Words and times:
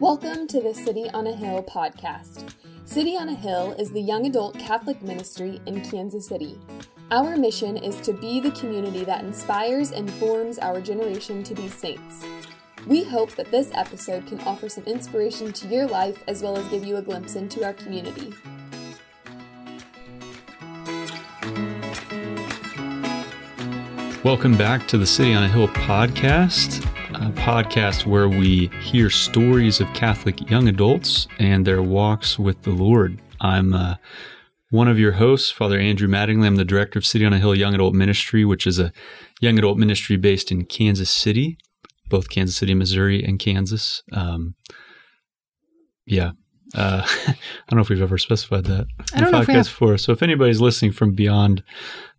Welcome 0.00 0.48
to 0.48 0.60
the 0.60 0.74
City 0.74 1.08
on 1.10 1.28
a 1.28 1.32
Hill 1.32 1.62
podcast. 1.62 2.52
City 2.84 3.16
on 3.16 3.28
a 3.28 3.34
Hill 3.34 3.76
is 3.78 3.92
the 3.92 4.00
young 4.00 4.26
adult 4.26 4.58
Catholic 4.58 5.00
ministry 5.02 5.60
in 5.66 5.82
Kansas 5.88 6.26
City. 6.26 6.58
Our 7.12 7.36
mission 7.36 7.76
is 7.76 8.00
to 8.00 8.12
be 8.12 8.40
the 8.40 8.50
community 8.50 9.04
that 9.04 9.22
inspires 9.22 9.92
and 9.92 10.10
forms 10.14 10.58
our 10.58 10.80
generation 10.80 11.44
to 11.44 11.54
be 11.54 11.68
saints. 11.68 12.24
We 12.88 13.04
hope 13.04 13.36
that 13.36 13.52
this 13.52 13.70
episode 13.72 14.26
can 14.26 14.40
offer 14.40 14.68
some 14.68 14.82
inspiration 14.82 15.52
to 15.52 15.68
your 15.68 15.86
life 15.86 16.24
as 16.26 16.42
well 16.42 16.56
as 16.56 16.66
give 16.66 16.84
you 16.84 16.96
a 16.96 17.02
glimpse 17.02 17.36
into 17.36 17.64
our 17.64 17.72
community. 17.72 18.34
Welcome 24.24 24.56
back 24.56 24.88
to 24.88 24.98
the 24.98 25.06
City 25.06 25.34
on 25.34 25.44
a 25.44 25.48
Hill 25.48 25.68
podcast, 25.68 26.84
a 27.20 27.30
podcast 27.32 28.06
where 28.06 28.28
we 28.28 28.68
hear 28.80 29.10
stories 29.10 29.80
of 29.80 29.92
Catholic 29.92 30.48
young 30.48 30.68
adults 30.68 31.26
and 31.40 31.66
their 31.66 31.82
walks 31.82 32.38
with 32.38 32.62
the 32.62 32.70
Lord. 32.70 33.20
I'm 33.40 33.74
uh, 33.74 33.96
one 34.70 34.86
of 34.86 35.00
your 35.00 35.12
hosts, 35.12 35.50
Father 35.50 35.80
Andrew 35.80 36.06
Mattingly. 36.06 36.46
I'm 36.46 36.54
the 36.54 36.64
director 36.64 36.96
of 36.96 37.04
City 37.04 37.24
on 37.24 37.32
a 37.32 37.38
Hill 37.38 37.56
Young 37.56 37.74
Adult 37.74 37.94
Ministry, 37.94 38.44
which 38.44 38.68
is 38.68 38.78
a 38.78 38.92
young 39.40 39.58
adult 39.58 39.78
ministry 39.78 40.16
based 40.16 40.52
in 40.52 40.64
Kansas 40.64 41.10
City, 41.10 41.58
both 42.08 42.30
Kansas 42.30 42.56
City, 42.56 42.72
Missouri, 42.72 43.24
and 43.24 43.40
Kansas. 43.40 44.04
Um, 44.12 44.54
yeah. 46.06 46.32
Uh, 46.72 47.02
I 47.26 47.34
don't 47.68 47.78
know 47.78 47.82
if 47.82 47.88
we've 47.88 48.00
ever 48.00 48.18
specified 48.18 48.64
that 48.66 48.86
I 49.12 49.20
don't 49.20 49.32
know 49.32 49.40
if 49.40 49.48
we 49.48 49.54
have. 49.54 49.66
before. 49.66 49.98
So 49.98 50.12
if 50.12 50.22
anybody's 50.22 50.60
listening 50.60 50.92
from 50.92 51.14
beyond 51.14 51.64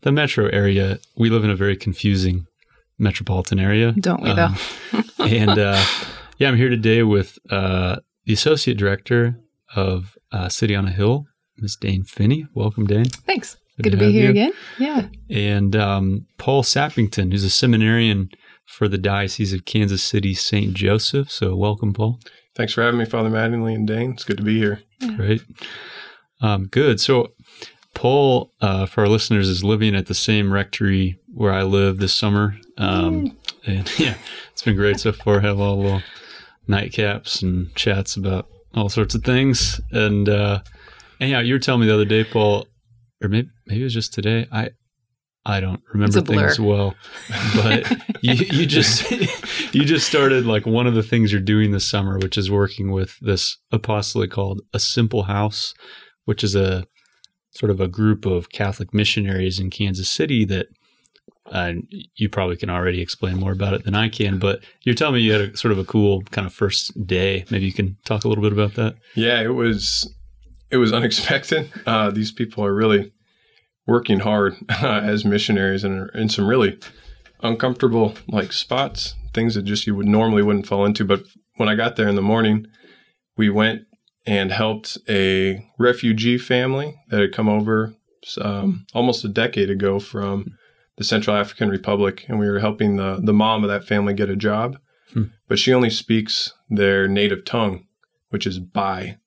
the 0.01 0.11
metro 0.11 0.47
area, 0.47 0.99
we 1.15 1.29
live 1.29 1.45
in 1.45 1.49
a 1.49 1.55
very 1.55 1.77
confusing 1.77 2.47
metropolitan 2.99 3.59
area. 3.59 3.93
Don't 3.93 4.21
we, 4.21 4.33
though? 4.33 4.53
Um, 4.93 5.03
and 5.19 5.57
uh, 5.57 5.83
yeah, 6.37 6.47
I'm 6.47 6.57
here 6.57 6.69
today 6.69 7.03
with 7.03 7.39
uh, 7.49 7.97
the 8.25 8.33
associate 8.33 8.77
director 8.77 9.39
of 9.75 10.17
uh, 10.31 10.49
City 10.49 10.75
on 10.75 10.87
a 10.87 10.91
Hill, 10.91 11.25
Ms. 11.57 11.75
Dane 11.75 12.03
Finney. 12.03 12.45
Welcome, 12.53 12.85
Dane. 12.85 13.05
Thanks. 13.05 13.57
Good 13.77 13.83
Good, 13.83 13.91
to 13.91 13.97
to, 13.97 14.05
be 14.05 14.11
here 14.11 14.25
you. 14.25 14.29
again. 14.31 14.51
Yeah. 14.77 15.07
And 15.29 15.75
um, 15.75 16.25
Paul 16.37 16.63
Sappington, 16.63 17.31
who's 17.31 17.45
a 17.45 17.49
seminarian 17.49 18.29
for 18.65 18.87
the 18.87 18.97
Diocese 18.97 19.53
of 19.53 19.65
Kansas 19.65 20.03
City 20.03 20.33
St. 20.33 20.73
Joseph. 20.73 21.31
So 21.31 21.55
welcome, 21.55 21.93
Paul. 21.93 22.19
Thanks 22.55 22.73
for 22.73 22.83
having 22.83 22.99
me, 22.99 23.05
Father 23.05 23.29
Mattingly 23.29 23.73
and 23.73 23.87
Dane. 23.87 24.11
It's 24.11 24.25
good 24.25 24.37
to 24.37 24.43
be 24.43 24.57
here. 24.57 24.81
Great. 25.15 25.43
Um, 26.41 26.67
good. 26.67 26.99
So, 26.99 27.31
Paul, 27.93 28.51
uh, 28.61 28.85
for 28.85 29.01
our 29.01 29.07
listeners, 29.07 29.47
is 29.47 29.63
living 29.63 29.95
at 29.95 30.07
the 30.07 30.13
same 30.13 30.51
rectory 30.51 31.17
where 31.33 31.53
I 31.53 31.63
live 31.63 31.99
this 31.99 32.13
summer. 32.13 32.55
Um, 32.79 33.37
and 33.65 33.91
yeah, 33.99 34.15
it's 34.51 34.63
been 34.63 34.75
great 34.75 34.99
so 34.99 35.11
far. 35.11 35.41
Have 35.41 35.59
all 35.59 35.77
little 35.77 36.01
nightcaps 36.67 37.43
and 37.43 37.73
chats 37.75 38.15
about 38.15 38.47
all 38.73 38.89
sorts 38.89 39.13
of 39.13 39.23
things. 39.23 39.79
And, 39.91 40.27
uh, 40.27 40.61
and 41.19 41.29
yeah, 41.29 41.41
you 41.41 41.53
were 41.53 41.59
telling 41.59 41.81
me 41.81 41.87
the 41.87 41.93
other 41.93 42.05
day, 42.05 42.23
Paul, 42.23 42.67
or 43.21 43.29
maybe, 43.29 43.49
maybe 43.67 43.81
it 43.81 43.83
was 43.83 43.93
just 43.93 44.13
today. 44.13 44.47
I, 44.51 44.69
I 45.45 45.61
don't 45.61 45.81
remember 45.93 46.21
things 46.21 46.59
well, 46.59 46.95
but 47.55 47.89
you, 48.21 48.33
you 48.33 48.65
just 48.65 49.09
you 49.73 49.85
just 49.85 50.07
started 50.07 50.45
like 50.45 50.65
one 50.65 50.85
of 50.85 50.95
the 50.95 51.03
things 51.03 51.31
you're 51.31 51.41
doing 51.41 51.71
this 51.71 51.89
summer, 51.89 52.19
which 52.19 52.37
is 52.37 52.51
working 52.51 52.91
with 52.91 53.17
this 53.21 53.57
apostolate 53.71 54.31
called 54.31 54.61
a 54.73 54.79
Simple 54.79 55.23
House, 55.23 55.73
which 56.25 56.43
is 56.43 56.55
a 56.55 56.85
sort 57.51 57.71
of 57.71 57.79
a 57.79 57.87
group 57.87 58.25
of 58.25 58.51
Catholic 58.51 58.93
missionaries 58.93 59.59
in 59.59 59.69
Kansas 59.69 60.11
City 60.11 60.45
that 60.45 60.67
uh, 61.51 61.73
you 62.15 62.29
probably 62.29 62.57
can 62.57 62.69
already 62.69 63.01
explain 63.01 63.39
more 63.39 63.51
about 63.51 63.73
it 63.73 63.83
than 63.83 63.95
I 63.95 64.09
can. 64.09 64.39
But 64.39 64.61
you're 64.83 64.95
telling 64.95 65.15
me 65.15 65.21
you 65.21 65.33
had 65.33 65.41
a 65.41 65.57
sort 65.57 65.71
of 65.71 65.77
a 65.77 65.85
cool 65.85 66.21
kind 66.31 66.45
of 66.45 66.53
first 66.53 67.05
day. 67.05 67.45
Maybe 67.49 67.65
you 67.65 67.73
can 67.73 67.97
talk 68.05 68.23
a 68.23 68.27
little 68.27 68.43
bit 68.43 68.53
about 68.53 68.75
that. 68.75 68.95
Yeah, 69.15 69.41
it 69.41 69.55
was 69.55 70.13
it 70.71 70.77
was 70.77 70.93
unexpected. 70.93 71.71
Uh, 71.85 72.11
these 72.11 72.31
people 72.31 72.63
are 72.63 72.73
really 72.73 73.11
working 73.87 74.19
hard 74.19 74.55
uh, 74.69 75.01
as 75.03 75.25
missionaries 75.25 75.83
and 75.83 76.09
in 76.13 76.29
some 76.29 76.47
really 76.47 76.77
uncomfortable 77.41 78.15
like 78.27 78.53
spots, 78.53 79.15
things 79.33 79.55
that 79.55 79.63
just 79.63 79.87
you 79.87 79.95
would 79.95 80.05
normally 80.05 80.43
wouldn't 80.43 80.67
fall 80.67 80.85
into. 80.85 81.03
But 81.03 81.23
when 81.55 81.67
I 81.69 81.75
got 81.75 81.95
there 81.95 82.07
in 82.07 82.15
the 82.15 82.21
morning, 82.21 82.67
we 83.37 83.49
went 83.49 83.83
and 84.25 84.51
helped 84.51 84.97
a 85.07 85.65
refugee 85.79 86.37
family 86.37 86.95
that 87.09 87.21
had 87.21 87.33
come 87.33 87.49
over 87.49 87.95
um, 88.39 88.85
almost 88.93 89.25
a 89.25 89.29
decade 89.29 89.69
ago 89.69 89.99
from 89.99 90.57
the 90.99 91.03
Central 91.03 91.35
African 91.35 91.69
Republic, 91.69 92.25
and 92.27 92.37
we 92.37 92.47
were 92.47 92.59
helping 92.59 92.97
the 92.97 93.19
the 93.23 93.33
mom 93.33 93.63
of 93.63 93.69
that 93.69 93.85
family 93.87 94.13
get 94.13 94.29
a 94.29 94.35
job. 94.35 94.77
Hmm. 95.13 95.23
But 95.47 95.57
she 95.57 95.73
only 95.73 95.89
speaks 95.89 96.53
their 96.69 97.07
native 97.07 97.43
tongue, 97.45 97.85
which 98.29 98.45
is 98.45 98.59
Bai. 98.59 99.17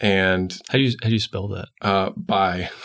And 0.00 0.56
How 0.68 0.78
do 0.78 0.84
you 0.84 0.96
how 1.02 1.08
do 1.08 1.14
you 1.14 1.18
spell 1.20 1.48
that? 1.48 1.68
uh, 1.82 2.10
Bai. 2.16 2.70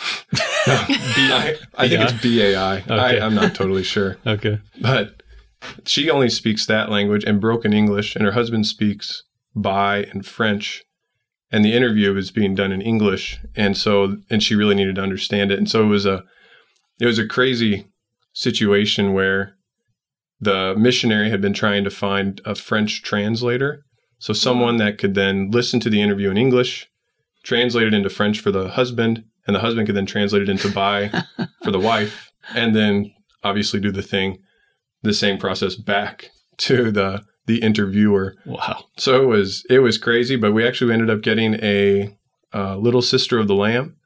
No, 0.66 0.82
B- 0.88 0.94
I, 0.96 1.56
I 1.76 1.88
think 1.90 2.00
it's 2.00 2.22
B 2.22 2.40
A 2.40 2.56
I. 2.56 2.76
Okay. 2.78 2.94
I- 2.94 3.18
I'm 3.26 3.34
not 3.34 3.54
totally 3.54 3.82
sure. 3.82 4.16
Okay. 4.26 4.60
But 4.80 5.22
she 5.84 6.08
only 6.08 6.30
speaks 6.30 6.64
that 6.66 6.88
language 6.90 7.22
and 7.24 7.38
broken 7.38 7.74
English, 7.74 8.16
and 8.16 8.24
her 8.24 8.32
husband 8.32 8.66
speaks 8.66 9.24
Bai 9.54 10.04
and 10.10 10.24
French. 10.24 10.82
And 11.52 11.64
the 11.64 11.74
interview 11.74 12.14
was 12.14 12.30
being 12.30 12.54
done 12.54 12.72
in 12.72 12.80
English, 12.80 13.40
and 13.54 13.76
so 13.76 14.16
and 14.30 14.42
she 14.42 14.54
really 14.54 14.74
needed 14.74 14.94
to 14.96 15.02
understand 15.02 15.52
it, 15.52 15.58
and 15.58 15.68
so 15.70 15.82
it 15.84 15.88
was 15.88 16.06
a 16.06 16.24
it 16.98 17.04
was 17.06 17.18
a 17.18 17.26
crazy 17.28 17.86
situation 18.34 19.14
where 19.14 19.56
the 20.40 20.74
missionary 20.76 21.30
had 21.30 21.40
been 21.40 21.54
trying 21.54 21.84
to 21.84 21.90
find 21.90 22.40
a 22.44 22.54
French 22.54 23.02
translator, 23.02 23.84
so 24.18 24.32
someone 24.32 24.76
that 24.76 24.98
could 24.98 25.14
then 25.14 25.50
listen 25.50 25.80
to 25.80 25.90
the 25.90 26.02
interview 26.02 26.30
in 26.30 26.36
English, 26.36 26.90
translate 27.42 27.86
it 27.86 27.94
into 27.94 28.10
French 28.10 28.40
for 28.40 28.50
the 28.50 28.68
husband, 28.68 29.24
and 29.46 29.56
the 29.56 29.60
husband 29.60 29.86
could 29.86 29.96
then 29.96 30.06
translate 30.06 30.42
it 30.42 30.48
into 30.48 30.70
Bai 30.70 31.10
for 31.62 31.70
the 31.70 31.80
wife, 31.80 32.30
and 32.54 32.74
then 32.74 33.12
obviously 33.42 33.80
do 33.80 33.90
the 33.90 34.02
thing, 34.02 34.38
the 35.02 35.14
same 35.14 35.38
process 35.38 35.76
back 35.76 36.30
to 36.58 36.90
the 36.90 37.22
the 37.46 37.60
interviewer. 37.60 38.34
Wow. 38.46 38.84
So 38.96 39.22
it 39.22 39.26
was 39.26 39.64
it 39.68 39.80
was 39.80 39.98
crazy, 39.98 40.36
but 40.36 40.52
we 40.52 40.66
actually 40.66 40.92
ended 40.92 41.10
up 41.10 41.20
getting 41.20 41.54
a, 41.54 42.16
uh 42.54 42.76
little 42.76 43.02
sister 43.02 43.38
of 43.38 43.48
the 43.48 43.54
lamb 43.54 43.96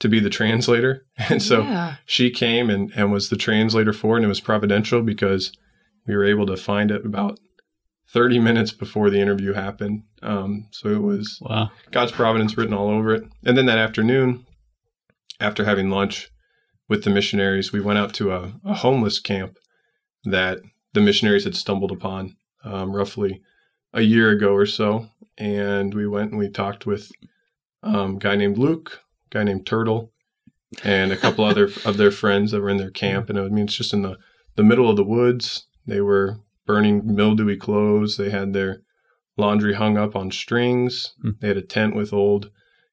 to 0.00 0.08
be 0.08 0.20
the 0.20 0.30
translator, 0.30 1.06
and 1.16 1.42
so 1.42 1.62
yeah. 1.62 1.96
she 2.04 2.30
came 2.30 2.70
and, 2.70 2.92
and 2.96 3.12
was 3.12 3.28
the 3.30 3.36
translator 3.36 3.92
for 3.92 4.14
it, 4.14 4.18
and 4.18 4.26
it 4.26 4.28
was 4.28 4.40
providential 4.40 5.02
because 5.02 5.52
we 6.06 6.14
were 6.14 6.24
able 6.24 6.46
to 6.46 6.56
find 6.56 6.90
it 6.90 7.04
about 7.04 7.38
30 8.12 8.38
minutes 8.38 8.72
before 8.72 9.10
the 9.10 9.20
interview 9.20 9.52
happened. 9.52 10.04
Um, 10.22 10.68
so 10.70 10.88
it 10.88 11.02
was 11.02 11.38
Wow. 11.42 11.70
God's 11.90 12.12
providence 12.12 12.56
written 12.56 12.74
all 12.74 12.88
over 12.88 13.14
it. 13.14 13.24
And 13.44 13.58
then 13.58 13.66
that 13.66 13.78
afternoon, 13.78 14.46
after 15.40 15.64
having 15.64 15.90
lunch 15.90 16.30
with 16.88 17.04
the 17.04 17.10
missionaries, 17.10 17.72
we 17.72 17.80
went 17.80 17.98
out 17.98 18.14
to 18.14 18.32
a, 18.32 18.54
a 18.64 18.74
homeless 18.74 19.18
camp 19.18 19.58
that 20.24 20.60
the 20.92 21.00
missionaries 21.00 21.44
had 21.44 21.56
stumbled 21.56 21.90
upon 21.90 22.36
um, 22.64 22.94
roughly 22.94 23.42
a 23.92 24.02
year 24.02 24.30
ago 24.30 24.52
or 24.52 24.66
so. 24.66 25.08
And 25.36 25.92
we 25.92 26.06
went 26.06 26.30
and 26.30 26.38
we 26.38 26.48
talked 26.48 26.86
with 26.86 27.10
um, 27.82 28.16
a 28.16 28.18
guy 28.18 28.36
named 28.36 28.56
Luke, 28.56 29.00
a 29.05 29.05
guy 29.30 29.44
named 29.44 29.66
Turtle, 29.66 30.12
and 30.84 31.12
a 31.12 31.16
couple 31.16 31.44
other 31.44 31.64
of 31.84 31.96
their 31.96 32.10
friends 32.10 32.50
that 32.50 32.60
were 32.60 32.70
in 32.70 32.76
their 32.76 32.90
camp. 32.90 33.28
And 33.30 33.38
I 33.38 33.48
mean, 33.48 33.64
it's 33.64 33.76
just 33.76 33.92
in 33.92 34.02
the, 34.02 34.16
the 34.56 34.62
middle 34.64 34.88
of 34.90 34.96
the 34.96 35.04
woods. 35.04 35.66
They 35.86 36.00
were 36.00 36.40
burning 36.66 37.14
mildewy 37.14 37.56
clothes. 37.56 38.16
They 38.16 38.30
had 38.30 38.52
their 38.52 38.82
laundry 39.36 39.74
hung 39.74 39.96
up 39.96 40.16
on 40.16 40.30
strings. 40.30 41.14
Hmm. 41.22 41.30
They 41.40 41.48
had 41.48 41.56
a 41.56 41.62
tent 41.62 41.94
with 41.94 42.12
old 42.12 42.50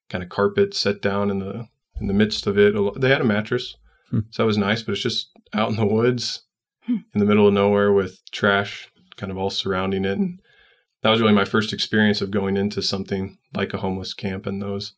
kind 0.10 0.24
of 0.24 0.30
carpet 0.30 0.74
set 0.74 1.02
down 1.02 1.30
in 1.32 1.40
the 1.40 1.68
in 2.00 2.08
the 2.08 2.14
midst 2.14 2.48
of 2.48 2.58
it. 2.58 2.74
They 3.00 3.10
had 3.10 3.22
a 3.22 3.26
mattress, 3.26 3.76
Hmm. 4.10 4.20
so 4.32 4.44
that 4.44 4.48
was 4.48 4.58
nice. 4.58 4.84
But 4.84 4.94
it's 4.94 5.02
just 5.02 5.30
out 5.54 5.70
in 5.70 5.76
the 5.78 5.86
woods, 5.86 6.44
Hmm. 6.86 6.98
in 7.14 7.20
the 7.20 7.26
middle 7.26 7.48
of 7.48 7.54
nowhere, 7.54 7.92
with 7.94 8.20
trash 8.32 8.90
kind 9.16 9.32
of 9.32 9.38
all 9.38 9.50
surrounding 9.50 10.06
it. 10.06 10.18
And 10.18 10.40
that 11.02 11.10
was 11.12 11.22
really 11.22 11.34
my 11.34 11.46
first 11.46 11.72
experience 11.74 12.20
of 12.22 12.32
going 12.32 12.58
into 12.58 12.82
something 12.82 13.38
like 13.54 13.74
a 13.74 13.78
homeless 13.78 14.14
camp. 14.14 14.46
And 14.46 14.62
those 14.62 14.94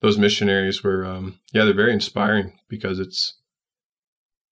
those 0.00 0.18
missionaries 0.18 0.82
were, 0.82 1.04
um, 1.04 1.38
yeah, 1.52 1.64
they're 1.64 1.74
very 1.74 1.92
inspiring 1.92 2.58
because 2.68 2.98
it's, 2.98 3.36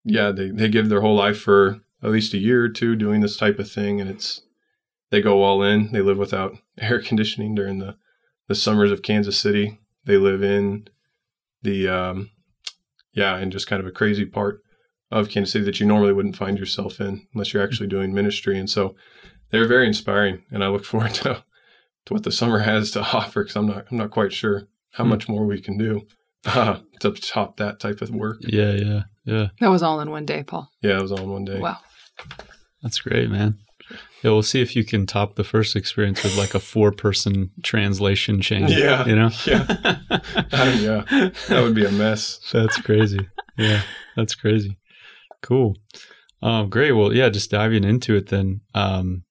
yeah, 0.04 0.30
they 0.30 0.50
they 0.50 0.68
give 0.68 0.88
their 0.88 1.00
whole 1.00 1.16
life 1.16 1.38
for 1.38 1.80
at 2.02 2.10
least 2.10 2.34
a 2.34 2.38
year 2.38 2.64
or 2.64 2.68
two 2.68 2.94
doing 2.94 3.20
this 3.20 3.36
type 3.36 3.58
of 3.58 3.70
thing, 3.70 4.00
and 4.00 4.08
it's 4.08 4.42
they 5.10 5.20
go 5.20 5.42
all 5.42 5.62
in. 5.62 5.92
They 5.92 6.00
live 6.00 6.18
without 6.18 6.56
air 6.78 7.00
conditioning 7.00 7.54
during 7.54 7.78
the, 7.78 7.96
the 8.46 8.54
summers 8.54 8.92
of 8.92 9.02
Kansas 9.02 9.38
City. 9.38 9.80
They 10.04 10.16
live 10.16 10.42
in 10.42 10.88
the, 11.62 11.88
um, 11.88 12.30
yeah, 13.12 13.38
in 13.38 13.50
just 13.50 13.66
kind 13.66 13.80
of 13.80 13.86
a 13.86 13.92
crazy 13.92 14.24
part 14.24 14.62
of 15.10 15.28
Kansas 15.28 15.52
City 15.52 15.64
that 15.64 15.80
you 15.80 15.86
normally 15.86 16.12
wouldn't 16.12 16.36
find 16.36 16.58
yourself 16.58 17.00
in 17.00 17.26
unless 17.32 17.52
you're 17.52 17.62
actually 17.62 17.88
doing 17.88 18.14
ministry. 18.14 18.58
And 18.58 18.68
so 18.68 18.94
they're 19.50 19.66
very 19.66 19.86
inspiring, 19.86 20.44
and 20.50 20.62
I 20.62 20.68
look 20.68 20.84
forward 20.84 21.14
to 21.14 21.44
to 22.06 22.14
what 22.14 22.22
the 22.22 22.32
summer 22.32 22.60
has 22.60 22.90
to 22.92 23.00
offer 23.14 23.42
because 23.42 23.56
I'm 23.56 23.66
not 23.66 23.86
I'm 23.90 23.98
not 23.98 24.10
quite 24.10 24.32
sure 24.32 24.68
how 24.98 25.04
Hmm. 25.04 25.10
much 25.10 25.28
more 25.28 25.46
we 25.46 25.60
can 25.60 25.78
do 25.78 26.06
uh, 26.46 26.78
to 27.00 27.12
top 27.12 27.56
that 27.56 27.80
type 27.80 28.02
of 28.02 28.10
work. 28.10 28.36
Yeah, 28.40 28.72
yeah, 28.72 29.02
yeah. 29.24 29.46
That 29.60 29.68
was 29.70 29.82
all 29.82 30.00
in 30.00 30.10
one 30.10 30.26
day, 30.26 30.42
Paul. 30.42 30.68
Yeah, 30.82 30.98
it 30.98 31.02
was 31.02 31.12
all 31.12 31.20
in 31.20 31.30
one 31.30 31.44
day. 31.44 31.58
Wow. 31.58 31.78
That's 32.82 32.98
great, 33.00 33.30
man. 33.30 33.58
Yeah, 34.22 34.32
we'll 34.32 34.42
see 34.42 34.60
if 34.60 34.74
you 34.76 34.84
can 34.84 35.06
top 35.06 35.36
the 35.36 35.44
first 35.44 35.74
experience 35.76 36.22
with 36.22 36.36
like 36.36 36.54
a 36.54 36.60
four 36.60 36.90
person 36.92 37.50
translation 37.62 38.40
chain. 38.40 38.66
Yeah. 38.68 39.06
You 39.06 39.16
know? 39.16 39.30
Yeah. 39.46 39.64
Uh, 40.10 40.18
yeah. 40.80 41.04
That 41.48 41.60
would 41.62 41.74
be 41.74 41.86
a 41.86 41.90
mess. 41.90 42.38
That's 42.52 42.80
crazy. 42.80 43.28
Yeah. 43.56 43.82
That's 44.16 44.34
crazy. 44.34 44.76
Cool. 45.42 45.76
Um, 46.42 46.68
great. 46.68 46.92
Well, 46.92 47.12
yeah, 47.14 47.28
just 47.30 47.50
diving 47.50 47.84
into 47.84 48.14
it 48.16 48.28
then. 48.28 48.60
Um, 48.74 49.22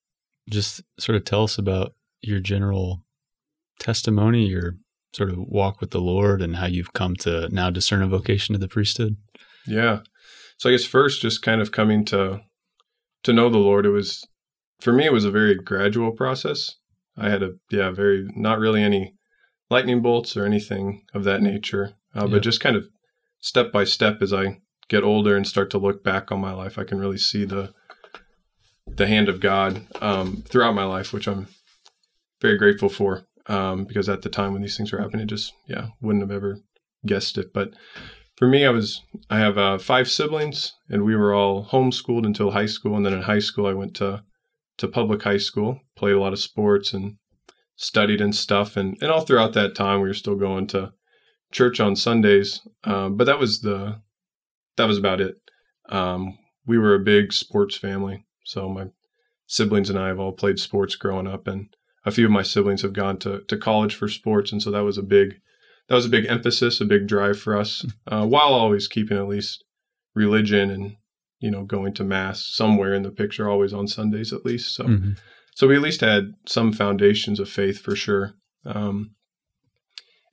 just 0.50 0.82
sort 0.98 1.16
of 1.16 1.24
tell 1.24 1.44
us 1.44 1.58
about 1.58 1.92
your 2.22 2.40
general 2.40 3.04
testimony, 3.78 4.46
your 4.46 4.74
sort 5.12 5.30
of 5.30 5.38
walk 5.38 5.80
with 5.80 5.90
the 5.90 6.00
Lord 6.00 6.42
and 6.42 6.56
how 6.56 6.66
you've 6.66 6.92
come 6.92 7.16
to 7.16 7.48
now 7.50 7.70
discern 7.70 8.02
a 8.02 8.06
vocation 8.08 8.52
to 8.52 8.58
the 8.58 8.68
priesthood. 8.68 9.16
Yeah. 9.66 10.00
So 10.58 10.68
I 10.68 10.72
guess 10.72 10.84
first 10.84 11.22
just 11.22 11.42
kind 11.42 11.60
of 11.60 11.72
coming 11.72 12.04
to 12.06 12.40
to 13.24 13.32
know 13.32 13.48
the 13.50 13.58
Lord, 13.58 13.86
it 13.86 13.90
was 13.90 14.22
for 14.80 14.92
me 14.92 15.04
it 15.06 15.12
was 15.12 15.24
a 15.24 15.30
very 15.30 15.54
gradual 15.54 16.12
process. 16.12 16.76
I 17.16 17.30
had 17.30 17.42
a 17.42 17.52
yeah, 17.70 17.90
very 17.90 18.28
not 18.36 18.58
really 18.58 18.82
any 18.82 19.14
lightning 19.70 20.02
bolts 20.02 20.36
or 20.36 20.44
anything 20.44 21.02
of 21.14 21.24
that 21.24 21.42
nature, 21.42 21.94
uh, 22.14 22.22
Yeah. 22.24 22.26
but 22.32 22.42
just 22.42 22.60
kind 22.60 22.76
of 22.76 22.86
step 23.40 23.72
by 23.72 23.84
step 23.84 24.22
as 24.22 24.32
I 24.32 24.58
get 24.88 25.04
older 25.04 25.36
and 25.36 25.46
start 25.46 25.70
to 25.70 25.78
look 25.78 26.02
back 26.02 26.32
on 26.32 26.40
my 26.40 26.52
life, 26.52 26.78
I 26.78 26.84
can 26.84 26.98
really 26.98 27.18
see 27.18 27.44
the 27.44 27.72
the 28.86 29.06
hand 29.06 29.28
of 29.28 29.40
God 29.40 29.86
um, 30.00 30.42
throughout 30.48 30.74
my 30.74 30.84
life, 30.84 31.12
which 31.12 31.28
I'm 31.28 31.48
very 32.40 32.56
grateful 32.56 32.88
for. 32.88 33.24
Um, 33.48 33.84
because 33.84 34.08
at 34.08 34.22
the 34.22 34.28
time 34.28 34.52
when 34.52 34.62
these 34.62 34.76
things 34.76 34.92
were 34.92 35.00
happening, 35.00 35.22
it 35.22 35.28
just 35.28 35.52
yeah 35.66 35.88
wouldn't 36.00 36.22
have 36.22 36.30
ever 36.30 36.60
guessed 37.06 37.38
it. 37.38 37.52
But 37.52 37.70
for 38.36 38.46
me, 38.46 38.64
I 38.64 38.70
was 38.70 39.02
I 39.28 39.38
have 39.38 39.58
uh, 39.58 39.78
five 39.78 40.08
siblings, 40.08 40.74
and 40.88 41.04
we 41.04 41.16
were 41.16 41.34
all 41.34 41.66
homeschooled 41.66 42.24
until 42.24 42.52
high 42.52 42.66
school. 42.66 42.96
And 42.96 43.04
then 43.04 43.12
in 43.12 43.22
high 43.22 43.40
school, 43.40 43.66
I 43.66 43.74
went 43.74 43.94
to 43.96 44.22
to 44.78 44.88
public 44.88 45.22
high 45.24 45.38
school, 45.38 45.80
played 45.96 46.14
a 46.14 46.20
lot 46.20 46.32
of 46.32 46.38
sports, 46.38 46.92
and 46.92 47.16
studied 47.76 48.20
and 48.20 48.34
stuff. 48.34 48.76
And 48.76 48.96
and 49.00 49.10
all 49.10 49.22
throughout 49.22 49.54
that 49.54 49.74
time, 49.74 50.00
we 50.00 50.08
were 50.08 50.14
still 50.14 50.36
going 50.36 50.66
to 50.68 50.92
church 51.50 51.80
on 51.80 51.96
Sundays. 51.96 52.60
Um, 52.84 53.16
but 53.16 53.24
that 53.24 53.40
was 53.40 53.60
the 53.60 54.00
that 54.76 54.86
was 54.86 54.98
about 54.98 55.20
it. 55.20 55.36
Um, 55.88 56.38
we 56.64 56.78
were 56.78 56.94
a 56.94 57.00
big 57.00 57.32
sports 57.32 57.76
family, 57.76 58.24
so 58.44 58.68
my 58.68 58.86
siblings 59.46 59.90
and 59.90 59.98
I 59.98 60.08
have 60.08 60.20
all 60.20 60.32
played 60.32 60.60
sports 60.60 60.94
growing 60.94 61.26
up, 61.26 61.48
and 61.48 61.74
a 62.08 62.12
few 62.12 62.24
of 62.24 62.30
my 62.32 62.42
siblings 62.42 62.82
have 62.82 62.92
gone 62.92 63.18
to 63.18 63.40
to 63.48 63.56
college 63.56 63.94
for 63.94 64.08
sports, 64.08 64.50
and 64.52 64.62
so 64.62 64.70
that 64.70 64.84
was 64.84 64.98
a 64.98 65.02
big 65.02 65.40
that 65.88 65.94
was 65.94 66.06
a 66.06 66.10
big 66.10 66.26
emphasis, 66.26 66.80
a 66.80 66.84
big 66.84 67.06
drive 67.06 67.38
for 67.38 67.56
us, 67.56 67.86
uh, 68.06 68.26
while 68.26 68.52
always 68.52 68.88
keeping 68.88 69.16
at 69.16 69.28
least 69.28 69.64
religion 70.14 70.70
and 70.70 70.96
you 71.38 71.50
know 71.50 71.64
going 71.64 71.94
to 71.94 72.04
mass 72.04 72.44
somewhere 72.44 72.94
in 72.94 73.02
the 73.02 73.10
picture, 73.10 73.48
always 73.48 73.72
on 73.72 73.86
Sundays 73.86 74.32
at 74.32 74.44
least. 74.44 74.74
So 74.74 74.84
Mhm. 74.84 75.16
so 75.54 75.68
we 75.68 75.76
at 75.76 75.82
least 75.82 76.00
had 76.00 76.32
some 76.46 76.72
foundations 76.72 77.38
of 77.40 77.48
faith 77.48 77.78
for 77.80 77.94
sure. 77.96 78.34
Um, 78.64 79.12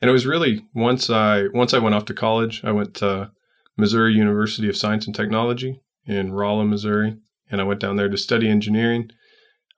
and 0.02 0.10
it 0.10 0.14
was 0.14 0.26
really 0.26 0.66
once 0.74 1.10
I 1.10 1.48
once 1.54 1.74
I 1.74 1.80
went 1.80 1.96
off 1.96 2.06
to 2.06 2.14
college, 2.14 2.62
I 2.64 2.72
went 2.72 2.94
to 2.96 3.32
Missouri 3.78 4.14
University 4.14 4.70
of 4.70 4.78
Science 4.78 5.06
and 5.06 5.16
Technology 5.16 5.82
in 6.06 6.32
Rolla, 6.34 6.66
Missouri, 6.66 7.18
and 7.50 7.60
I 7.62 7.64
went 7.64 7.80
down 7.80 7.96
there 7.96 8.10
to 8.10 8.18
study 8.18 8.48
engineering. 8.50 9.10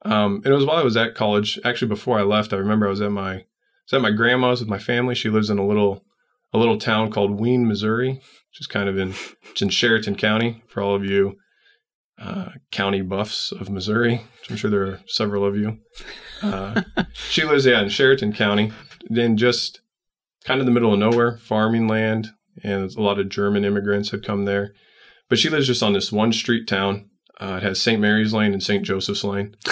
Um, 0.07 0.35
and 0.37 0.47
it 0.47 0.55
was 0.55 0.65
while 0.65 0.77
I 0.77 0.83
was 0.83 0.97
at 0.97 1.15
college, 1.15 1.59
actually 1.65 1.89
before 1.89 2.17
I 2.17 2.23
left, 2.23 2.53
I 2.53 2.57
remember 2.57 2.87
I 2.87 2.91
was 2.91 3.01
at 3.01 3.11
my 3.11 3.33
I 3.33 3.43
was 3.85 3.93
at 3.93 4.01
my 4.01 4.11
grandma's 4.11 4.59
with 4.59 4.69
my 4.69 4.79
family. 4.79 5.15
She 5.15 5.29
lives 5.29 5.49
in 5.49 5.57
a 5.59 5.67
little 5.67 6.03
a 6.53 6.57
little 6.57 6.77
town 6.77 7.11
called 7.11 7.39
Wayne, 7.39 7.67
Missouri, 7.67 8.13
which 8.13 8.61
is 8.61 8.67
kind 8.67 8.87
of 8.87 8.97
in 8.97 9.13
it's 9.51 9.61
in 9.61 9.69
Chariton 9.69 10.17
County 10.17 10.63
for 10.67 10.81
all 10.81 10.95
of 10.95 11.03
you 11.03 11.37
uh, 12.19 12.51
county 12.71 13.01
buffs 13.01 13.51
of 13.51 13.69
Missouri. 13.69 14.21
Which 14.39 14.51
I'm 14.51 14.57
sure 14.57 14.69
there 14.69 14.87
are 14.87 14.99
several 15.07 15.45
of 15.45 15.55
you. 15.55 15.79
Uh, 16.41 16.83
she 17.13 17.43
lives 17.43 17.65
yeah 17.65 17.81
in 17.81 17.87
Chariton 17.87 18.33
County, 18.33 18.71
in 19.09 19.37
just 19.37 19.81
kind 20.45 20.59
of 20.59 20.65
the 20.65 20.71
middle 20.71 20.93
of 20.93 20.99
nowhere, 20.99 21.37
farming 21.37 21.87
land, 21.87 22.29
and 22.63 22.89
a 22.95 23.01
lot 23.01 23.19
of 23.19 23.29
German 23.29 23.65
immigrants 23.65 24.11
had 24.11 24.25
come 24.25 24.45
there. 24.45 24.73
But 25.29 25.39
she 25.39 25.49
lives 25.49 25.67
just 25.67 25.83
on 25.83 25.93
this 25.93 26.11
one 26.11 26.31
street 26.31 26.67
town. 26.67 27.09
Uh, 27.39 27.59
it 27.61 27.63
has 27.63 27.81
St. 27.81 28.01
Mary's 28.01 28.33
Lane 28.33 28.53
and 28.53 28.63
St. 28.63 28.83
Joseph's 28.83 29.23
Lane. 29.23 29.55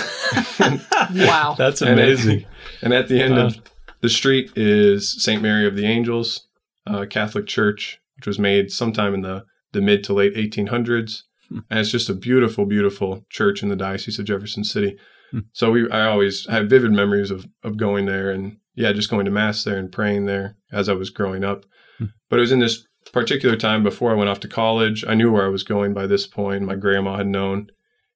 Wow. 1.13 1.55
That's 1.57 1.81
amazing. 1.81 2.45
And 2.81 2.93
at 2.93 3.07
the 3.07 3.21
end 3.21 3.35
Wow. 3.35 3.47
of 3.47 3.61
the 4.01 4.09
street 4.09 4.51
is 4.55 5.21
St. 5.23 5.41
Mary 5.41 5.65
of 5.65 5.75
the 5.75 5.85
Angels, 5.85 6.47
uh, 6.85 7.05
Catholic 7.09 7.47
church, 7.47 7.99
which 8.17 8.27
was 8.27 8.37
made 8.39 8.71
sometime 8.71 9.13
in 9.13 9.21
the, 9.21 9.45
the 9.71 9.81
mid 9.81 10.03
to 10.05 10.13
late 10.13 10.35
1800s. 10.35 11.21
Hmm. 11.49 11.59
And 11.69 11.79
it's 11.79 11.91
just 11.91 12.09
a 12.09 12.13
beautiful, 12.13 12.65
beautiful 12.65 13.25
church 13.29 13.63
in 13.63 13.69
the 13.69 13.75
Diocese 13.75 14.19
of 14.19 14.25
Jefferson 14.25 14.63
City. 14.63 14.97
Hmm. 15.31 15.39
So 15.53 15.71
we, 15.71 15.89
I 15.89 16.05
always 16.05 16.45
have 16.47 16.69
vivid 16.69 16.91
memories 16.91 17.31
of, 17.31 17.47
of 17.63 17.77
going 17.77 18.05
there 18.05 18.29
and 18.29 18.57
yeah, 18.75 18.91
just 18.91 19.09
going 19.09 19.25
to 19.25 19.31
mass 19.31 19.63
there 19.63 19.77
and 19.77 19.91
praying 19.91 20.25
there 20.25 20.57
as 20.71 20.89
I 20.89 20.93
was 20.93 21.09
growing 21.09 21.43
up. 21.43 21.65
Hmm. 21.97 22.05
But 22.29 22.39
it 22.39 22.41
was 22.41 22.51
in 22.51 22.59
this 22.59 22.85
particular 23.13 23.55
time 23.55 23.83
before 23.83 24.11
I 24.11 24.15
went 24.15 24.29
off 24.29 24.39
to 24.41 24.47
college. 24.47 25.03
I 25.07 25.13
knew 25.15 25.31
where 25.31 25.45
I 25.45 25.49
was 25.49 25.63
going 25.63 25.93
by 25.93 26.07
this 26.07 26.27
point. 26.27 26.63
My 26.63 26.75
grandma 26.75 27.17
had 27.17 27.27
known, 27.27 27.67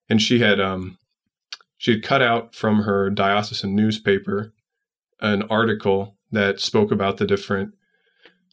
and 0.09 0.21
she 0.21 0.39
had 0.39 0.59
um, 0.59 0.97
she 1.77 1.91
had 1.91 2.03
cut 2.03 2.21
out 2.21 2.53
from 2.55 2.83
her 2.83 3.09
diocesan 3.09 3.75
newspaper 3.75 4.53
an 5.21 5.43
article 5.43 6.17
that 6.31 6.59
spoke 6.59 6.91
about 6.91 7.17
the 7.17 7.25
different 7.27 7.73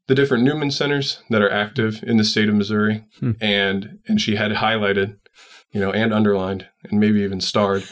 the 0.08 0.14
different 0.14 0.44
Newman 0.44 0.70
centers 0.70 1.20
that 1.30 1.42
are 1.42 1.50
active 1.50 2.02
in 2.06 2.16
the 2.16 2.24
state 2.24 2.48
of 2.48 2.54
Missouri, 2.54 3.04
Hmm. 3.18 3.32
and 3.40 3.98
and 4.08 4.20
she 4.20 4.36
had 4.36 4.52
highlighted, 4.52 5.16
you 5.72 5.80
know, 5.80 5.90
and 5.90 6.12
underlined, 6.14 6.66
and 6.84 7.00
maybe 7.00 7.20
even 7.22 7.40
starred 7.40 7.82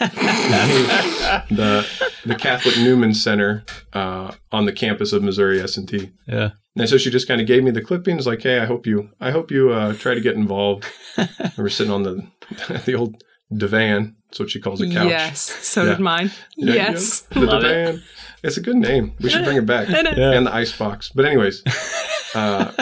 the 1.50 1.87
the 2.25 2.35
Catholic 2.37 2.76
Newman 2.79 3.14
Center 3.14 3.64
uh, 3.93 4.32
on 4.52 4.67
the 4.67 4.73
campus 4.73 5.12
of 5.12 5.23
Missouri 5.23 5.61
S 5.61 5.76
and 5.76 5.88
T. 5.88 6.12
yeah. 6.26 6.50
And 6.76 6.88
so 6.88 6.99
she 6.99 7.09
just 7.11 7.29
kind 7.29 7.41
of 7.41 7.47
gave 7.47 7.62
me 7.62 7.71
the 7.71 7.82
clippings, 7.82 8.26
like, 8.26 8.43
"Hey, 8.43 8.59
I 8.59 8.65
hope 8.65 8.85
you, 8.87 9.11
I 9.21 9.31
hope 9.31 9.50
you 9.53 9.71
uh, 9.71 9.93
try 9.94 10.15
to 10.15 10.21
get 10.21 10.35
involved." 10.35 10.85
we 11.19 11.62
were 11.62 11.69
sitting 11.71 11.93
on 11.93 12.03
the 12.03 12.26
the 12.85 12.94
old 12.94 13.23
divan. 13.56 14.17
That's 14.29 14.41
what 14.41 14.50
she 14.50 14.61
calls 14.61 14.81
a 14.81 14.91
couch. 14.91 15.09
Yes, 15.09 15.41
so 15.41 15.85
Yeah. 15.85 15.91
did 15.91 16.00
mine. 16.00 16.32
Yeah, 16.56 16.75
yes, 16.75 17.26
yeah. 17.32 17.41
the 17.41 17.47
love 17.47 17.65
it. 17.65 17.69
divan. 17.69 18.03
It's 18.43 18.56
a 18.56 18.61
good 18.61 18.76
name. 18.76 19.15
We 19.21 19.31
should 19.31 19.44
bring 19.44 19.56
it 19.56 19.67
back. 19.67 19.88
It 19.91 20.06
is. 20.06 20.19
Yeah. 20.19 20.32
And 20.32 20.47
the 20.47 20.55
ice 20.55 20.76
box. 20.76 21.11
But 21.15 21.25
anyways, 21.26 21.62
uh, 22.35 22.73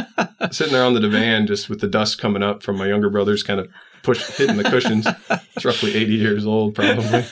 sitting 0.50 0.73
there 0.73 0.85
on 0.85 0.95
the 0.95 1.00
divan, 1.00 1.47
just 1.47 1.69
with 1.69 1.81
the 1.81 1.87
dust 1.87 2.19
coming 2.19 2.43
up 2.43 2.62
from 2.62 2.79
my 2.79 2.87
younger 2.88 3.11
brothers, 3.11 3.43
kind 3.43 3.61
of 3.61 3.69
push 4.03 4.23
hitting 4.38 4.56
the 4.56 4.65
cushions. 4.65 5.06
It's 5.55 5.65
roughly 5.67 5.95
eighty 5.95 6.15
years 6.15 6.47
old, 6.47 6.75
probably. 6.75 7.27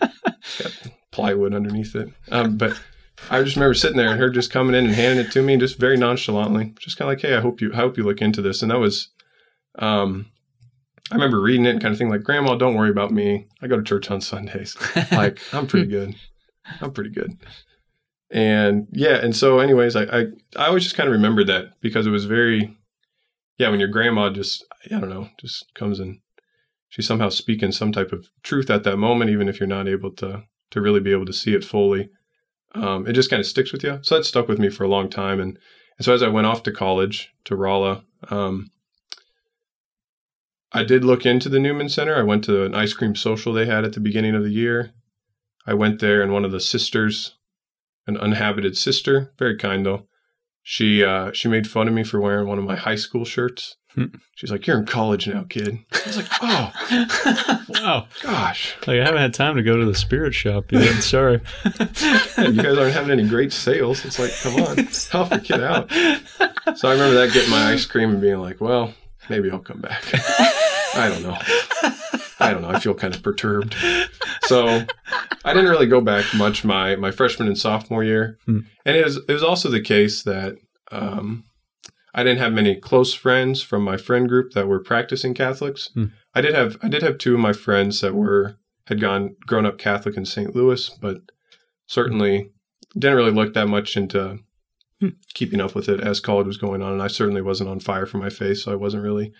Got 0.00 0.72
plywood 1.10 1.54
underneath 1.54 1.94
it. 1.96 2.08
Um, 2.30 2.56
but 2.56 2.78
I 3.30 3.42
just 3.42 3.56
remember 3.56 3.74
sitting 3.74 3.96
there 3.96 4.10
and 4.10 4.20
her 4.20 4.30
just 4.30 4.50
coming 4.50 4.74
in 4.74 4.86
and 4.86 4.94
handing 4.94 5.24
it 5.24 5.32
to 5.32 5.42
me, 5.42 5.56
just 5.56 5.78
very 5.78 5.96
nonchalantly, 5.96 6.74
just 6.78 6.96
kind 6.96 7.10
of 7.10 7.16
like, 7.16 7.22
"Hey, 7.22 7.36
I 7.36 7.40
hope 7.40 7.60
you, 7.60 7.72
I 7.72 7.76
hope 7.76 7.96
you 7.96 8.04
look 8.04 8.22
into 8.22 8.40
this." 8.42 8.62
And 8.62 8.70
that 8.70 8.78
was, 8.78 9.08
um, 9.78 10.26
I 11.10 11.14
remember 11.14 11.40
reading 11.40 11.66
it 11.66 11.70
and 11.70 11.80
kind 11.80 11.92
of 11.92 11.98
thinking 11.98 12.12
like, 12.12 12.22
"Grandma, 12.24 12.54
don't 12.54 12.74
worry 12.74 12.90
about 12.90 13.10
me. 13.10 13.46
I 13.60 13.66
go 13.66 13.76
to 13.76 13.82
church 13.82 14.10
on 14.10 14.20
Sundays. 14.20 14.76
Like, 15.12 15.40
I'm 15.52 15.66
pretty 15.66 15.86
good. 15.86 16.14
I'm 16.80 16.92
pretty 16.92 17.10
good." 17.10 17.38
And 18.30 18.88
yeah, 18.92 19.16
and 19.16 19.34
so, 19.34 19.58
anyways, 19.58 19.96
I, 19.96 20.02
I 20.04 20.20
I 20.56 20.66
always 20.66 20.84
just 20.84 20.96
kind 20.96 21.08
of 21.08 21.14
remembered 21.14 21.46
that 21.46 21.80
because 21.80 22.06
it 22.06 22.10
was 22.10 22.26
very, 22.26 22.76
yeah, 23.58 23.70
when 23.70 23.80
your 23.80 23.88
grandma 23.88 24.30
just 24.30 24.64
I 24.90 24.98
don't 24.98 25.08
know 25.08 25.28
just 25.40 25.74
comes 25.74 25.98
and 25.98 26.20
she's 26.88 27.06
somehow 27.06 27.30
speaking 27.30 27.72
some 27.72 27.92
type 27.92 28.12
of 28.12 28.28
truth 28.42 28.70
at 28.70 28.84
that 28.84 28.98
moment, 28.98 29.30
even 29.30 29.48
if 29.48 29.60
you're 29.60 29.66
not 29.66 29.88
able 29.88 30.12
to 30.12 30.44
to 30.70 30.80
really 30.80 31.00
be 31.00 31.12
able 31.12 31.26
to 31.26 31.32
see 31.32 31.54
it 31.54 31.64
fully. 31.64 32.10
Um, 32.74 33.06
it 33.06 33.12
just 33.12 33.30
kind 33.30 33.40
of 33.40 33.46
sticks 33.46 33.72
with 33.72 33.82
you. 33.82 33.98
So 34.02 34.16
that 34.16 34.24
stuck 34.24 34.48
with 34.48 34.58
me 34.58 34.68
for 34.68 34.84
a 34.84 34.88
long 34.88 35.08
time. 35.08 35.40
And, 35.40 35.58
and 35.98 36.04
so 36.04 36.12
as 36.12 36.22
I 36.22 36.28
went 36.28 36.46
off 36.46 36.62
to 36.64 36.72
college 36.72 37.32
to 37.44 37.56
Rolla, 37.56 38.04
um, 38.30 38.70
I 40.72 40.84
did 40.84 41.04
look 41.04 41.24
into 41.24 41.48
the 41.48 41.58
Newman 41.58 41.88
Center. 41.88 42.14
I 42.14 42.22
went 42.22 42.44
to 42.44 42.64
an 42.64 42.74
ice 42.74 42.92
cream 42.92 43.14
social 43.14 43.52
they 43.52 43.66
had 43.66 43.84
at 43.84 43.94
the 43.94 44.00
beginning 44.00 44.34
of 44.34 44.42
the 44.42 44.50
year. 44.50 44.92
I 45.66 45.74
went 45.74 46.00
there, 46.00 46.22
and 46.22 46.32
one 46.32 46.44
of 46.44 46.52
the 46.52 46.60
sisters, 46.60 47.36
an 48.06 48.16
unhabited 48.16 48.76
sister, 48.76 49.32
very 49.38 49.56
kind 49.56 49.84
though, 49.84 50.06
she 50.70 51.02
uh, 51.02 51.32
she 51.32 51.48
made 51.48 51.66
fun 51.66 51.88
of 51.88 51.94
me 51.94 52.04
for 52.04 52.20
wearing 52.20 52.46
one 52.46 52.58
of 52.58 52.64
my 52.64 52.76
high 52.76 52.94
school 52.94 53.24
shirts. 53.24 53.76
Hmm. 53.94 54.16
She's 54.34 54.50
like, 54.50 54.66
"You're 54.66 54.78
in 54.78 54.84
college 54.84 55.26
now, 55.26 55.46
kid." 55.48 55.78
I 55.94 56.02
was 56.04 56.16
like, 56.18 56.26
"Oh 56.42 57.64
wow. 57.70 58.06
gosh, 58.22 58.76
Like 58.86 59.00
I 59.00 59.04
haven't 59.04 59.16
had 59.22 59.32
time 59.32 59.56
to 59.56 59.62
go 59.62 59.78
to 59.78 59.86
the 59.86 59.94
spirit 59.94 60.34
shop 60.34 60.70
yet. 60.70 61.02
Sorry. 61.02 61.40
you 61.64 62.52
guys 62.52 62.76
aren't 62.76 62.92
having 62.92 63.10
any 63.18 63.26
great 63.26 63.50
sales." 63.54 64.04
It's 64.04 64.18
like, 64.18 64.30
come 64.42 64.56
on, 64.56 64.76
help 65.10 65.30
the 65.30 65.40
kid 65.42 65.62
out. 65.62 65.90
So 66.76 66.86
I 66.90 66.92
remember 66.92 67.14
that 67.14 67.32
getting 67.32 67.50
my 67.50 67.72
ice 67.72 67.86
cream 67.86 68.10
and 68.10 68.20
being 68.20 68.38
like, 68.38 68.60
"Well, 68.60 68.92
maybe 69.30 69.50
I'll 69.50 69.60
come 69.60 69.80
back." 69.80 70.04
I 70.98 71.08
don't 71.08 71.22
know. 71.22 71.36
I 72.40 72.52
don't 72.52 72.62
know. 72.62 72.68
I 72.70 72.78
feel 72.78 72.94
kind 72.94 73.14
of 73.14 73.22
perturbed. 73.22 73.74
So 74.42 74.84
I 75.44 75.52
didn't 75.54 75.70
really 75.70 75.86
go 75.86 76.00
back 76.00 76.24
much 76.34 76.64
my 76.64 76.96
my 76.96 77.10
freshman 77.10 77.48
and 77.48 77.58
sophomore 77.58 78.04
year, 78.04 78.38
Hmm. 78.46 78.60
and 78.84 78.96
it 78.96 79.04
was 79.04 79.16
it 79.28 79.32
was 79.32 79.42
also 79.42 79.68
the 79.68 79.80
case 79.80 80.22
that 80.22 80.54
um, 80.92 81.44
I 82.14 82.22
didn't 82.22 82.38
have 82.38 82.52
many 82.52 82.76
close 82.76 83.12
friends 83.14 83.62
from 83.62 83.82
my 83.82 83.96
friend 83.96 84.28
group 84.28 84.52
that 84.52 84.66
were 84.68 84.80
practicing 84.82 85.34
Catholics. 85.34 85.90
Hmm. 85.94 86.06
I 86.34 86.40
did 86.40 86.54
have 86.54 86.76
I 86.82 86.88
did 86.88 87.02
have 87.02 87.18
two 87.18 87.34
of 87.34 87.40
my 87.40 87.52
friends 87.52 88.00
that 88.00 88.14
were 88.14 88.56
had 88.86 89.00
gone 89.00 89.36
grown 89.46 89.66
up 89.66 89.76
Catholic 89.78 90.16
in 90.16 90.24
St. 90.24 90.54
Louis, 90.56 90.88
but 91.00 91.18
certainly 91.86 92.50
didn't 92.94 93.16
really 93.16 93.30
look 93.32 93.54
that 93.54 93.68
much 93.68 93.96
into 93.96 94.38
Hmm. 95.00 95.10
keeping 95.34 95.60
up 95.60 95.74
with 95.76 95.88
it 95.88 96.00
as 96.00 96.18
college 96.18 96.46
was 96.48 96.56
going 96.56 96.82
on. 96.82 96.92
And 96.92 97.02
I 97.02 97.06
certainly 97.06 97.42
wasn't 97.42 97.70
on 97.70 97.78
fire 97.78 98.04
for 98.06 98.18
my 98.18 98.30
faith, 98.30 98.58
so 98.58 98.72
I 98.72 98.76
wasn't 98.76 99.04
really 99.04 99.32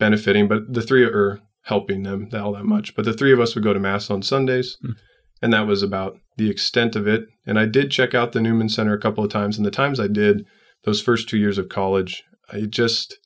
benefiting. 0.00 0.48
But 0.48 0.72
the 0.72 0.82
three 0.82 1.04
are 1.04 1.40
helping 1.64 2.02
them 2.02 2.28
all 2.34 2.52
that 2.54 2.64
much. 2.64 2.96
But 2.96 3.04
the 3.04 3.12
three 3.12 3.32
of 3.32 3.38
us 3.38 3.54
would 3.54 3.62
go 3.62 3.72
to 3.72 3.78
mass 3.78 4.10
on 4.10 4.22
Sundays, 4.22 4.76
Hmm. 4.82 4.92
and 5.40 5.52
that 5.52 5.66
was 5.68 5.82
about 5.84 6.18
the 6.36 6.50
extent 6.50 6.96
of 6.96 7.06
it. 7.06 7.26
And 7.46 7.58
I 7.58 7.66
did 7.66 7.92
check 7.92 8.14
out 8.14 8.32
the 8.32 8.40
Newman 8.40 8.68
Center 8.68 8.94
a 8.94 9.00
couple 9.00 9.22
of 9.22 9.30
times, 9.30 9.56
and 9.56 9.64
the 9.64 9.70
times 9.70 10.00
I 10.00 10.08
did, 10.08 10.44
those 10.84 11.00
first 11.02 11.28
two 11.28 11.38
years 11.38 11.58
of 11.58 11.68
college, 11.68 12.24
I 12.52 12.62
just 12.62 13.18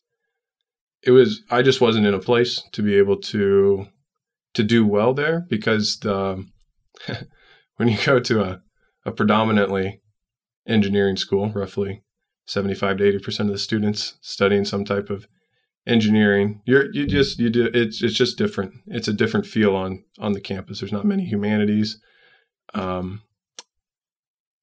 it 1.02 1.12
was 1.12 1.42
I 1.50 1.62
just 1.62 1.80
wasn't 1.80 2.06
in 2.06 2.14
a 2.14 2.18
place 2.18 2.62
to 2.72 2.82
be 2.82 2.96
able 2.96 3.18
to 3.18 3.86
to 4.54 4.62
do 4.62 4.86
well 4.86 5.14
there 5.14 5.46
because 5.48 5.98
the 5.98 6.44
when 7.76 7.88
you 7.88 7.98
go 8.04 8.18
to 8.20 8.42
a, 8.42 8.60
a 9.04 9.12
predominantly 9.12 10.00
engineering 10.66 11.16
school, 11.16 11.50
roughly 11.50 12.02
75 12.46 12.98
to 12.98 13.04
80 13.08 13.18
percent 13.20 13.48
of 13.48 13.54
the 13.54 13.58
students 13.58 14.16
studying 14.20 14.64
some 14.64 14.84
type 14.84 15.10
of 15.10 15.26
engineering, 15.86 16.62
you're 16.64 16.92
you 16.92 17.06
just 17.06 17.38
you 17.38 17.50
do 17.50 17.70
it's 17.72 18.02
it's 18.02 18.14
just 18.14 18.38
different. 18.38 18.74
It's 18.86 19.08
a 19.08 19.12
different 19.12 19.46
feel 19.46 19.74
on 19.74 20.04
on 20.18 20.32
the 20.32 20.40
campus. 20.40 20.80
There's 20.80 20.92
not 20.92 21.04
many 21.04 21.24
humanities. 21.24 22.00
Um, 22.74 23.22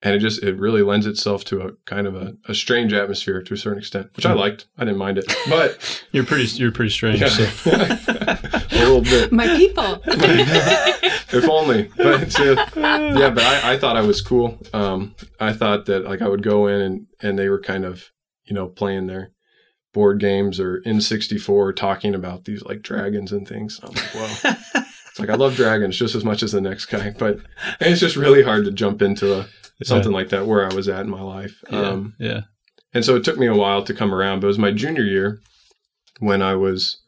and 0.03 0.15
it 0.15 0.19
just 0.19 0.41
it 0.43 0.57
really 0.57 0.81
lends 0.81 1.05
itself 1.05 1.43
to 1.45 1.61
a 1.61 1.71
kind 1.85 2.07
of 2.07 2.15
a, 2.15 2.35
a 2.47 2.55
strange 2.55 2.91
atmosphere 2.91 3.41
to 3.43 3.53
a 3.53 3.57
certain 3.57 3.77
extent, 3.79 4.09
which 4.15 4.25
I 4.25 4.33
liked. 4.33 4.65
I 4.77 4.83
didn't 4.83 4.97
mind 4.97 5.19
it, 5.19 5.31
but 5.47 6.03
You're 6.11 6.25
pretty. 6.25 6.45
You're 6.57 6.71
pretty 6.71 6.89
strange. 6.89 7.21
yeah, 7.21 7.27
So. 7.27 7.43
a 7.71 8.65
little 8.71 9.01
bit. 9.01 9.31
My 9.31 9.47
people. 9.55 10.01
if 10.07 11.47
only. 11.47 11.91
But 11.95 12.39
uh, 12.39 12.55
yeah, 12.75 13.29
but 13.29 13.43
I, 13.43 13.73
I 13.73 13.77
thought 13.77 13.95
I 13.95 14.01
was 14.01 14.21
cool. 14.21 14.57
Um, 14.73 15.15
I 15.39 15.53
thought 15.53 15.85
that 15.85 16.03
like 16.05 16.21
I 16.21 16.27
would 16.27 16.41
go 16.41 16.67
in 16.67 16.81
and 16.81 17.07
and 17.21 17.37
they 17.37 17.49
were 17.49 17.61
kind 17.61 17.85
of 17.85 18.05
you 18.45 18.55
know 18.55 18.67
playing 18.67 19.05
their 19.05 19.31
board 19.93 20.19
games 20.19 20.60
or 20.60 20.81
N64 20.81 21.75
talking 21.75 22.15
about 22.15 22.45
these 22.45 22.63
like 22.63 22.81
dragons 22.81 23.31
and 23.31 23.48
things. 23.48 23.79
I'm 23.83 23.91
like, 23.91 24.13
well, 24.13 24.38
it's 25.10 25.19
like 25.19 25.29
I 25.29 25.36
love 25.36 25.55
dragons 25.55 25.98
just 25.98 26.15
as 26.15 26.24
much 26.24 26.43
as 26.43 26.51
the 26.51 26.62
next 26.62 26.86
guy, 26.86 27.12
but 27.17 27.39
it's 27.79 28.00
just 28.00 28.15
really 28.15 28.43
hard 28.43 28.65
to 28.65 28.71
jump 28.71 29.01
into 29.01 29.39
a, 29.39 29.48
something 29.83 30.12
like 30.12 30.29
that 30.29 30.48
where 30.48 30.69
I 30.69 30.74
was 30.74 30.88
at 30.88 31.01
in 31.01 31.10
my 31.10 31.21
life. 31.21 31.63
Yeah. 31.69 31.81
Um, 31.81 32.15
yeah. 32.19 32.41
and 32.93 33.03
so 33.03 33.15
it 33.15 33.24
took 33.24 33.38
me 33.38 33.48
a 33.48 33.55
while 33.55 33.83
to 33.83 33.93
come 33.93 34.13
around, 34.13 34.39
but 34.39 34.48
it 34.48 34.50
was 34.50 34.60
my 34.60 34.71
junior 34.71 35.03
year 35.03 35.41
when 36.19 36.41
I 36.41 36.55
was 36.55 37.01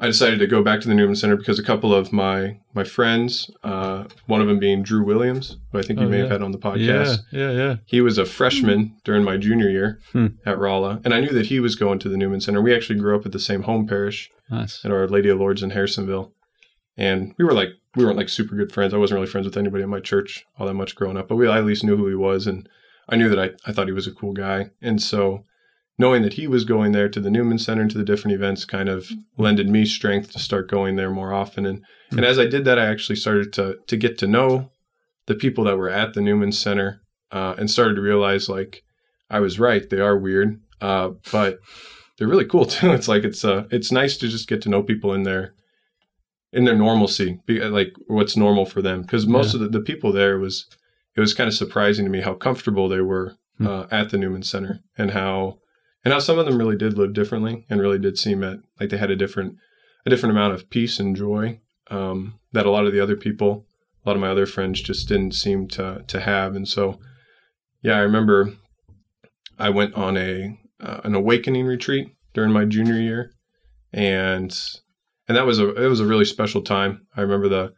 I 0.00 0.06
decided 0.06 0.38
to 0.38 0.46
go 0.46 0.62
back 0.62 0.80
to 0.80 0.88
the 0.88 0.94
Newman 0.94 1.16
Center 1.16 1.34
because 1.36 1.58
a 1.58 1.62
couple 1.62 1.92
of 1.92 2.12
my 2.12 2.58
my 2.72 2.84
friends, 2.84 3.50
uh, 3.64 4.04
one 4.26 4.40
of 4.40 4.46
them 4.46 4.58
being 4.60 4.82
Drew 4.82 5.04
Williams, 5.04 5.56
who 5.72 5.78
I 5.78 5.82
think 5.82 5.98
you 5.98 6.06
Oh, 6.06 6.08
may 6.08 6.18
have 6.18 6.30
had 6.30 6.42
on 6.42 6.52
the 6.52 6.58
podcast. 6.58 7.18
Yeah. 7.32 7.40
Yeah. 7.40 7.50
Yeah. 7.52 7.76
He 7.86 8.00
was 8.00 8.16
a 8.18 8.24
freshman 8.24 8.94
during 9.04 9.24
my 9.24 9.36
junior 9.36 9.68
year 9.68 9.98
Hmm. 10.12 10.28
at 10.46 10.58
Rolla, 10.58 11.00
and 11.04 11.12
I 11.12 11.20
knew 11.20 11.30
that 11.32 11.46
he 11.46 11.58
was 11.58 11.74
going 11.74 11.98
to 12.00 12.08
the 12.08 12.16
Newman 12.16 12.40
Center. 12.40 12.62
We 12.62 12.74
actually 12.74 13.00
grew 13.00 13.16
up 13.16 13.26
at 13.26 13.32
the 13.32 13.40
same 13.40 13.62
home 13.62 13.88
parish 13.88 14.30
Nice. 14.50 14.84
at 14.84 14.92
Our 14.92 15.08
Lady 15.08 15.28
of 15.30 15.38
Lourdes 15.40 15.62
in 15.64 15.70
Harrisonville, 15.70 16.32
and 16.96 17.34
we 17.38 17.44
were 17.44 17.52
like 17.52 17.70
we 17.96 18.04
weren't 18.04 18.18
like 18.18 18.28
super 18.28 18.54
good 18.54 18.70
friends. 18.70 18.94
I 18.94 18.98
wasn't 18.98 19.16
really 19.18 19.30
friends 19.30 19.46
with 19.46 19.56
anybody 19.56 19.82
at 19.82 19.88
my 19.88 19.98
church 20.00 20.44
all 20.58 20.66
that 20.68 20.74
much 20.74 20.94
growing 20.94 21.16
up, 21.16 21.26
but 21.26 21.34
we 21.36 21.48
I 21.48 21.58
at 21.58 21.64
least 21.64 21.82
knew 21.82 21.96
who 21.96 22.06
he 22.06 22.14
was, 22.14 22.46
and 22.46 22.68
I 23.08 23.16
knew 23.16 23.28
that 23.30 23.38
I 23.40 23.50
I 23.68 23.72
thought 23.72 23.88
he 23.88 23.92
was 23.92 24.06
a 24.06 24.12
cool 24.12 24.32
guy, 24.32 24.70
and 24.80 25.02
so 25.02 25.42
knowing 25.98 26.22
that 26.22 26.34
he 26.34 26.46
was 26.46 26.64
going 26.64 26.92
there 26.92 27.08
to 27.08 27.20
the 27.20 27.30
Newman 27.30 27.58
Center 27.58 27.82
and 27.82 27.90
to 27.90 27.98
the 27.98 28.04
different 28.04 28.34
events 28.34 28.64
kind 28.64 28.88
of 28.88 29.10
lended 29.36 29.68
me 29.68 29.84
strength 29.84 30.30
to 30.32 30.38
start 30.38 30.70
going 30.70 30.96
there 30.96 31.10
more 31.10 31.32
often. 31.32 31.66
And 31.66 31.84
and 32.10 32.24
as 32.24 32.38
I 32.38 32.46
did 32.46 32.64
that, 32.64 32.78
I 32.78 32.86
actually 32.86 33.16
started 33.16 33.52
to 33.54 33.76
to 33.86 33.96
get 33.96 34.16
to 34.18 34.26
know 34.26 34.70
the 35.26 35.34
people 35.34 35.64
that 35.64 35.76
were 35.76 35.90
at 35.90 36.14
the 36.14 36.20
Newman 36.22 36.52
Center 36.52 37.02
uh, 37.32 37.54
and 37.58 37.70
started 37.70 37.94
to 37.96 38.00
realize 38.00 38.48
like 38.48 38.82
I 39.28 39.40
was 39.40 39.58
right. 39.58 39.88
They 39.90 40.00
are 40.00 40.16
weird, 40.16 40.60
uh, 40.80 41.10
but 41.32 41.58
they're 42.16 42.28
really 42.28 42.46
cool 42.46 42.64
too. 42.74 42.92
It's 42.92 43.08
like 43.08 43.24
it's 43.24 43.44
uh 43.44 43.64
it's 43.70 43.92
nice 43.92 44.16
to 44.18 44.28
just 44.28 44.48
get 44.48 44.62
to 44.62 44.68
know 44.68 44.82
people 44.82 45.12
in 45.12 45.24
their 45.24 45.54
in 46.52 46.64
their 46.64 46.74
normalcy, 46.76 47.40
be- 47.46 47.60
like 47.60 47.92
what's 48.06 48.36
normal 48.36 48.64
for 48.64 48.80
them. 48.80 49.02
Because 49.02 49.26
most 49.26 49.52
of 49.52 49.60
the, 49.60 49.68
the 49.68 49.80
people 49.80 50.12
there 50.12 50.38
was 50.38 50.64
it 51.16 51.20
was 51.20 51.34
kind 51.34 51.48
of 51.48 51.54
surprising 51.54 52.04
to 52.04 52.10
me 52.10 52.20
how 52.20 52.34
comfortable 52.34 52.88
they 52.88 53.00
were 53.00 53.34
Hmm. 53.58 53.66
uh, 53.66 53.86
at 53.90 54.10
the 54.10 54.16
Newman 54.18 54.44
Center 54.44 54.78
and 54.96 55.10
how 55.10 55.58
and 56.12 56.22
some 56.22 56.38
of 56.38 56.46
them 56.46 56.58
really 56.58 56.76
did 56.76 56.96
live 56.96 57.12
differently 57.12 57.66
and 57.68 57.80
really 57.80 57.98
did 57.98 58.18
seem 58.18 58.42
at 58.44 58.58
like 58.80 58.90
they 58.90 58.98
had 58.98 59.10
a 59.10 59.16
different 59.16 59.56
a 60.06 60.10
different 60.10 60.32
amount 60.32 60.54
of 60.54 60.70
peace 60.70 60.98
and 60.98 61.16
joy 61.16 61.60
um, 61.90 62.38
that 62.52 62.66
a 62.66 62.70
lot 62.70 62.86
of 62.86 62.92
the 62.92 63.00
other 63.00 63.16
people 63.16 63.66
a 64.04 64.08
lot 64.08 64.16
of 64.16 64.20
my 64.20 64.28
other 64.28 64.46
friends 64.46 64.80
just 64.80 65.08
didn't 65.08 65.32
seem 65.32 65.68
to 65.68 66.04
to 66.06 66.20
have. 66.20 66.54
And 66.54 66.68
so 66.68 66.98
yeah 67.80 67.96
i 67.96 68.00
remember 68.00 68.54
i 69.58 69.68
went 69.68 69.94
on 69.94 70.16
a 70.16 70.58
uh, 70.80 71.00
an 71.04 71.14
awakening 71.14 71.66
retreat 71.66 72.08
during 72.34 72.52
my 72.52 72.64
junior 72.64 72.94
year. 72.94 73.32
And 73.92 74.56
and 75.26 75.36
that 75.36 75.46
was 75.46 75.58
a 75.58 75.74
it 75.74 75.88
was 75.88 76.00
a 76.00 76.06
really 76.06 76.24
special 76.24 76.62
time. 76.62 77.06
I 77.16 77.20
remember 77.20 77.48
the 77.48 77.72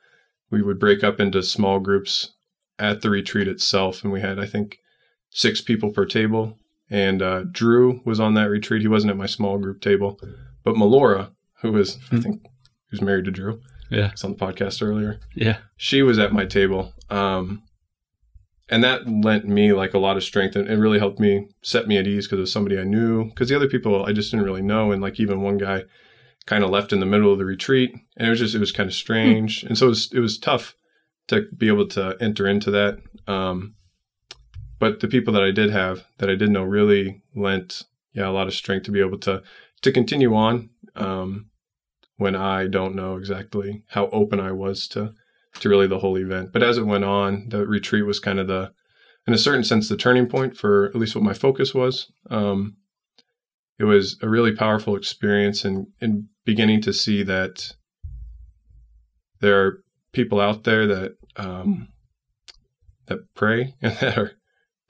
we 0.50 0.62
would 0.62 0.78
break 0.78 1.04
up 1.04 1.20
into 1.20 1.42
small 1.42 1.78
groups 1.78 2.34
at 2.78 3.02
the 3.02 3.10
retreat 3.10 3.48
itself. 3.48 4.02
And 4.02 4.12
we 4.12 4.20
had 4.20 4.38
i 4.38 4.46
think 4.46 4.78
six 5.30 5.60
people 5.60 5.90
per 5.90 6.04
table 6.04 6.58
and 6.90 7.22
uh, 7.22 7.44
Drew 7.50 8.00
was 8.04 8.18
on 8.20 8.34
that 8.34 8.50
retreat. 8.50 8.82
He 8.82 8.88
wasn't 8.88 9.10
at 9.12 9.16
my 9.16 9.26
small 9.26 9.58
group 9.58 9.80
table, 9.80 10.18
but 10.64 10.74
Melora, 10.74 11.30
who 11.62 11.72
was 11.72 11.96
I 12.10 12.16
Hmm. 12.16 12.20
think 12.22 12.42
who's 12.90 13.00
married 13.00 13.24
to 13.26 13.30
Drew, 13.30 13.60
Yeah. 13.90 14.10
was 14.10 14.24
on 14.24 14.32
the 14.32 14.36
podcast 14.38 14.82
earlier. 14.82 15.20
Yeah. 15.34 15.58
She 15.76 16.02
was 16.02 16.18
at 16.18 16.32
my 16.32 16.44
table, 16.44 16.92
um, 17.08 17.62
and 18.68 18.84
that 18.84 19.08
lent 19.08 19.46
me 19.48 19.72
like 19.72 19.94
a 19.94 19.98
lot 19.98 20.16
of 20.16 20.22
strength 20.24 20.54
and 20.56 20.68
it 20.68 20.76
really 20.76 20.98
helped 21.00 21.18
me 21.18 21.48
set 21.62 21.88
me 21.88 21.96
at 21.98 22.06
ease 22.06 22.26
because 22.26 22.38
it 22.38 22.40
was 22.42 22.52
somebody 22.52 22.78
I 22.78 22.84
knew. 22.84 23.24
Because 23.26 23.48
the 23.48 23.56
other 23.56 23.68
people 23.68 24.04
I 24.04 24.12
just 24.12 24.30
didn't 24.30 24.46
really 24.46 24.62
know, 24.62 24.92
and 24.92 25.02
like 25.02 25.18
even 25.20 25.40
one 25.42 25.58
guy 25.58 25.84
kind 26.46 26.64
of 26.64 26.70
left 26.70 26.92
in 26.92 27.00
the 27.00 27.06
middle 27.06 27.32
of 27.32 27.38
the 27.38 27.44
retreat, 27.44 27.92
and 28.16 28.26
it 28.26 28.30
was 28.30 28.38
just 28.38 28.54
it 28.54 28.60
was 28.60 28.72
kind 28.72 28.88
of 28.88 28.94
strange, 28.94 29.62
and 29.64 29.76
so 29.76 29.86
it 29.86 29.90
was 29.90 30.12
it 30.12 30.20
was 30.20 30.38
tough 30.38 30.74
to 31.28 31.46
be 31.56 31.68
able 31.68 31.86
to 31.88 32.16
enter 32.20 32.46
into 32.46 32.70
that. 32.72 32.98
Um, 33.28 33.74
but 34.80 34.98
the 34.98 35.08
people 35.08 35.32
that 35.34 35.44
I 35.44 35.52
did 35.52 35.70
have 35.70 36.06
that 36.18 36.28
I 36.28 36.34
did 36.34 36.50
know 36.50 36.64
really 36.64 37.22
lent 37.36 37.84
yeah 38.12 38.28
a 38.28 38.32
lot 38.32 38.48
of 38.48 38.54
strength 38.54 38.84
to 38.84 38.90
be 38.90 39.00
able 39.00 39.18
to 39.18 39.42
to 39.82 39.92
continue 39.92 40.34
on 40.34 40.70
um, 40.96 41.50
when 42.16 42.34
I 42.34 42.66
don't 42.66 42.96
know 42.96 43.16
exactly 43.16 43.84
how 43.90 44.08
open 44.08 44.40
I 44.40 44.50
was 44.50 44.88
to 44.88 45.14
to 45.60 45.68
really 45.68 45.86
the 45.86 45.98
whole 45.98 46.18
event. 46.18 46.52
But 46.52 46.62
as 46.62 46.78
it 46.78 46.86
went 46.86 47.04
on, 47.04 47.48
the 47.48 47.66
retreat 47.66 48.06
was 48.06 48.18
kind 48.18 48.40
of 48.40 48.48
the 48.48 48.72
in 49.26 49.34
a 49.34 49.38
certain 49.38 49.64
sense 49.64 49.88
the 49.88 49.96
turning 49.96 50.26
point 50.26 50.56
for 50.56 50.86
at 50.86 50.96
least 50.96 51.14
what 51.14 51.24
my 51.24 51.34
focus 51.34 51.74
was. 51.74 52.10
Um, 52.30 52.76
it 53.78 53.84
was 53.84 54.16
a 54.22 54.28
really 54.28 54.52
powerful 54.52 54.96
experience 54.96 55.64
and 55.64 55.88
and 56.00 56.28
beginning 56.44 56.80
to 56.82 56.92
see 56.92 57.22
that 57.22 57.74
there 59.40 59.62
are 59.62 59.84
people 60.12 60.40
out 60.40 60.64
there 60.64 60.86
that 60.86 61.16
um, 61.36 61.88
that 63.06 63.34
pray 63.34 63.74
and 63.82 63.96
that 63.96 64.18
are 64.18 64.32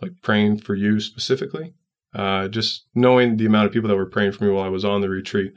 like 0.02 0.12
praying 0.22 0.58
for 0.58 0.74
you 0.74 1.00
specifically. 1.00 1.74
Uh, 2.14 2.48
just 2.48 2.86
knowing 2.94 3.36
the 3.36 3.46
amount 3.46 3.66
of 3.66 3.72
people 3.72 3.88
that 3.88 3.96
were 3.96 4.06
praying 4.06 4.32
for 4.32 4.44
me 4.44 4.50
while 4.50 4.64
I 4.64 4.68
was 4.68 4.84
on 4.84 5.00
the 5.00 5.08
retreat 5.08 5.52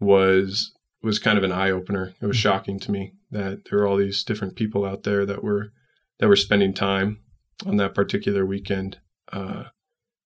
was 0.00 0.72
was 1.02 1.18
kind 1.18 1.38
of 1.38 1.44
an 1.44 1.52
eye 1.52 1.70
opener. 1.70 2.14
It 2.20 2.26
was 2.26 2.36
shocking 2.36 2.78
to 2.80 2.90
me 2.90 3.12
that 3.30 3.64
there 3.64 3.78
were 3.78 3.86
all 3.86 3.96
these 3.96 4.22
different 4.22 4.56
people 4.56 4.84
out 4.84 5.02
there 5.02 5.24
that 5.26 5.42
were 5.42 5.72
that 6.18 6.28
were 6.28 6.36
spending 6.36 6.72
time 6.72 7.20
on 7.66 7.76
that 7.76 7.94
particular 7.94 8.44
weekend 8.44 8.98
uh, 9.32 9.64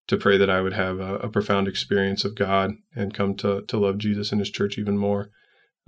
to 0.08 0.16
pray 0.16 0.36
that 0.36 0.50
I 0.50 0.60
would 0.60 0.74
have 0.74 1.00
a, 1.00 1.16
a, 1.16 1.28
profound 1.28 1.68
experience 1.68 2.24
of 2.24 2.34
God 2.34 2.72
and 2.94 3.14
come 3.14 3.34
to 3.36 3.62
to 3.62 3.78
love 3.78 3.98
Jesus 3.98 4.32
and 4.32 4.40
His 4.40 4.50
church 4.50 4.78
even 4.78 4.98
more. 4.98 5.30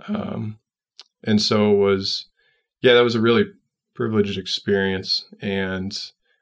Um, 0.06 0.58
and 1.24 1.42
so 1.42 1.72
it 1.72 1.76
was, 1.76 2.26
yeah, 2.80 2.94
that 2.94 3.04
was 3.04 3.14
a 3.14 3.20
really 3.20 3.44
privileged 3.94 4.38
experience. 4.38 5.26
And 5.40 5.92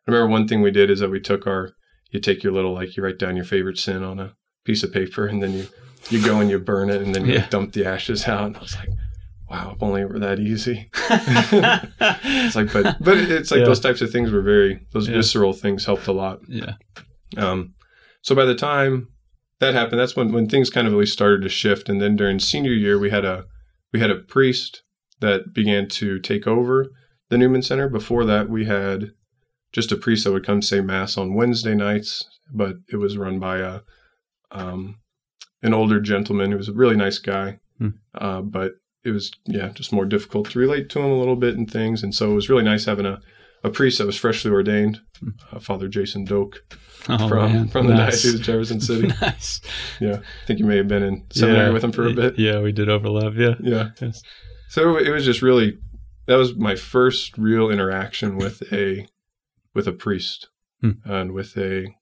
I 0.06 0.10
remember 0.12 0.30
one 0.30 0.46
thing 0.48 0.62
we 0.62 0.70
did 0.70 0.90
is 0.90 1.00
that 1.00 1.10
we 1.10 1.20
took 1.20 1.46
our, 1.46 1.72
you 2.10 2.20
take 2.20 2.42
your 2.44 2.52
little 2.52 2.72
like 2.72 2.96
you 2.96 3.02
write 3.02 3.18
down 3.18 3.36
your 3.36 3.44
favorite 3.44 3.78
sin 3.78 4.02
on 4.04 4.18
a 4.20 4.34
piece 4.64 4.82
of 4.82 4.92
paper, 4.92 5.26
and 5.26 5.42
then 5.42 5.52
you 5.52 5.66
you 6.10 6.24
go 6.24 6.38
and 6.40 6.48
you 6.48 6.58
burn 6.58 6.88
it, 6.90 7.02
and 7.02 7.14
then 7.14 7.26
you 7.26 7.34
Yeah. 7.34 7.48
dump 7.48 7.72
the 7.72 7.84
ashes 7.84 8.28
out. 8.28 8.46
And 8.46 8.56
I 8.56 8.60
was 8.60 8.76
like, 8.76 8.88
wow, 9.50 9.72
if 9.74 9.82
only 9.82 10.02
it 10.02 10.08
were 10.08 10.20
that 10.20 10.38
easy. 10.38 10.88
it's 11.10 12.56
like, 12.56 12.72
but 12.72 12.96
but 13.02 13.18
it's 13.18 13.50
like 13.50 13.60
Yeah. 13.60 13.66
those 13.66 13.80
types 13.80 14.00
of 14.00 14.10
things 14.10 14.30
were 14.30 14.42
very 14.42 14.86
those 14.92 15.08
Yeah. 15.08 15.14
visceral 15.16 15.52
things 15.52 15.84
helped 15.86 16.06
a 16.06 16.12
lot. 16.12 16.40
yeah. 16.48 16.74
Um, 17.36 17.74
so 18.22 18.34
by 18.34 18.44
the 18.44 18.54
time 18.54 19.08
that 19.60 19.74
happened, 19.74 19.98
that's 20.00 20.16
when 20.16 20.32
when 20.32 20.48
things 20.48 20.70
kind 20.70 20.86
of 20.86 20.92
really 20.92 21.06
started 21.06 21.42
to 21.42 21.48
shift. 21.48 21.88
And 21.88 22.00
then 22.00 22.16
during 22.16 22.38
senior 22.38 22.72
year, 22.72 22.98
we 22.98 23.10
had 23.10 23.24
a 23.24 23.44
we 23.92 24.00
had 24.00 24.10
a 24.10 24.16
priest 24.16 24.82
that 25.20 25.52
began 25.54 25.88
to 25.88 26.18
take 26.20 26.46
over 26.46 26.86
the 27.30 27.38
Newman 27.38 27.62
Center. 27.62 27.88
Before 27.88 28.24
that, 28.24 28.48
we 28.48 28.66
had 28.66 29.10
just 29.76 29.92
a 29.92 29.96
priest 29.96 30.24
that 30.24 30.32
would 30.32 30.46
come 30.46 30.62
say 30.62 30.80
mass 30.80 31.18
on 31.18 31.34
Wednesday 31.34 31.74
nights, 31.74 32.24
but 32.52 32.76
it 32.90 32.96
was 32.96 33.18
run 33.18 33.38
by 33.38 33.58
a 33.58 33.80
um, 34.50 34.96
an 35.62 35.74
older 35.74 36.00
gentleman 36.00 36.50
who 36.50 36.56
was 36.56 36.68
a 36.68 36.72
really 36.82 36.96
nice 36.96 37.18
guy, 37.18 37.58
Hmm. 37.78 37.88
uh, 38.14 38.40
but 38.40 38.72
it 39.04 39.10
was 39.10 39.30
yeah 39.46 39.68
just 39.68 39.92
more 39.92 40.06
difficult 40.06 40.50
to 40.50 40.58
relate 40.58 40.88
to 40.90 40.98
him 41.00 41.10
a 41.12 41.18
little 41.18 41.36
bit 41.36 41.56
and 41.56 41.70
things. 41.70 42.02
And 42.02 42.14
so 42.14 42.32
it 42.32 42.34
was 42.34 42.48
really 42.48 42.64
nice 42.64 42.86
having 42.86 43.06
a 43.06 43.20
a 43.64 43.70
priest 43.70 43.98
that 43.98 44.06
was 44.06 44.16
freshly 44.16 44.50
ordained, 44.50 45.00
uh, 45.52 45.58
Father 45.58 45.88
Jason 45.88 46.24
Doak 46.24 46.62
Oh, 47.08 47.28
from 47.28 47.52
man. 47.52 47.68
from 47.68 47.86
the 47.86 47.94
Nice. 47.94 48.22
Diocese 48.22 48.34
of 48.34 48.42
Jefferson 48.42 48.80
City. 48.80 49.08
nice. 49.20 49.60
Yeah, 50.00 50.16
I 50.42 50.46
think 50.46 50.58
you 50.60 50.66
may 50.66 50.76
have 50.76 50.88
been 50.88 51.02
in 51.02 51.24
seminary 51.32 51.66
Yeah. 51.66 51.72
with 51.72 51.84
him 51.84 51.92
for 51.92 52.06
a 52.06 52.12
bit. 52.14 52.38
Yeah, 52.38 52.60
we 52.60 52.72
did 52.72 52.88
overlap. 52.88 53.32
Yeah. 53.36 53.54
Yeah. 53.60 53.90
Yes. 54.00 54.22
So 54.68 54.96
it 54.96 55.10
was 55.10 55.24
just 55.24 55.42
really 55.42 55.78
that 56.26 56.36
was 56.36 56.54
my 56.56 56.74
first 56.76 57.36
real 57.38 57.70
interaction 57.70 58.36
with 58.36 58.62
a 58.72 59.06
with 59.76 59.86
a 59.86 59.92
priest 59.92 60.48
Hmm. 60.80 60.90
and 61.04 61.32
with 61.32 61.56
a 61.56 61.94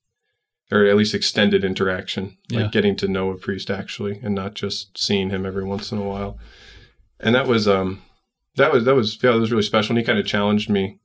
or 0.72 0.86
at 0.86 0.96
least 0.96 1.14
extended 1.14 1.62
interaction, 1.62 2.38
like 2.50 2.60
Yeah. 2.64 2.70
getting 2.70 2.96
to 2.96 3.06
know 3.06 3.30
a 3.30 3.36
priest 3.36 3.70
actually 3.70 4.18
and 4.22 4.34
not 4.34 4.54
just 4.54 4.96
seeing 4.98 5.28
him 5.30 5.44
every 5.44 5.62
once 5.64 5.92
in 5.92 5.98
a 5.98 6.08
while. 6.12 6.38
And 7.20 7.34
that 7.34 7.46
was 7.46 7.68
um 7.68 8.00
that 8.56 8.72
was 8.72 8.84
that 8.84 8.94
was 8.94 9.22
yeah, 9.22 9.32
that 9.32 9.40
was 9.40 9.50
really 9.52 9.62
special. 9.62 9.92
And 9.92 9.98
he 9.98 10.04
kind 10.04 10.18
of 10.18 10.26
challenged 10.26 10.70
me 10.70 10.98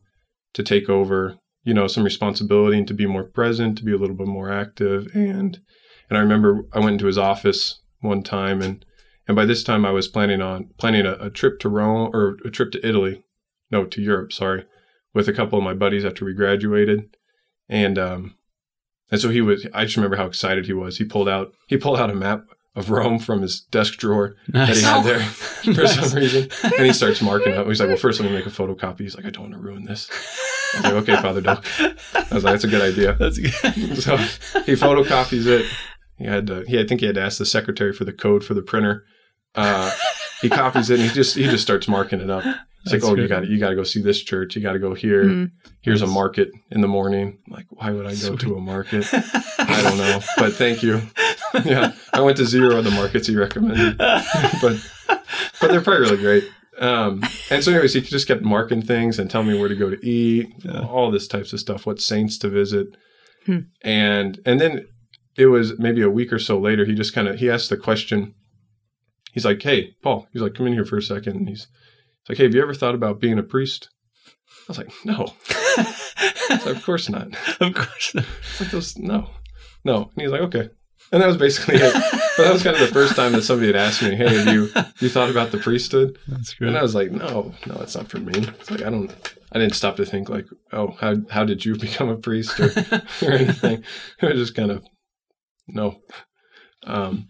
to 0.53 0.63
take 0.63 0.89
over, 0.89 1.37
you 1.63 1.73
know, 1.73 1.87
some 1.87 2.03
responsibility 2.05 2.77
and 2.77 2.87
to 2.87 2.93
be 2.93 3.05
more 3.05 3.25
present, 3.25 3.77
to 3.77 3.83
be 3.83 3.91
a 3.91 3.97
little 3.97 4.15
bit 4.15 4.27
more 4.27 4.49
active. 4.49 5.07
And 5.13 5.59
and 6.09 6.17
I 6.17 6.21
remember 6.21 6.63
I 6.73 6.79
went 6.79 6.93
into 6.93 7.05
his 7.07 7.17
office 7.17 7.81
one 7.99 8.23
time 8.23 8.61
and 8.61 8.85
and 9.27 9.35
by 9.35 9.45
this 9.45 9.63
time 9.63 9.85
I 9.85 9.91
was 9.91 10.07
planning 10.07 10.41
on 10.41 10.69
planning 10.79 11.05
a, 11.05 11.13
a 11.19 11.29
trip 11.29 11.59
to 11.59 11.69
Rome 11.69 12.09
or 12.13 12.37
a 12.45 12.49
trip 12.49 12.71
to 12.71 12.87
Italy. 12.87 13.23
No, 13.71 13.85
to 13.85 14.01
Europe, 14.01 14.31
sorry, 14.33 14.65
with 15.13 15.27
a 15.27 15.33
couple 15.33 15.57
of 15.57 15.63
my 15.63 15.73
buddies 15.73 16.05
after 16.05 16.25
we 16.25 16.33
graduated. 16.33 17.15
And 17.67 17.97
um 17.99 18.35
and 19.11 19.19
so 19.19 19.29
he 19.29 19.41
was 19.41 19.67
I 19.73 19.85
just 19.85 19.97
remember 19.97 20.17
how 20.17 20.25
excited 20.25 20.65
he 20.65 20.73
was. 20.73 20.97
He 20.97 21.05
pulled 21.05 21.29
out 21.29 21.53
he 21.67 21.77
pulled 21.77 21.99
out 21.99 22.09
a 22.09 22.15
map 22.15 22.45
of 22.75 22.89
Rome 22.91 23.17
from 23.19 23.41
his 23.41 23.61
desk 23.61 23.95
drawer 23.97 24.35
that 24.49 24.69
he 24.69 24.73
Nice. 24.75 24.83
had 24.83 25.03
there 25.05 25.19
for 25.75 25.87
some 25.87 26.17
reason. 26.17 26.49
And 26.63 26.85
he 26.85 26.93
starts 26.93 27.21
marking 27.21 27.53
up. 27.53 27.67
He's 27.67 27.79
like, 27.79 27.89
Well, 27.89 27.97
first 27.97 28.19
let 28.19 28.29
me 28.29 28.35
make 28.37 28.45
a 28.45 28.49
photocopy. 28.51 28.99
He's 29.01 29.15
like, 29.15 29.25
I 29.25 29.29
don't 29.31 29.43
want 29.49 29.53
to 29.53 29.59
ruin 29.59 29.85
this. 29.85 30.09
I 30.75 30.77
was 30.77 30.83
like, 30.83 30.93
Okay, 31.09 31.21
Father 31.21 31.41
Doak. 31.41 31.65
I 31.79 31.95
was 32.31 32.43
like, 32.43 32.53
That's 32.53 32.63
a 32.63 32.67
good 32.67 32.81
idea. 32.81 33.13
That's 33.19 33.37
good. 33.39 33.53
So 34.03 34.17
he 34.63 34.73
photocopies 34.73 35.47
it. 35.47 35.65
He 36.17 36.25
had 36.25 36.47
to, 36.47 36.63
he 36.67 36.79
I 36.79 36.85
think 36.85 36.99
he 37.01 37.07
had 37.07 37.15
to 37.15 37.21
ask 37.21 37.37
the 37.39 37.45
secretary 37.45 37.93
for 37.93 38.05
the 38.05 38.13
code 38.13 38.43
for 38.43 38.53
the 38.53 38.61
printer. 38.61 39.05
Uh, 39.55 39.91
he 40.41 40.49
copies 40.49 40.89
it 40.89 40.99
and 40.99 41.09
he 41.09 41.13
just 41.15 41.35
he 41.35 41.43
just 41.45 41.63
starts 41.63 41.87
marking 41.87 42.21
it 42.21 42.29
up. 42.29 42.43
It's 42.85 42.93
like, 42.93 43.03
oh, 43.03 43.15
you 43.15 43.27
got 43.27 43.41
to 43.41 43.47
you 43.47 43.59
got 43.59 43.69
to 43.69 43.75
go 43.75 43.83
see 43.83 44.01
this 44.01 44.21
church. 44.21 44.55
You 44.55 44.61
got 44.61 44.73
to 44.73 44.79
go 44.79 44.93
here. 44.93 45.25
Mhm. 45.25 45.51
Here's 45.81 46.01
a 46.01 46.07
market 46.07 46.49
in 46.71 46.81
the 46.81 46.87
morning. 46.87 47.37
I'm 47.47 47.53
like, 47.53 47.65
why 47.69 47.91
would 47.91 48.05
I 48.05 48.11
go 48.11 48.15
Sweet. 48.15 48.39
to 48.41 48.55
a 48.55 48.61
market? 48.61 49.05
I 49.13 49.81
don't 49.83 49.97
know, 49.97 50.19
but 50.37 50.53
thank 50.53 50.81
you. 50.83 51.01
Yeah, 51.65 51.93
I 52.13 52.21
went 52.21 52.37
to 52.37 52.45
zero 52.45 52.77
of 52.77 52.83
the 52.85 52.91
markets 52.91 53.25
he 53.27 53.35
recommended, 53.35 53.97
but 54.61 54.77
but 55.59 55.71
they're 55.71 55.81
probably 55.81 56.01
really 56.01 56.17
great. 56.21 56.43
Um, 56.77 57.23
and 57.49 57.63
so, 57.63 57.71
anyways, 57.71 57.95
he 57.95 58.01
just 58.01 58.27
kept 58.27 58.43
marking 58.43 58.83
things 58.83 59.17
and 59.17 59.31
telling 59.31 59.47
me 59.47 59.59
where 59.59 59.67
to 59.67 59.75
go 59.75 59.89
to 59.89 59.97
eat, 60.07 60.47
Yeah. 60.63 60.81
all 60.85 61.09
this 61.09 61.27
types 61.27 61.51
of 61.51 61.59
stuff, 61.59 61.87
what 61.87 61.99
saints 61.99 62.37
to 62.39 62.49
visit, 62.49 62.89
Hmm. 63.47 63.61
and 63.81 64.39
and 64.45 64.61
then 64.61 64.85
it 65.37 65.47
was 65.47 65.77
maybe 65.79 66.03
a 66.03 66.09
week 66.09 66.31
or 66.31 66.37
so 66.37 66.59
later. 66.59 66.85
He 66.85 66.93
just 66.93 67.15
kind 67.15 67.27
of 67.27 67.39
he 67.39 67.49
asked 67.49 67.71
the 67.71 67.77
question. 67.77 68.35
He's 69.33 69.43
like, 69.45 69.59
"Hey, 69.63 69.95
Paul," 70.03 70.27
he's 70.31 70.43
like, 70.43 70.53
"Come 70.53 70.67
in 70.67 70.73
here 70.73 70.85
for 70.85 70.97
a 70.97 71.01
second. 71.01 71.35
And 71.35 71.49
he's 71.49 71.65
like, 72.29 72.37
"Hey, 72.37 72.45
have 72.45 72.55
you 72.55 72.61
ever 72.61 72.73
thought 72.73 72.95
about 72.95 73.19
being 73.19 73.39
a 73.39 73.43
priest?" 73.43 73.89
I 74.47 74.65
was 74.69 74.77
like, 74.77 74.91
"No." 75.03 75.33
Of 76.49 76.83
course 76.83 77.09
not. 77.09 77.27
of 77.61 77.73
course. 77.73 78.15
not. 78.15 78.25
It's 78.49 78.61
like 78.61 78.71
those, 78.71 78.97
no, 78.97 79.29
no. 79.83 80.09
And 80.15 80.21
he's 80.21 80.31
like, 80.31 80.41
okay. 80.41 80.69
And 81.11 81.21
that 81.21 81.27
was 81.27 81.37
basically 81.37 81.75
it. 81.75 81.93
But 82.37 82.43
that 82.43 82.53
was 82.53 82.63
kind 82.63 82.75
of 82.75 82.81
the 82.81 82.93
first 82.93 83.15
time 83.15 83.31
that 83.31 83.41
somebody 83.41 83.67
had 83.67 83.75
asked 83.75 84.01
me, 84.03 84.15
hey, 84.15 84.37
have 84.37 84.53
you 84.53 84.69
you 84.99 85.09
thought 85.09 85.29
about 85.29 85.51
the 85.51 85.57
priesthood? 85.57 86.17
That's 86.27 86.53
great. 86.53 86.67
And 86.69 86.77
I 86.77 86.81
was 86.81 86.93
like, 86.93 87.11
no, 87.11 87.53
no, 87.65 87.75
it's 87.81 87.95
not 87.95 88.09
for 88.09 88.19
me. 88.19 88.33
It's 88.35 88.69
like 88.69 88.81
I 88.81 88.89
don't. 88.89 89.11
I 89.51 89.57
didn't 89.57 89.75
stop 89.75 89.95
to 89.95 90.05
think 90.05 90.29
like, 90.29 90.45
oh, 90.71 90.95
how 90.99 91.15
how 91.31 91.45
did 91.45 91.65
you 91.65 91.75
become 91.79 92.09
a 92.09 92.17
priest 92.17 92.59
or, 92.59 92.69
or 93.23 93.31
anything? 93.31 93.83
It 94.21 94.33
was 94.33 94.47
just 94.47 94.55
kind 94.55 94.71
of 94.71 94.85
no. 95.67 95.99
Um, 96.85 97.29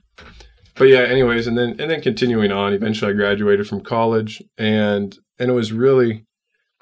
but 0.80 0.88
yeah, 0.88 1.02
anyways, 1.02 1.46
and 1.46 1.58
then 1.58 1.76
and 1.78 1.92
then 1.92 2.02
continuing 2.02 2.54
on. 2.54 2.72
Eventually, 2.72 3.12
I 3.12 3.16
graduated 3.16 3.68
from 3.68 3.82
college, 3.82 4.42
and 4.58 5.16
and 5.38 5.52
it 5.52 5.54
was 5.54 5.74
really 5.74 6.26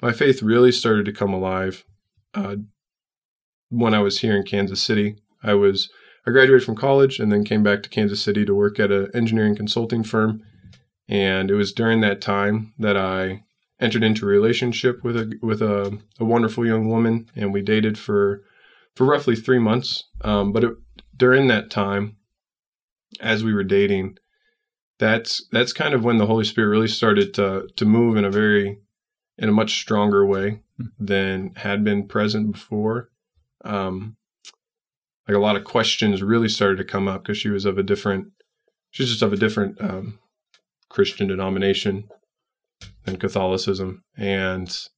my 0.00 0.12
faith 0.12 0.40
really 0.40 0.70
started 0.70 1.04
to 1.06 1.12
come 1.12 1.34
alive 1.34 1.84
uh, 2.32 2.56
when 3.70 3.94
I 3.94 3.98
was 3.98 4.20
here 4.20 4.36
in 4.36 4.44
Kansas 4.44 4.80
City. 4.80 5.16
I 5.42 5.54
was 5.54 5.90
I 6.24 6.30
graduated 6.30 6.64
from 6.64 6.76
college 6.76 7.18
and 7.18 7.32
then 7.32 7.42
came 7.42 7.64
back 7.64 7.82
to 7.82 7.88
Kansas 7.88 8.22
City 8.22 8.44
to 8.44 8.54
work 8.54 8.78
at 8.78 8.92
an 8.92 9.10
engineering 9.14 9.56
consulting 9.56 10.04
firm. 10.04 10.42
And 11.08 11.50
it 11.50 11.54
was 11.54 11.72
during 11.72 12.00
that 12.02 12.20
time 12.20 12.74
that 12.78 12.96
I 12.96 13.44
entered 13.80 14.04
into 14.04 14.26
a 14.26 14.28
relationship 14.28 15.02
with 15.02 15.16
a 15.16 15.38
with 15.42 15.60
a, 15.60 15.98
a 16.20 16.24
wonderful 16.24 16.64
young 16.64 16.88
woman, 16.88 17.26
and 17.34 17.52
we 17.52 17.62
dated 17.62 17.98
for 17.98 18.42
for 18.94 19.06
roughly 19.06 19.34
three 19.34 19.58
months. 19.58 20.04
Um, 20.20 20.52
but 20.52 20.62
it, 20.62 20.74
during 21.16 21.48
that 21.48 21.68
time, 21.68 22.17
as 23.20 23.44
we 23.44 23.54
were 23.54 23.64
dating, 23.64 24.18
that's 24.98 25.46
that's 25.52 25.72
kind 25.72 25.94
of 25.94 26.04
when 26.04 26.18
the 26.18 26.26
Holy 26.26 26.44
Spirit 26.44 26.68
really 26.68 26.88
started 26.88 27.32
to 27.34 27.68
to 27.76 27.84
move 27.84 28.16
in 28.16 28.24
a 28.24 28.30
very 28.30 28.78
in 29.38 29.48
a 29.48 29.52
much 29.52 29.80
stronger 29.80 30.26
way 30.26 30.60
than 30.98 31.54
had 31.56 31.84
been 31.84 32.06
present 32.06 32.52
before. 32.52 33.10
Um, 33.64 34.16
like 35.26 35.36
a 35.36 35.40
lot 35.40 35.56
of 35.56 35.64
questions 35.64 36.22
really 36.22 36.48
started 36.48 36.76
to 36.78 36.84
come 36.84 37.06
up 37.06 37.22
because 37.22 37.38
she 37.38 37.50
was 37.50 37.64
of 37.64 37.78
a 37.78 37.82
different, 37.82 38.28
she's 38.90 39.10
just 39.10 39.22
of 39.22 39.32
a 39.32 39.36
different 39.36 39.80
um, 39.80 40.18
Christian 40.88 41.28
denomination 41.28 42.08
than 43.04 43.16
Catholicism, 43.16 44.02
and 44.16 44.88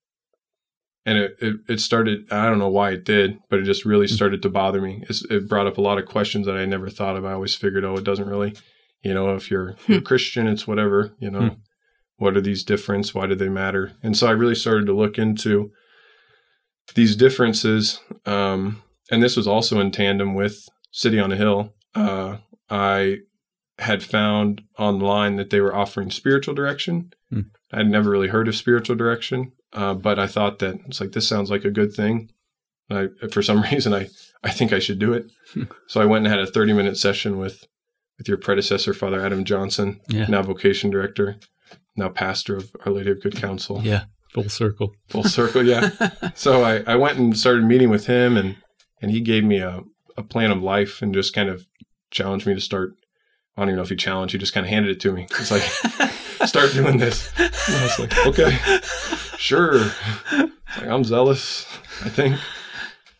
and 1.06 1.18
it, 1.18 1.36
it 1.40 1.56
it 1.68 1.80
started. 1.80 2.30
I 2.30 2.46
don't 2.46 2.58
know 2.58 2.68
why 2.68 2.90
it 2.90 3.04
did, 3.04 3.38
but 3.48 3.58
it 3.58 3.64
just 3.64 3.84
really 3.84 4.06
started 4.06 4.42
to 4.42 4.48
bother 4.48 4.80
me. 4.80 5.04
It's, 5.08 5.24
it 5.30 5.48
brought 5.48 5.66
up 5.66 5.78
a 5.78 5.82
lot 5.82 5.98
of 5.98 6.06
questions 6.06 6.46
that 6.46 6.56
I 6.56 6.64
never 6.64 6.90
thought 6.90 7.16
of. 7.16 7.24
I 7.24 7.32
always 7.32 7.54
figured, 7.54 7.84
oh, 7.84 7.96
it 7.96 8.04
doesn't 8.04 8.28
really, 8.28 8.54
you 9.02 9.14
know, 9.14 9.34
if 9.34 9.50
you're, 9.50 9.76
you're 9.86 10.00
Christian, 10.00 10.46
it's 10.46 10.66
whatever, 10.66 11.14
you 11.18 11.30
know. 11.30 11.40
Hmm. 11.40 11.54
What 12.16 12.36
are 12.36 12.42
these 12.42 12.64
differences 12.64 13.14
Why 13.14 13.26
do 13.26 13.34
they 13.34 13.48
matter? 13.48 13.92
And 14.02 14.14
so 14.14 14.26
I 14.26 14.32
really 14.32 14.54
started 14.54 14.84
to 14.86 14.92
look 14.92 15.16
into 15.16 15.72
these 16.94 17.16
differences. 17.16 18.00
Um, 18.26 18.82
and 19.10 19.22
this 19.22 19.38
was 19.38 19.46
also 19.46 19.80
in 19.80 19.90
tandem 19.90 20.34
with 20.34 20.68
City 20.92 21.18
on 21.18 21.32
a 21.32 21.36
Hill. 21.36 21.72
Uh, 21.94 22.36
I 22.68 23.20
had 23.78 24.02
found 24.02 24.60
online 24.78 25.36
that 25.36 25.48
they 25.48 25.62
were 25.62 25.74
offering 25.74 26.10
spiritual 26.10 26.54
direction. 26.54 27.14
Hmm. 27.30 27.40
I'd 27.72 27.88
never 27.88 28.10
really 28.10 28.28
heard 28.28 28.48
of 28.48 28.54
spiritual 28.54 28.96
direction, 28.96 29.52
uh, 29.72 29.94
but 29.94 30.18
I 30.18 30.26
thought 30.26 30.58
that 30.60 30.80
it's 30.86 31.00
like 31.00 31.12
this 31.12 31.28
sounds 31.28 31.50
like 31.50 31.64
a 31.64 31.70
good 31.70 31.92
thing. 31.92 32.30
I, 32.90 33.08
for 33.30 33.42
some 33.42 33.62
reason, 33.72 33.94
I 33.94 34.08
I 34.42 34.50
think 34.50 34.72
I 34.72 34.78
should 34.78 34.98
do 34.98 35.12
it. 35.12 35.30
So 35.88 36.00
I 36.00 36.04
went 36.04 36.24
and 36.24 36.32
had 36.32 36.42
a 36.42 36.50
thirty 36.50 36.72
minute 36.72 36.96
session 36.96 37.38
with 37.38 37.64
with 38.18 38.28
your 38.28 38.36
predecessor, 38.38 38.92
Father 38.94 39.24
Adam 39.24 39.44
Johnson, 39.44 40.00
Yeah. 40.08 40.26
now 40.26 40.42
vocation 40.42 40.90
director, 40.90 41.36
now 41.96 42.08
pastor 42.08 42.54
of 42.56 42.70
Our 42.86 42.92
Lady 42.92 43.10
of 43.10 43.20
Good 43.22 43.34
Counsel. 43.36 43.80
Yeah. 43.82 44.04
Full 44.32 44.48
circle. 44.48 44.92
Full 45.08 45.24
circle, 45.24 45.66
yeah. 45.74 45.90
so 46.34 46.62
I, 46.62 46.84
I 46.86 46.94
went 46.94 47.18
and 47.18 47.36
started 47.36 47.64
meeting 47.64 47.90
with 47.90 48.06
him 48.06 48.36
and 48.36 48.56
and 49.02 49.10
he 49.10 49.20
gave 49.20 49.42
me 49.44 49.58
a, 49.58 49.80
a 50.16 50.22
plan 50.22 50.50
of 50.52 50.62
life 50.62 51.02
and 51.02 51.12
just 51.14 51.32
kind 51.34 51.48
of 51.48 51.66
challenged 52.12 52.46
me 52.46 52.54
to 52.54 52.60
start 52.60 52.90
I 53.56 53.62
don't 53.62 53.70
even 53.70 53.76
know 53.76 53.82
if 53.82 53.88
he 53.90 53.96
challenged, 53.96 54.32
he 54.32 54.38
just 54.38 54.52
kind 54.52 54.64
of 54.64 54.70
handed 54.70 54.92
it 54.92 55.00
to 55.00 55.12
me. 55.12 55.26
It's 55.30 55.50
like 55.50 55.62
start 56.48 56.72
doing 56.72 56.98
this. 56.98 57.28
And 57.38 57.50
I 57.76 57.82
was 57.82 57.98
like, 57.98 58.26
okay, 58.28 58.56
sure. 59.40 59.78
Like 60.32 60.86
I'm 60.88 61.04
zealous, 61.04 61.66
I 62.04 62.08
think. 62.08 62.36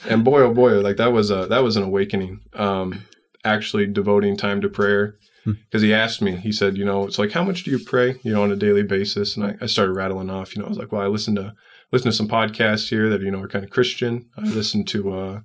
And 0.08 0.24
boy 0.24 0.40
oh 0.42 0.54
boy, 0.54 0.80
like 0.80 0.96
that 0.96 1.12
was 1.12 1.30
a 1.30 1.46
that 1.46 1.62
was 1.62 1.76
an 1.76 1.82
awakening. 1.82 2.40
Um 2.54 3.04
actually 3.44 3.86
devoting 3.86 4.36
time 4.36 4.60
to 4.60 4.68
prayer. 4.68 5.16
Hmm. 5.44 5.52
Because 5.64 5.82
he 5.82 5.94
asked 5.94 6.20
me, 6.20 6.36
he 6.36 6.52
said, 6.52 6.76
you 6.76 6.84
know, 6.84 7.04
it's 7.06 7.18
like 7.18 7.32
how 7.32 7.42
much 7.42 7.64
do 7.64 7.70
you 7.70 7.78
pray, 7.78 8.16
you 8.22 8.32
know, 8.32 8.42
on 8.42 8.52
a 8.52 8.56
daily 8.56 8.82
basis? 8.82 9.36
And 9.36 9.44
I, 9.46 9.54
I 9.62 9.66
started 9.66 9.92
rattling 9.94 10.28
off, 10.30 10.54
you 10.54 10.60
know, 10.60 10.66
I 10.66 10.68
was 10.68 10.78
like, 10.78 10.92
well, 10.92 11.02
I 11.02 11.06
listen 11.06 11.34
to 11.36 11.54
listen 11.92 12.10
to 12.10 12.16
some 12.16 12.28
podcasts 12.28 12.88
here 12.90 13.08
that, 13.08 13.22
you 13.22 13.30
know, 13.30 13.40
are 13.40 13.48
kind 13.48 13.64
of 13.64 13.70
Christian. 13.70 14.28
I 14.36 14.42
listen 14.42 14.84
to 14.86 15.12
uh 15.12 15.40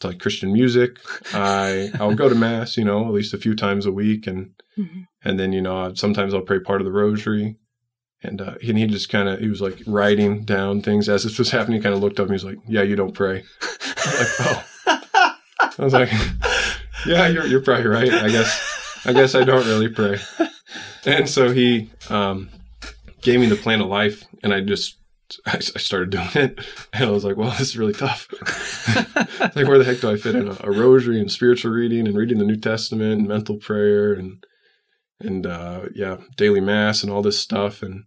to 0.00 0.06
like 0.08 0.18
Christian 0.20 0.52
music. 0.52 0.98
I 1.34 1.90
I'll 2.00 2.14
go 2.14 2.28
to 2.28 2.34
mass, 2.34 2.76
you 2.76 2.84
know, 2.84 3.06
at 3.06 3.12
least 3.12 3.34
a 3.34 3.38
few 3.38 3.54
times 3.54 3.86
a 3.86 3.92
week, 3.92 4.26
and 4.26 4.52
Mhm. 4.78 5.06
and 5.24 5.40
then 5.40 5.52
you 5.54 5.62
know 5.62 5.94
sometimes 5.94 6.34
I'll 6.34 6.42
pray 6.42 6.60
part 6.60 6.80
of 6.80 6.84
the 6.84 6.92
rosary. 6.92 7.56
And 8.22 8.40
uh, 8.40 8.54
he, 8.60 8.70
and 8.70 8.78
he 8.78 8.86
just 8.86 9.08
kind 9.08 9.28
of 9.28 9.40
he 9.40 9.48
was 9.48 9.60
like 9.60 9.78
writing 9.86 10.44
down 10.44 10.82
things 10.82 11.08
as 11.08 11.24
this 11.24 11.38
was 11.38 11.50
happening. 11.50 11.78
He 11.78 11.82
kind 11.82 11.94
of 11.94 12.00
looked 12.00 12.18
up 12.18 12.28
and 12.28 12.30
he 12.30 12.44
was 12.44 12.44
like, 12.44 12.58
"Yeah, 12.66 12.82
you 12.82 12.96
don't 12.96 13.14
pray." 13.14 13.44
Like, 13.62 14.28
oh, 14.40 14.64
I 14.86 15.72
was 15.78 15.92
like, 15.92 16.10
"Yeah, 17.06 17.28
you're 17.28 17.46
you're 17.46 17.62
probably 17.62 17.86
right. 17.86 18.12
I 18.12 18.28
guess 18.28 19.02
I 19.04 19.12
guess 19.12 19.34
I 19.34 19.44
don't 19.44 19.66
really 19.66 19.88
pray." 19.88 20.18
And 21.04 21.28
so 21.28 21.52
he 21.52 21.90
um, 22.10 22.50
gave 23.20 23.38
me 23.38 23.46
the 23.46 23.56
plan 23.56 23.80
of 23.80 23.88
life, 23.88 24.24
and 24.42 24.52
I 24.52 24.60
just 24.60 24.96
I, 25.46 25.56
I 25.56 25.60
started 25.60 26.10
doing 26.10 26.28
it, 26.34 26.58
and 26.92 27.04
I 27.04 27.10
was 27.10 27.24
like, 27.24 27.36
"Well, 27.36 27.50
this 27.50 27.68
is 27.68 27.78
really 27.78 27.92
tough." 27.92 28.28
like, 29.56 29.68
where 29.68 29.78
the 29.78 29.84
heck 29.84 30.00
do 30.00 30.10
I 30.10 30.16
fit 30.16 30.34
in 30.34 30.48
a, 30.48 30.56
a 30.60 30.70
rosary 30.70 31.20
and 31.20 31.30
spiritual 31.30 31.72
reading 31.72 32.06
and 32.06 32.16
reading 32.16 32.38
the 32.38 32.44
New 32.44 32.56
Testament 32.56 33.20
and 33.20 33.28
mental 33.28 33.56
prayer 33.56 34.12
and 34.12 34.44
and 35.20 35.46
uh, 35.46 35.82
yeah, 35.94 36.18
daily 36.36 36.60
mass 36.60 37.02
and 37.02 37.12
all 37.12 37.22
this 37.22 37.38
stuff, 37.38 37.82
and 37.82 38.04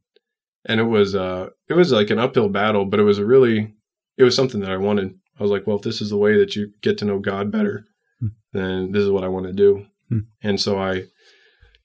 and 0.65 0.79
it 0.79 0.83
was 0.85 1.15
uh, 1.15 1.49
it 1.67 1.73
was 1.73 1.91
like 1.91 2.09
an 2.09 2.19
uphill 2.19 2.49
battle, 2.49 2.85
but 2.85 2.99
it 2.99 3.03
was 3.03 3.19
a 3.19 3.25
really 3.25 3.73
it 4.17 4.23
was 4.23 4.35
something 4.35 4.61
that 4.61 4.71
I 4.71 4.77
wanted. 4.77 5.15
I 5.39 5.43
was 5.43 5.51
like, 5.51 5.65
well, 5.65 5.77
if 5.77 5.83
this 5.83 6.01
is 6.01 6.09
the 6.09 6.17
way 6.17 6.37
that 6.37 6.55
you 6.55 6.71
get 6.81 6.97
to 6.97 7.05
know 7.05 7.19
God 7.19 7.51
better, 7.51 7.85
Hmm. 8.19 8.27
then 8.51 8.91
this 8.91 9.03
is 9.03 9.09
what 9.09 9.23
I 9.23 9.29
want 9.29 9.45
to 9.45 9.53
do. 9.53 9.85
Hmm. 10.09 10.19
And 10.43 10.59
so 10.59 10.77
I, 10.77 11.03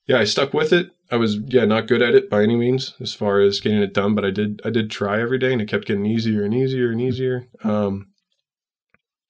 yeah, 0.07 0.19
I 0.19 0.25
stuck 0.25 0.53
with 0.53 0.73
it. 0.73 0.91
I 1.11 1.17
was 1.17 1.37
yeah 1.47 1.65
not 1.65 1.87
good 1.87 2.03
at 2.03 2.15
it 2.15 2.29
by 2.29 2.43
any 2.43 2.57
means 2.57 2.95
as 3.01 3.15
far 3.15 3.41
as 3.41 3.61
getting 3.61 3.83
it 3.83 3.95
done, 3.95 4.15
but 4.15 4.25
I 4.25 4.31
did 4.31 4.61
I 4.65 4.71
did 4.71 4.91
try 4.91 5.21
every 5.21 5.39
day, 5.39 5.53
and 5.53 5.63
it 5.63 5.69
kept 5.69 5.87
getting 5.87 6.07
easier 6.07 6.43
and 6.43 6.55
easier 6.55 6.91
and 6.91 7.01
easier. 7.01 7.47
Um, 7.63 8.09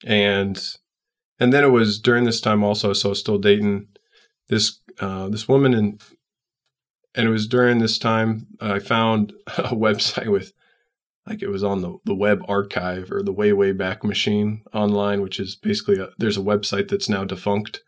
and 0.06 0.58
and 1.38 1.52
then 1.52 1.64
it 1.64 1.68
was 1.68 1.98
during 1.98 2.24
this 2.24 2.40
time 2.40 2.62
also, 2.62 2.92
so 2.92 3.12
still 3.12 3.38
dating 3.38 3.88
this 4.48 4.80
uh, 5.00 5.28
this 5.28 5.48
woman, 5.48 5.74
and 5.74 6.02
and 7.14 7.28
it 7.28 7.30
was 7.30 7.46
during 7.46 7.78
this 7.78 7.98
time 7.98 8.46
I 8.60 8.78
found 8.78 9.32
a 9.58 9.74
website 9.74 10.28
with 10.28 10.52
like 11.26 11.42
it 11.42 11.48
was 11.48 11.64
on 11.64 11.80
the, 11.80 11.96
the 12.04 12.14
web 12.14 12.42
archive 12.48 13.10
or 13.10 13.22
the 13.22 13.32
way 13.32 13.52
way 13.52 13.72
back 13.72 14.04
machine 14.04 14.62
online 14.72 15.22
which 15.22 15.40
is 15.40 15.56
basically 15.56 15.98
a, 15.98 16.10
there's 16.18 16.36
a 16.36 16.42
website 16.42 16.88
that's 16.88 17.08
now 17.08 17.24
defunct 17.24 17.82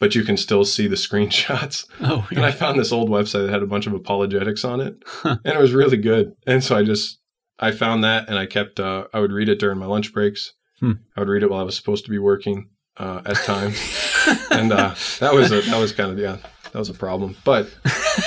but 0.00 0.16
you 0.16 0.24
can 0.24 0.36
still 0.36 0.64
see 0.64 0.88
the 0.88 0.96
screenshots. 1.06 1.86
Oh, 2.00 2.26
and 2.30 2.44
i 2.44 2.50
found 2.50 2.78
this 2.78 2.92
old 2.92 3.08
website 3.08 3.46
that 3.46 3.50
had 3.50 3.62
a 3.62 3.66
bunch 3.68 3.86
of 3.86 3.92
apologetics 3.92 4.64
on 4.64 4.80
it 4.80 5.02
and 5.24 5.40
it 5.44 5.60
was 5.60 5.72
really 5.72 5.96
good. 5.96 6.34
And 6.46 6.62
so 6.62 6.76
i 6.76 6.82
just 6.82 7.18
i 7.58 7.70
found 7.70 8.02
that 8.04 8.28
and 8.28 8.38
i 8.38 8.46
kept 8.46 8.80
uh, 8.80 9.06
i 9.12 9.20
would 9.20 9.32
read 9.32 9.48
it 9.48 9.58
during 9.60 9.78
my 9.78 9.86
lunch 9.86 10.12
breaks. 10.12 10.54
Hmm. 10.80 10.92
i 11.16 11.20
would 11.20 11.28
read 11.28 11.42
it 11.44 11.50
while 11.50 11.60
i 11.60 11.64
was 11.64 11.76
supposed 11.76 12.04
to 12.06 12.10
be 12.10 12.18
working 12.18 12.68
uh, 12.96 13.22
at 13.24 13.36
times 13.36 13.78
and 14.50 14.72
uh, 14.72 14.94
that 15.20 15.32
was 15.32 15.52
a, 15.52 15.60
that 15.62 15.78
was 15.78 15.92
kind 15.92 16.10
of 16.10 16.18
yeah 16.18 16.36
that 16.72 16.78
was 16.78 16.88
a 16.88 16.94
problem 16.94 17.36
but 17.44 17.68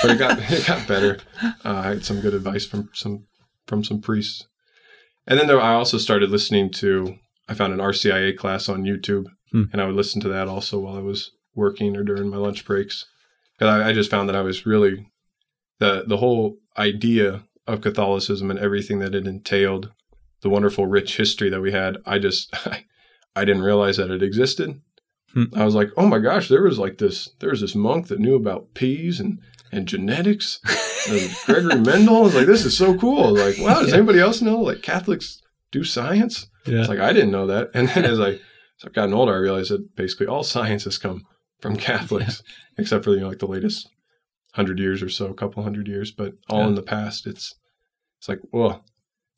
but 0.02 0.10
it 0.10 0.18
got 0.18 0.38
it 0.52 0.66
got 0.66 0.86
better 0.86 1.18
uh, 1.64 1.74
i 1.84 1.88
had 1.88 2.04
some 2.04 2.20
good 2.20 2.34
advice 2.34 2.66
from 2.66 2.88
some 2.92 3.26
from 3.66 3.82
some 3.84 4.00
priests 4.00 4.46
and 5.26 5.38
then 5.38 5.46
there, 5.46 5.60
i 5.60 5.74
also 5.74 5.98
started 5.98 6.30
listening 6.30 6.70
to 6.70 7.16
i 7.48 7.54
found 7.54 7.72
an 7.72 7.78
rcia 7.80 8.36
class 8.36 8.68
on 8.68 8.82
youtube 8.84 9.26
Hmm. 9.52 9.64
and 9.72 9.80
i 9.80 9.86
would 9.86 9.94
listen 9.94 10.20
to 10.22 10.28
that 10.28 10.48
also 10.48 10.80
while 10.80 10.96
i 10.96 11.00
was 11.00 11.30
working 11.54 11.96
or 11.96 12.02
during 12.02 12.28
my 12.28 12.36
lunch 12.36 12.64
breaks 12.64 13.04
because 13.56 13.72
I, 13.72 13.90
I 13.90 13.92
just 13.92 14.10
found 14.10 14.28
that 14.28 14.34
i 14.36 14.42
was 14.42 14.66
really 14.66 15.06
the 15.78 16.04
the 16.06 16.16
whole 16.16 16.56
idea 16.76 17.44
of 17.66 17.80
catholicism 17.80 18.50
and 18.50 18.58
everything 18.58 18.98
that 18.98 19.14
it 19.14 19.24
entailed 19.26 19.92
the 20.42 20.48
wonderful 20.50 20.86
rich 20.86 21.16
history 21.16 21.48
that 21.50 21.60
we 21.60 21.70
had 21.70 21.98
i 22.04 22.18
just 22.18 22.52
i, 22.66 22.84
I 23.36 23.44
didn't 23.44 23.64
realize 23.64 23.98
that 23.98 24.10
it 24.10 24.22
existed. 24.22 24.80
I 25.54 25.64
was 25.64 25.74
like 25.74 25.90
oh 25.96 26.06
my 26.06 26.18
gosh 26.18 26.48
there 26.48 26.62
was 26.62 26.78
like 26.78 26.98
this 26.98 27.30
there 27.40 27.50
was 27.50 27.60
this 27.60 27.74
monk 27.74 28.08
that 28.08 28.18
knew 28.20 28.34
about 28.34 28.72
peas 28.74 29.20
and 29.20 29.38
and 29.72 29.86
genetics 29.88 30.60
and 31.10 31.30
gregory 31.46 31.80
mendel 31.80 32.16
I 32.16 32.20
was 32.20 32.34
like 32.34 32.46
this 32.46 32.64
is 32.64 32.76
so 32.76 32.96
cool 32.96 33.34
like 33.34 33.56
wow 33.58 33.80
does 33.80 33.88
Yeah. 33.90 33.96
anybody 33.96 34.20
else 34.20 34.40
know 34.40 34.58
like 34.60 34.82
catholics 34.82 35.42
do 35.72 35.82
science 35.84 36.48
yeah. 36.66 36.80
it's 36.80 36.88
like 36.88 36.98
I 37.00 37.12
didn't 37.12 37.30
know 37.30 37.46
that. 37.46 37.70
And 37.74 37.88
then 37.90 38.04
as 38.04 38.18
I 38.20 38.30
as 38.30 38.40
I've 38.84 38.92
gotten 38.92 39.14
older, 39.14 39.32
I 39.34 39.38
realized 39.38 39.70
that 39.70 39.94
basically 39.96 40.26
all 40.26 40.42
science 40.42 40.84
has 40.84 40.98
come 40.98 41.24
from 41.60 41.76
Catholics, 41.88 42.42
except 42.76 43.04
for 43.04 43.12
you 43.14 43.20
know 43.20 43.28
like 43.28 43.38
the 43.38 43.46
latest 43.46 43.88
hundred 44.52 44.78
years 44.80 45.00
or 45.02 45.08
so, 45.08 45.26
a 45.26 45.34
couple 45.34 45.62
hundred 45.62 45.86
years, 45.88 46.10
but 46.10 46.34
all 46.50 46.60
Yeah. 46.62 46.66
in 46.68 46.74
the 46.74 46.82
past, 46.82 47.26
it's 47.26 47.54
it's 48.18 48.28
like 48.28 48.40
whoa. 48.50 48.80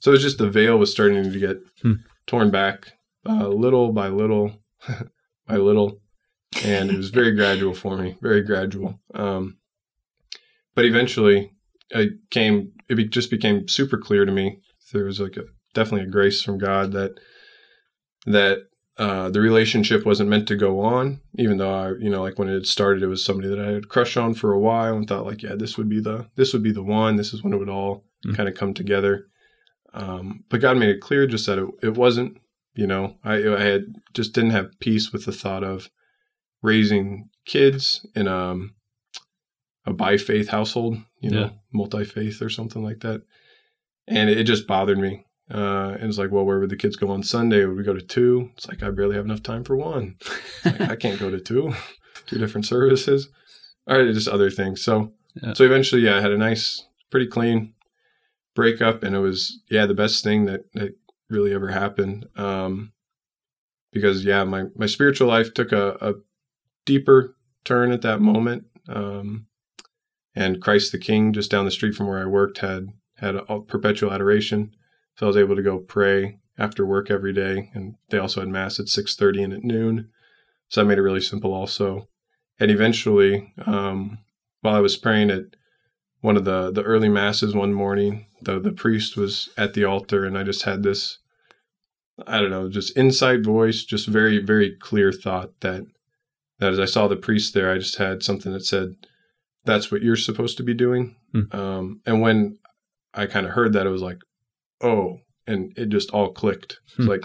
So 0.01 0.13
it's 0.13 0.23
just 0.23 0.39
the 0.39 0.51
veil 0.51 0.79
was 0.79 0.91
starting 0.91 1.23
to 1.31 1.39
get 1.39 1.59
Hmm. 1.83 1.93
torn 2.27 2.51
back 2.51 2.93
uh, 3.29 3.49
little 3.49 3.93
by 3.93 4.09
little 4.09 4.63
by 5.49 5.57
little, 5.57 6.01
and 6.65 6.91
it 6.91 6.97
was 6.97 7.11
very 7.11 7.33
gradual 7.33 7.75
for 7.75 7.97
me, 7.97 8.17
very 8.21 8.43
gradual. 8.43 9.01
Um, 9.15 9.57
but 10.75 10.85
eventually, 10.85 11.53
it 11.91 12.13
came. 12.31 12.73
It 12.89 12.95
be, 12.95 13.05
just 13.09 13.31
became 13.31 13.67
super 13.69 13.99
clear 13.99 14.25
to 14.25 14.33
me. 14.33 14.61
There 14.93 15.05
was 15.05 15.21
like 15.21 15.37
a 15.37 15.45
definitely 15.75 16.07
a 16.07 16.11
grace 16.11 16.43
from 16.43 16.59
God 16.59 16.93
that 16.93 17.19
that 18.27 18.59
uh, 18.99 19.31
the 19.31 19.41
relationship 19.41 20.05
wasn't 20.05 20.29
meant 20.29 20.49
to 20.49 20.57
go 20.57 20.81
on, 20.81 21.21
even 21.39 21.57
though 21.59 21.73
I, 21.73 21.93
you 21.93 22.11
know, 22.11 22.23
like 22.23 22.39
when 22.39 22.49
it 22.49 22.67
started, 22.67 23.03
it 23.03 23.07
was 23.07 23.25
somebody 23.25 23.49
that 23.49 23.61
I 23.61 23.71
had 23.73 23.89
crushed 23.89 24.17
on 24.17 24.35
for 24.35 24.53
a 24.53 24.59
while 24.59 24.97
and 24.97 25.07
thought 25.07 25.27
like, 25.27 25.43
yeah, 25.43 25.55
this 25.55 25.79
would 25.79 25.89
be 25.89 26.01
the 26.01 26.29
this 26.37 26.53
would 26.53 26.63
be 26.63 26.73
the 26.73 26.83
one. 26.83 27.17
This 27.17 27.33
is 27.33 27.43
when 27.43 27.53
it 27.53 27.59
would 27.59 27.69
all 27.71 28.05
Mm. 28.27 28.37
kind 28.37 28.49
of 28.49 28.57
come 28.57 28.75
together. 28.75 29.29
Um, 29.95 30.45
but 30.49 30.61
God 30.61 30.77
made 30.77 30.89
it 30.89 31.01
clear 31.01 31.27
just 31.27 31.47
that 31.47 31.59
it, 31.59 31.69
it 31.83 31.95
wasn't. 31.95 32.39
You 32.79 32.87
know, 32.87 33.17
I, 33.25 33.35
I 33.35 33.61
had 33.61 33.83
just 34.15 34.33
didn't 34.35 34.51
have 34.53 34.79
peace 34.79 35.13
with 35.13 35.25
the 35.25 35.33
thought 35.33 35.65
of 35.65 35.91
raising 36.63 37.29
kids 37.45 38.07
in 38.15 38.29
um, 38.29 38.75
a 39.85 39.93
by 39.93 40.17
faith 40.17 40.49
household. 40.51 40.99
You 41.21 41.31
know, 41.31 41.41
Yeah. 41.41 41.51
multi 41.73 42.05
faith 42.05 42.41
or 42.41 42.49
something 42.49 42.83
like 42.85 43.01
that, 43.01 43.23
and 44.07 44.31
it, 44.31 44.39
it 44.39 44.45
just 44.45 44.67
bothered 44.69 44.99
me. 44.99 45.25
Uh, 45.53 45.97
and 45.99 46.05
it's 46.05 46.19
like, 46.19 46.31
well, 46.31 46.45
where 46.45 46.61
would 46.61 46.71
the 46.71 46.77
kids 46.77 46.95
go 46.95 47.11
on 47.11 47.23
Sunday? 47.23 47.65
Would 47.65 47.77
we 47.77 47.83
go 47.83 47.95
to 47.95 48.03
two? 48.03 48.51
It's 48.57 48.69
like 48.69 48.83
I 48.83 48.91
barely 48.91 49.17
have 49.17 49.25
enough 49.25 49.43
time 49.43 49.65
for 49.65 49.77
one. 49.77 50.17
Like, 50.65 50.81
I 50.83 50.95
can't 50.97 51.19
go 51.19 51.31
to 51.31 51.41
two, 51.41 51.73
two 52.27 52.39
different 52.39 52.67
services. 52.67 53.29
All 53.89 53.99
right, 53.99 54.13
just 54.15 54.29
other 54.29 54.51
things. 54.51 54.83
So, 54.83 55.15
Yeah. 55.43 55.55
so 55.55 55.65
eventually, 55.65 56.03
yeah, 56.03 56.17
I 56.19 56.21
had 56.21 56.31
a 56.33 56.39
nice, 56.39 56.85
pretty 57.11 57.27
clean 57.27 57.73
breakup, 58.55 59.03
and 59.03 59.17
it 59.17 59.21
was 59.21 59.61
yeah 59.71 59.87
the 59.87 59.95
best 59.95 60.23
thing 60.23 60.45
that 60.47 60.61
that 60.75 60.93
really 61.31 61.53
ever 61.55 61.69
happened. 61.69 62.27
Um, 62.37 62.93
because 63.93 64.25
yeah, 64.25 64.45
my 64.45 64.65
my 64.77 64.87
spiritual 64.87 65.29
life 65.29 65.55
took 65.55 65.73
a, 65.73 65.97
a 66.01 66.15
deeper 66.85 67.37
turn 67.65 67.93
at 67.93 68.03
that 68.03 68.21
moment. 68.21 68.65
Um, 68.89 69.47
and 70.35 70.63
Christ 70.63 70.93
the 70.93 70.99
King, 70.99 71.33
just 71.33 71.51
down 71.51 71.65
the 71.65 71.71
street 71.71 71.95
from 71.95 72.07
where 72.07 72.21
I 72.21 72.27
worked, 72.27 72.59
had 72.59 72.89
had 73.17 73.35
a 73.35 73.61
perpetual 73.61 74.13
adoration. 74.13 74.75
So 75.17 75.27
I 75.27 75.29
was 75.29 75.37
able 75.37 75.57
to 75.57 75.63
go 75.63 75.79
pray 75.79 76.39
after 76.57 76.87
work 76.87 77.11
every 77.11 77.33
day, 77.33 77.71
and 77.75 77.97
they 78.11 78.19
also 78.19 78.41
had 78.41 78.49
mass 78.49 78.79
at 78.79 78.89
six 78.89 79.17
thirty 79.17 79.43
and 79.43 79.53
at 79.53 79.65
noon. 79.65 80.11
So 80.69 80.83
I 80.83 80.85
made 80.85 80.99
it 80.99 81.03
really 81.03 81.21
simple, 81.21 81.53
also. 81.55 82.09
And 82.61 82.71
eventually, 82.71 83.55
um, 83.67 84.19
while 84.61 84.75
I 84.75 84.81
was 84.81 84.97
praying 84.97 85.31
at 85.31 85.57
one 86.21 86.37
of 86.37 86.45
the 86.45 86.71
the 86.71 86.83
early 86.83 87.09
masses 87.09 87.55
one 87.55 87.73
morning, 87.73 88.27
the 88.43 88.59
the 88.61 88.73
priest 88.73 89.17
was 89.17 89.49
at 89.57 89.75
the 89.75 89.85
altar, 89.85 90.25
and 90.25 90.37
I 90.37 90.43
just 90.43 90.63
had 90.63 90.83
this, 90.83 91.19
I 92.27 92.41
don't 92.41 92.51
know, 92.51 92.69
just 92.69 92.97
inside 92.97 93.45
voice, 93.45 93.85
just 93.85 94.07
very 94.09 94.39
very 94.39 94.75
clear 94.77 95.13
thought 95.13 95.51
that 95.61 95.85
that 96.59 96.73
as 96.73 96.79
I 96.81 96.87
saw 96.87 97.07
the 97.07 97.17
priest 97.17 97.55
there, 97.55 97.71
I 97.73 97.79
just 97.79 97.97
had 97.99 98.23
something 98.23 98.53
that 98.53 98.65
said, 98.65 98.97
"That's 99.65 99.93
what 99.93 100.03
you're 100.03 100.17
supposed 100.17 100.57
to 100.57 100.63
be 100.65 100.75
doing." 100.75 101.17
Hmm. 101.33 101.43
Um, 101.57 102.01
and 102.07 102.21
when 102.21 102.59
I 103.15 103.27
kind 103.27 103.47
of 103.47 103.53
heard 103.53 103.73
that, 103.75 103.87
it 103.87 103.91
was 103.91 104.03
like, 104.03 104.19
"Oh," 104.81 105.21
and 105.47 105.73
it 105.77 105.89
just 105.89 106.11
all 106.11 106.33
clicked. 106.33 106.79
It's 106.87 106.97
Hmm. 106.97 107.07
like 107.09 107.25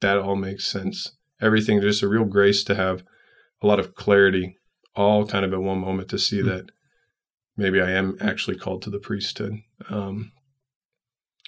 that 0.00 0.18
all 0.18 0.34
makes 0.36 0.66
sense. 0.66 1.12
Everything 1.40 1.80
just 1.80 2.02
a 2.02 2.08
real 2.08 2.24
grace 2.24 2.64
to 2.64 2.74
have 2.74 3.04
a 3.62 3.66
lot 3.68 3.78
of 3.78 3.94
clarity, 3.94 4.56
all 4.96 5.24
kind 5.26 5.44
of 5.44 5.52
at 5.52 5.62
one 5.62 5.78
moment 5.78 6.08
to 6.10 6.18
see 6.18 6.40
Hmm. 6.40 6.48
that 6.48 6.70
maybe 7.56 7.80
I 7.80 7.90
am 7.90 8.16
actually 8.20 8.56
called 8.56 8.82
to 8.82 8.90
the 8.90 8.98
priesthood. 8.98 9.54
Um, 9.88 10.32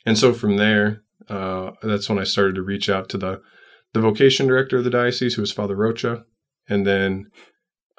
and 0.07 0.19
so 0.19 0.33
from 0.33 0.57
there, 0.57 1.03
uh, 1.29 1.73
that's 1.83 2.09
when 2.09 2.19
I 2.19 2.25
started 2.25 2.55
to 2.57 2.63
reach 2.63 2.89
out 2.89 3.09
to 3.11 3.19
the 3.19 3.41
the 3.93 4.01
vocation 4.01 4.49
director 4.49 4.77
of 4.77 4.85
the 4.85 4.91
diocese, 4.91 5.35
who 5.35 5.41
was 5.41 5.53
Father 5.53 5.77
Rocha, 5.77 6.25
and 6.69 6.85
then 6.85 7.31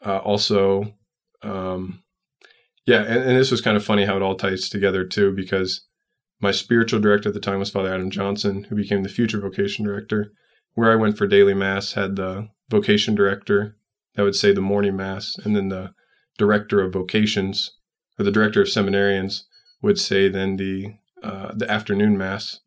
uh, 0.05 0.17
also, 0.17 0.93
um, 1.41 2.03
yeah, 2.85 3.01
and, 3.01 3.23
and 3.23 3.39
this 3.39 3.49
was 3.49 3.61
kind 3.61 3.77
of 3.77 3.85
funny 3.85 4.03
how 4.03 4.17
it 4.17 4.21
all 4.21 4.35
ties 4.35 4.67
together 4.67 5.05
too, 5.05 5.33
because 5.33 5.87
my 6.41 6.51
spiritual 6.51 6.99
director 6.99 7.29
at 7.29 7.33
the 7.33 7.39
time 7.39 7.59
was 7.59 7.71
Father 7.71 7.93
Adam 7.93 8.11
Johnson, 8.11 8.65
who 8.65 8.75
became 8.75 9.03
the 9.03 9.09
future 9.09 9.39
vocation 9.39 9.85
director. 9.85 10.33
Where 10.73 10.91
I 10.91 10.97
went 10.97 11.17
for 11.17 11.27
daily 11.27 11.53
mass 11.53 11.93
had 11.93 12.17
the 12.17 12.49
vocation 12.69 13.15
director 13.15 13.77
that 14.15 14.23
would 14.23 14.35
say 14.35 14.51
the 14.51 14.59
morning 14.59 14.97
mass, 14.97 15.37
and 15.45 15.55
then 15.55 15.69
the 15.69 15.93
director 16.37 16.81
of 16.81 16.91
vocations 16.91 17.71
or 18.17 18.25
the 18.25 18.31
director 18.31 18.61
of 18.61 18.67
seminarians 18.67 19.43
would 19.81 19.99
say 19.99 20.27
then 20.27 20.57
the 20.57 20.95
uh, 21.23 21.51
the 21.55 21.69
afternoon 21.69 22.17
mass, 22.17 22.59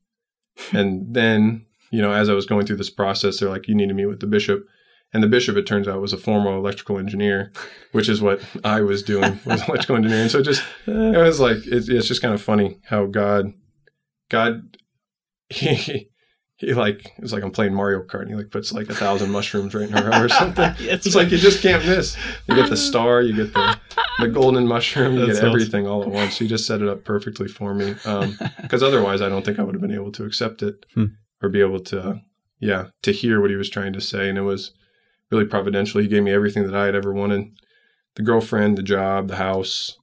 and 0.72 1.14
then 1.14 1.66
you 1.90 2.02
know 2.02 2.12
as 2.12 2.28
I 2.28 2.34
was 2.34 2.46
going 2.46 2.66
through 2.66 2.76
this 2.76 2.90
process, 2.90 3.38
they're 3.38 3.48
like, 3.48 3.68
you 3.68 3.74
need 3.74 3.88
to 3.88 3.94
meet 3.94 4.06
with 4.06 4.20
the 4.20 4.26
bishop, 4.26 4.66
and 5.12 5.22
the 5.22 5.28
bishop 5.28 5.56
it 5.56 5.66
turns 5.66 5.88
out 5.88 6.00
was 6.00 6.12
a 6.12 6.18
former 6.18 6.52
electrical 6.52 6.98
engineer, 6.98 7.52
which 7.92 8.08
is 8.08 8.20
what 8.20 8.42
I 8.64 8.82
was 8.82 9.02
doing 9.02 9.40
was 9.44 9.66
electrical 9.68 9.96
engineering. 9.96 10.28
So 10.28 10.38
it 10.38 10.44
just 10.44 10.62
it 10.86 11.22
was 11.22 11.40
like 11.40 11.58
it's, 11.66 11.88
it's 11.88 12.08
just 12.08 12.22
kind 12.22 12.34
of 12.34 12.42
funny 12.42 12.78
how 12.84 13.06
God 13.06 13.52
God 14.28 14.76
he 15.48 16.07
he 16.58 16.74
like 16.74 17.12
it's 17.18 17.32
like 17.32 17.42
I'm 17.42 17.50
playing 17.50 17.72
Mario 17.74 18.02
Kart 18.02 18.22
and 18.22 18.30
he 18.30 18.34
like 18.36 18.50
puts 18.50 18.72
like 18.72 18.88
a 18.90 18.94
thousand 18.94 19.30
mushrooms 19.30 19.74
right 19.74 19.88
in 19.88 19.92
her 19.92 20.10
row 20.10 20.24
or 20.24 20.28
something. 20.42 20.72
It's 20.80 21.14
like 21.14 21.30
you 21.30 21.38
just 21.38 21.62
can't 21.62 21.84
miss. 21.86 22.16
You 22.48 22.54
get 22.56 22.68
the 22.68 22.76
star, 22.90 23.22
you 23.22 23.34
get 23.34 23.54
the 23.54 23.78
the 24.18 24.28
golden 24.28 24.66
mushroom, 24.66 25.14
you 25.14 25.20
That's 25.26 25.38
get 25.38 25.48
awesome. 25.48 25.48
everything 25.60 25.86
all 25.86 26.02
at 26.02 26.08
once. 26.10 26.38
He 26.38 26.46
just 26.48 26.66
set 26.66 26.82
it 26.82 26.88
up 26.88 27.04
perfectly 27.04 27.48
for 27.48 27.74
me. 27.74 27.94
Because 28.62 28.82
otherwise, 28.82 29.22
I 29.22 29.28
don't 29.28 29.44
think 29.44 29.58
I 29.58 29.62
would 29.62 29.74
have 29.74 29.80
been 29.82 29.94
able 29.94 30.12
to 30.12 30.24
accept 30.24 30.62
it 30.62 30.84
Hmm. 30.94 31.04
or 31.42 31.48
be 31.48 31.60
able 31.60 31.80
to, 31.80 32.20
yeah, 32.60 32.86
to 33.02 33.12
hear 33.12 33.40
what 33.40 33.50
he 33.50 33.56
was 33.56 33.70
trying 33.70 33.92
to 33.94 34.00
say. 34.00 34.28
And 34.28 34.36
it 34.36 34.42
was 34.42 34.72
really 35.30 35.44
providential. 35.46 36.00
He 36.00 36.08
gave 36.08 36.22
me 36.24 36.32
everything 36.32 36.64
that 36.66 36.74
I 36.74 36.86
had 36.86 36.94
ever 36.96 37.12
wanted. 37.12 37.44
the 38.16 38.22
girlfriend, 38.24 38.76
the 38.76 38.82
job, 38.82 39.28
the 39.28 39.36
house, 39.36 39.96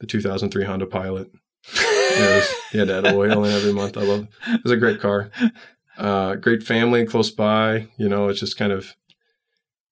the 0.00 0.06
2003 0.06 0.64
Honda 0.64 0.86
Pilot. 0.86 1.30
it 1.74 2.36
was, 2.36 2.54
he 2.72 2.78
had 2.78 2.88
to 2.88 2.96
add 2.98 3.06
oil 3.14 3.44
in 3.44 3.52
every 3.52 3.72
month. 3.74 3.98
I 3.98 4.02
love 4.02 4.20
it. 4.22 4.28
It 4.54 4.60
was 4.64 4.72
a 4.72 4.76
great 4.78 5.00
car. 5.00 5.30
Uh, 5.98 6.36
great 6.36 6.62
family 6.62 7.04
close 7.04 7.30
by. 7.30 7.88
You 7.96 8.08
know, 8.08 8.28
it's 8.28 8.40
just 8.40 8.56
kind 8.56 8.72
of 8.72 8.94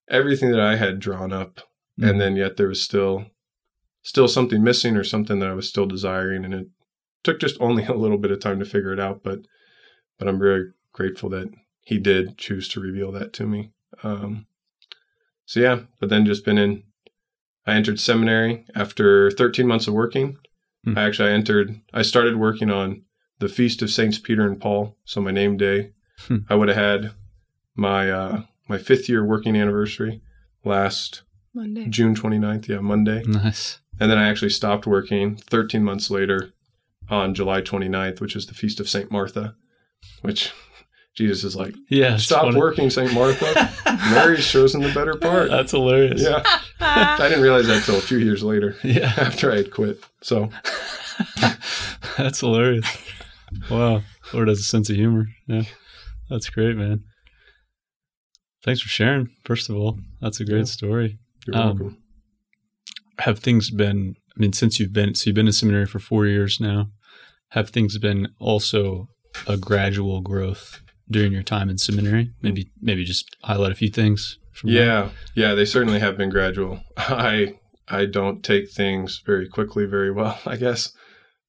everything 0.09 0.51
that 0.53 0.61
I 0.61 0.77
had 0.77 1.01
drawn 1.01 1.33
up. 1.33 1.61
Mm. 2.01 2.11
And 2.11 2.21
then 2.21 2.37
yet 2.37 2.57
there 2.57 2.69
was 2.69 2.83
still 2.83 3.27
still 4.03 4.29
something 4.29 4.62
missing 4.62 4.97
or 4.97 5.03
something 5.03 5.40
that 5.40 5.49
I 5.49 5.55
was 5.55 5.69
still 5.69 5.87
desiring. 5.87 6.45
And 6.45 6.55
it 6.55 6.69
took 7.25 7.40
just 7.40 7.57
only 7.61 7.85
a 7.87 7.95
little 7.95 8.19
bit 8.19 8.31
of 8.31 8.40
time 8.40 8.61
to 8.61 8.64
figure 8.64 8.92
it 8.92 9.01
out. 9.01 9.23
But 9.23 9.40
but 10.19 10.29
I'm 10.29 10.38
very 10.38 10.73
grateful 10.92 11.29
that 11.31 11.49
he 11.81 11.99
did 11.99 12.38
choose 12.38 12.69
to 12.69 12.81
reveal 12.81 13.12
that 13.12 13.33
to 13.35 13.47
me. 13.47 13.73
Um, 14.03 14.47
so 15.45 15.61
yeah, 15.61 15.81
but 16.01 16.09
then 16.09 16.25
just 16.25 16.45
been 16.45 16.59
in 16.59 16.85
I 17.66 17.75
entered 17.75 17.99
seminary 17.99 18.64
after 18.77 19.31
13 19.31 19.66
months 19.66 19.88
of 19.88 19.95
working. 19.95 20.38
Hmm. 20.85 20.97
I 20.97 21.05
actually 21.05 21.31
I 21.31 21.35
entered 21.35 21.81
I 21.92 22.03
started 22.03 22.37
working 22.37 22.71
on 22.71 23.03
the 23.38 23.49
feast 23.49 23.83
of 23.83 23.90
Saints 23.90 24.19
Peter 24.19 24.47
and 24.47 24.61
Paul, 24.61 24.97
so 25.05 25.21
my 25.21 25.31
name 25.31 25.57
day. 25.57 25.92
Hmm. 26.20 26.38
I 26.48 26.55
would 26.55 26.68
have 26.68 26.76
had 26.76 27.12
my 27.74 28.11
uh 28.11 28.42
my 28.68 28.79
5th 28.79 29.09
year 29.09 29.24
working 29.24 29.57
anniversary 29.57 30.22
last 30.64 31.22
Monday. 31.55 31.87
June 31.88 32.14
29th, 32.14 32.68
yeah, 32.68 32.81
Monday. 32.81 33.22
Nice. 33.26 33.79
And 34.00 34.11
then 34.11 34.18
I 34.18 34.29
actually 34.29 34.50
stopped 34.50 34.87
working 34.87 35.37
13 35.37 35.83
months 35.85 36.11
later 36.11 36.52
on 37.09 37.35
July 37.35 37.62
29th, 37.62 38.20
which 38.20 38.35
is 38.37 38.46
the 38.46 38.55
feast 38.55 38.81
of 38.81 38.88
St. 38.88 39.11
Martha, 39.11 39.55
which 40.22 40.52
Jesus 41.14 41.44
is 41.44 41.57
like, 41.57 41.74
Yeah. 41.88 42.16
stop 42.18 42.42
funny. 42.42 42.59
working, 42.59 42.90
St. 42.90 43.14
Martha. 43.14 43.70
Mary's 44.11 44.46
chosen 44.46 44.83
the 44.83 44.92
better 44.92 45.14
part. 45.16 45.48
That's 45.50 45.70
hilarious. 45.70 46.20
Yeah. 46.22 46.42
I 46.81 47.16
didn't 47.29 47.42
realize 47.42 47.66
that 47.68 47.85
till 47.85 47.96
a 47.96 48.00
few 48.02 48.18
years 48.18 48.42
later 48.42 48.76
Yeah. 48.83 49.14
after 49.16 49.50
I 49.52 49.57
had 49.59 49.70
quit. 49.70 50.00
So 50.20 50.50
That's 52.18 52.40
hilarious. 52.40 52.87
Wow. 53.70 54.02
Lord 54.33 54.48
has 54.48 54.59
a 54.59 54.62
sense 54.64 54.90
of 54.90 54.96
humor. 54.96 55.29
Yeah. 55.46 55.62
That's 56.29 56.49
great, 56.51 56.77
man. 56.77 57.05
Thanks 58.65 58.81
for 58.81 58.89
sharing, 58.89 59.31
first 59.45 59.69
of 59.71 59.77
all. 59.77 59.99
That's 60.21 60.41
a 60.41 60.45
great 60.45 60.59
Yeah. 60.61 60.65
story. 60.65 61.19
you're 61.47 61.57
Um, 61.57 61.79
welcome. 61.79 61.99
Have 63.21 63.39
things 63.39 63.71
been, 63.71 64.17
I 64.37 64.41
mean, 64.41 64.53
since 64.53 64.81
you've 64.81 64.93
been, 64.93 65.15
so 65.15 65.29
you've 65.31 65.37
been 65.37 65.47
in 65.47 65.53
seminary 65.53 65.87
for 65.87 66.01
four 66.01 66.27
years 66.27 66.59
now, 66.61 66.91
have 67.51 67.71
things 67.71 67.97
been 67.99 68.29
also 68.41 69.09
a 69.47 69.57
gradual 69.57 70.21
growth 70.23 70.81
during 71.09 71.33
your 71.33 71.45
time 71.45 71.71
in 71.71 71.79
seminary? 71.79 72.33
Maybe, 72.43 72.73
maybe 72.83 73.05
just 73.05 73.37
highlight 73.45 73.71
a 73.71 73.77
few 73.77 73.91
things 73.91 74.39
from 74.53 74.71
that. 74.71 74.75
Yeah, 74.77 75.11
yeah, 75.37 75.55
they 75.55 75.65
certainly 75.65 76.01
have 76.01 76.19
been 76.19 76.31
gradual. 76.31 76.81
I 76.97 77.55
I 77.89 78.05
don't 78.07 78.43
take 78.43 78.69
things 78.73 79.23
very 79.25 79.49
quickly 79.49 79.87
very 79.87 80.11
well, 80.11 80.41
I 80.47 80.57
guess, 80.57 80.93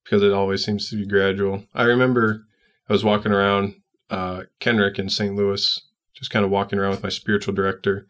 because 0.03 0.21
it 0.21 0.31
always 0.31 0.63
seems 0.63 0.87
to 0.91 0.95
be 0.97 1.07
gradual. 1.07 1.65
I 1.73 1.83
remember 1.85 2.45
I 2.87 2.93
was 2.93 3.03
walking 3.03 3.31
around 3.31 3.73
uh, 4.09 4.43
Kenrick 4.59 4.99
in 4.99 5.09
St. 5.09 5.35
Louis, 5.35 5.81
just 6.13 6.31
kind 6.31 6.45
of 6.45 6.51
walking 6.51 6.79
around 6.79 6.91
with 6.91 7.03
my 7.03 7.09
spiritual 7.09 7.53
director 7.53 8.07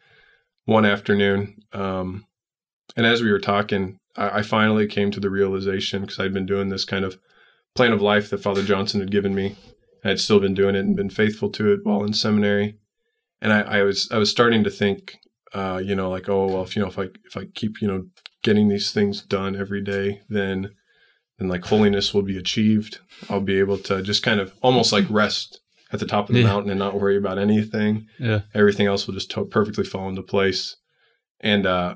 one 0.66 0.86
afternoon, 0.86 1.64
um, 1.74 2.26
and 2.96 3.06
as 3.06 3.22
we 3.22 3.32
were 3.32 3.40
talking, 3.40 4.00
I, 4.16 4.40
I 4.40 4.42
finally 4.42 4.88
came 4.88 5.12
to 5.12 5.20
the 5.20 5.30
realization 5.30 6.02
because 6.02 6.20
I'd 6.20 6.34
been 6.34 6.46
doing 6.46 6.70
this 6.70 6.84
kind 6.84 7.06
of 7.06 7.18
plan 7.76 7.94
of 7.94 8.02
life 8.02 8.30
that 8.30 8.44
Father 8.44 8.64
Johnson 8.64 9.00
had 9.00 9.12
given 9.12 9.34
me. 9.34 9.56
I 10.04 10.10
had 10.10 10.20
still 10.20 10.40
been 10.40 10.54
doing 10.54 10.76
it 10.76 10.80
and 10.80 10.96
been 10.96 11.10
faithful 11.10 11.50
to 11.52 11.72
it 11.72 11.82
while 11.84 12.04
in 12.04 12.14
seminary 12.14 12.78
and 13.42 13.54
I, 13.54 13.62
I 13.62 13.84
was 13.84 14.10
I 14.12 14.18
was 14.18 14.30
starting 14.30 14.64
to 14.64 14.70
think, 14.70 15.18
uh, 15.54 15.82
you 15.84 15.96
know, 15.96 16.10
like, 16.10 16.30
oh 16.30 16.48
well, 16.48 16.64
if 16.64 16.76
you 16.76 16.82
know, 16.82 16.88
if 16.88 16.98
I 16.98 17.10
if 17.26 17.38
I 17.38 17.46
keep 17.46 17.82
you 17.82 17.88
know 17.88 18.08
getting 18.44 18.70
these 18.70 18.92
things 18.92 19.22
done 19.22 19.56
every 19.56 19.82
day, 19.82 20.22
then 20.30 20.72
then 21.38 21.48
like 21.48 21.66
holiness 21.66 22.14
will 22.14 22.24
be 22.24 22.38
achieved. 22.38 23.00
I'll 23.30 23.42
be 23.42 23.60
able 23.60 23.78
to 23.80 24.02
just 24.02 24.24
kind 24.24 24.40
of 24.40 24.54
almost 24.62 24.92
like 24.92 25.06
rest 25.10 25.62
at 25.92 26.00
the 26.00 26.06
top 26.06 26.28
of 26.30 26.34
the 26.36 26.42
Yeah. 26.42 26.48
mountain 26.48 26.70
and 26.72 26.80
not 26.80 27.00
worry 27.00 27.18
about 27.18 27.38
anything. 27.40 28.08
Yeah. 28.20 28.42
Everything 28.54 28.88
else 28.88 29.08
will 29.08 29.14
just 29.14 29.32
to- 29.32 29.46
perfectly 29.46 29.84
fall 29.86 30.10
into 30.10 30.22
place. 30.24 30.76
And 31.40 31.66
uh, 31.66 31.96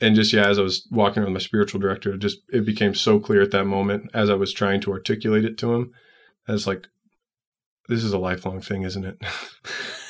and 0.00 0.14
just 0.14 0.32
yeah, 0.32 0.46
as 0.46 0.58
I 0.58 0.62
was 0.62 0.86
walking 0.90 1.22
with 1.22 1.32
my 1.32 1.38
spiritual 1.38 1.80
director, 1.80 2.12
it 2.14 2.18
just 2.18 2.38
it 2.50 2.64
became 2.66 2.94
so 2.94 3.18
clear 3.18 3.42
at 3.42 3.50
that 3.52 3.64
moment 3.64 4.10
as 4.14 4.30
I 4.30 4.34
was 4.34 4.52
trying 4.52 4.80
to 4.82 4.92
articulate 4.92 5.44
it 5.44 5.58
to 5.58 5.74
him, 5.74 5.92
as 6.48 6.66
like, 6.66 6.86
this 7.88 8.04
is 8.04 8.12
a 8.12 8.18
lifelong 8.18 8.60
thing, 8.60 8.82
isn't 8.82 9.04
it? 9.04 9.18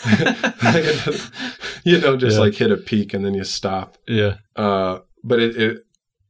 you 1.84 1.98
know, 2.00 2.16
just 2.16 2.36
Yeah. 2.36 2.40
like 2.40 2.54
hit 2.54 2.70
a 2.72 2.76
peak 2.76 3.14
and 3.14 3.24
then 3.24 3.34
you 3.34 3.44
stop. 3.44 3.96
Yeah. 4.06 4.36
Uh, 4.54 5.00
but 5.22 5.40
it, 5.40 5.56
it, 5.56 5.82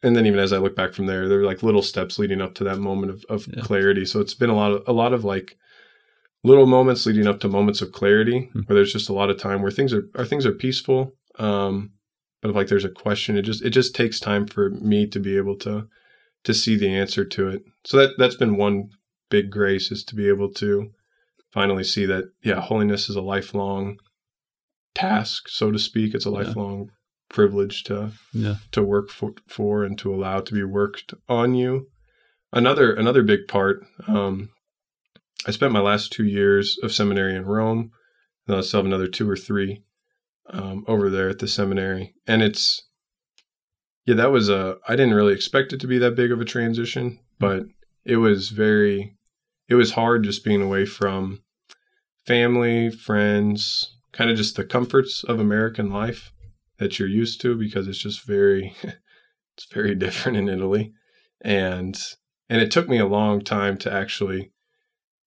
and 0.02 0.14
then 0.16 0.26
even 0.26 0.38
as 0.38 0.52
I 0.52 0.58
look 0.58 0.76
back 0.76 0.92
from 0.92 1.06
there, 1.06 1.28
there 1.28 1.38
were 1.38 1.44
like 1.44 1.62
little 1.62 1.82
steps 1.82 2.18
leading 2.18 2.40
up 2.40 2.54
to 2.56 2.64
that 2.64 2.78
moment 2.78 3.12
of, 3.12 3.24
of 3.28 3.46
Yeah. 3.54 3.62
clarity. 3.62 4.04
So 4.04 4.20
it's 4.20 4.34
been 4.34 4.50
a 4.50 4.54
lot 4.56 4.72
of 4.72 4.82
a 4.86 4.92
lot 4.92 5.12
of 5.12 5.24
like 5.24 5.56
little 6.46 6.66
moments 6.66 7.04
leading 7.06 7.26
up 7.26 7.40
to 7.40 7.48
moments 7.48 7.82
of 7.82 7.92
clarity, 7.92 8.48
Hmm. 8.52 8.60
where 8.66 8.74
there's 8.76 8.92
just 8.92 9.08
a 9.08 9.12
lot 9.20 9.30
of 9.30 9.38
time 9.38 9.60
where 9.62 9.70
things 9.76 9.92
are, 9.92 10.04
are 10.14 10.24
things 10.24 10.46
are 10.46 10.52
peaceful. 10.52 11.12
Um, 11.38 11.90
but 12.40 12.50
if 12.50 12.56
like 12.56 12.68
there's 12.68 12.84
a 12.84 12.88
question, 13.04 13.36
it 13.36 13.42
just 13.42 13.62
it 13.64 13.70
just 13.70 13.94
takes 13.94 14.20
time 14.20 14.46
for 14.46 14.70
me 14.70 15.06
to 15.08 15.18
be 15.18 15.36
able 15.36 15.56
to 15.66 15.88
to 16.44 16.54
see 16.54 16.76
the 16.76 16.88
answer 17.02 17.24
to 17.24 17.48
it. 17.48 17.62
So 17.84 17.96
that 17.98 18.10
that's 18.18 18.36
been 18.36 18.56
one 18.56 18.90
big 19.30 19.50
grace 19.50 19.90
is 19.90 20.04
to 20.04 20.14
be 20.14 20.28
able 20.28 20.50
to 20.54 20.90
finally 21.52 21.84
see 21.84 22.06
that 22.06 22.24
yeah, 22.44 22.60
holiness 22.60 23.08
is 23.10 23.16
a 23.16 23.20
lifelong 23.34 23.98
task, 24.94 25.48
so 25.48 25.70
to 25.70 25.78
speak. 25.78 26.14
It's 26.14 26.26
a 26.26 26.30
Yeah. 26.30 26.36
lifelong 26.38 26.90
privilege 27.28 27.82
to 27.84 28.12
Yeah. 28.32 28.56
to 28.72 28.82
work 28.82 29.10
for, 29.10 29.32
for 29.48 29.84
and 29.84 29.98
to 29.98 30.14
allow 30.14 30.40
to 30.40 30.54
be 30.54 30.62
worked 30.62 31.12
on 31.28 31.54
you. 31.54 31.88
Another 32.52 32.92
another 32.92 33.22
big 33.22 33.48
part. 33.48 33.84
Um, 34.06 34.50
I 35.46 35.50
spent 35.50 35.72
my 35.72 35.80
last 35.80 36.12
two 36.12 36.24
years 36.24 36.78
of 36.82 36.92
seminary 36.92 37.34
in 37.34 37.44
Rome, 37.44 37.90
and 38.46 38.56
I'll 38.56 38.62
still 38.62 38.78
have 38.78 38.86
another 38.86 39.08
two 39.08 39.28
or 39.28 39.36
three 39.36 39.82
um, 40.50 40.84
over 40.86 41.10
there 41.10 41.28
at 41.28 41.38
the 41.38 41.48
seminary, 41.48 42.14
and 42.26 42.42
it's 42.42 42.82
yeah, 44.06 44.14
that 44.14 44.30
was 44.30 44.48
a. 44.48 44.76
I 44.86 44.94
didn't 44.94 45.14
really 45.14 45.34
expect 45.34 45.72
it 45.72 45.80
to 45.80 45.88
be 45.88 45.98
that 45.98 46.14
big 46.14 46.30
of 46.30 46.40
a 46.40 46.44
transition, 46.44 47.18
but 47.38 47.64
it 48.04 48.16
was 48.16 48.50
very. 48.50 49.16
It 49.68 49.74
was 49.74 49.92
hard 49.92 50.22
just 50.22 50.44
being 50.44 50.62
away 50.62 50.86
from 50.86 51.42
family, 52.24 52.88
friends, 52.88 53.96
kind 54.12 54.30
of 54.30 54.36
just 54.36 54.56
the 54.56 54.64
comforts 54.64 55.24
of 55.24 55.40
American 55.40 55.90
life 55.90 56.32
that 56.78 56.98
you're 56.98 57.08
used 57.08 57.40
to 57.40 57.56
because 57.56 57.88
it's 57.88 57.98
just 57.98 58.24
very 58.24 58.74
it's 58.82 59.66
very 59.72 59.94
different 59.96 60.38
in 60.38 60.48
Italy 60.48 60.92
and 61.40 61.98
and 62.48 62.60
it 62.60 62.70
took 62.70 62.88
me 62.88 62.98
a 62.98 63.06
long 63.06 63.40
time 63.40 63.76
to 63.78 63.92
actually 63.92 64.52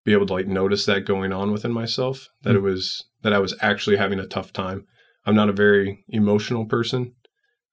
be 0.10 0.14
able 0.14 0.26
to 0.26 0.34
like 0.34 0.48
notice 0.48 0.88
that 0.88 1.06
going 1.06 1.32
on 1.32 1.52
within 1.52 1.72
myself 1.72 2.30
that 2.42 2.56
it 2.56 2.64
was 2.64 3.06
that 3.22 3.32
I 3.32 3.38
was 3.38 3.54
actually 3.62 3.98
having 3.98 4.20
a 4.20 4.26
tough 4.26 4.52
time. 4.52 4.88
I'm 5.24 5.36
not 5.36 5.50
a 5.50 5.54
very 5.54 6.04
emotional 6.08 6.66
person. 6.66 7.14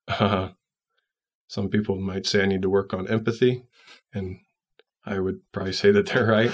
Uh, 0.06 0.50
some 1.48 1.70
people 1.70 1.98
might 1.98 2.26
say 2.26 2.42
I 2.42 2.46
need 2.46 2.60
to 2.60 2.68
work 2.68 2.92
on 2.92 3.08
empathy 3.08 3.64
and 4.12 4.40
I 5.06 5.18
would 5.18 5.40
probably 5.50 5.72
say 5.72 5.90
that 5.92 6.04
they're 6.06 6.26
right. 6.26 6.50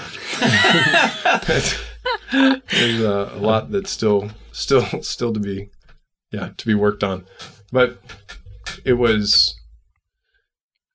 There's 2.71 3.01
uh, 3.01 3.31
a 3.33 3.39
lot 3.39 3.69
that's 3.69 3.91
still 3.91 4.29
still 4.53 4.85
still 5.03 5.33
to 5.33 5.39
be 5.41 5.69
yeah 6.31 6.51
to 6.55 6.65
be 6.65 6.75
worked 6.75 7.03
on 7.03 7.25
but 7.71 7.99
it 8.85 8.93
was 8.93 9.59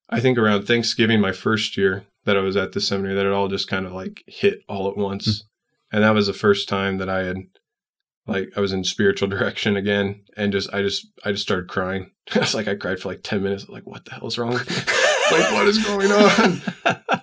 i 0.08 0.20
think 0.20 0.38
around 0.38 0.66
thanksgiving 0.66 1.20
my 1.20 1.32
first 1.32 1.76
year 1.76 2.04
that 2.28 2.36
i 2.36 2.40
was 2.40 2.56
at 2.56 2.72
the 2.72 2.80
seminary 2.80 3.14
that 3.14 3.26
it 3.26 3.32
all 3.32 3.48
just 3.48 3.68
kind 3.68 3.86
of 3.86 3.92
like 3.92 4.22
hit 4.26 4.60
all 4.68 4.88
at 4.88 4.96
once. 4.96 5.44
And 5.90 6.04
that 6.04 6.14
was 6.14 6.26
the 6.26 6.32
first 6.32 6.68
time 6.68 6.98
that 6.98 7.08
i 7.08 7.24
had 7.24 7.38
like 8.26 8.50
i 8.56 8.60
was 8.60 8.72
in 8.72 8.84
spiritual 8.84 9.28
direction 9.36 9.76
again 9.76 10.22
and 10.36 10.52
just 10.52 10.72
i 10.72 10.82
just 10.82 11.06
i 11.24 11.32
just 11.32 11.42
started 11.42 11.68
crying. 11.68 12.10
I 12.34 12.40
was 12.40 12.54
like 12.54 12.68
i 12.68 12.74
cried 12.74 13.00
for 13.00 13.08
like 13.08 13.22
10 13.22 13.42
minutes. 13.42 13.68
Like 13.68 13.86
what 13.86 14.04
the 14.04 14.12
hell's 14.12 14.38
wrong 14.38 14.52
with 14.52 14.70
me? 14.70 14.94
Like 15.30 15.52
what 15.52 15.68
is 15.68 15.84
going 15.84 16.10
on? 16.10 16.62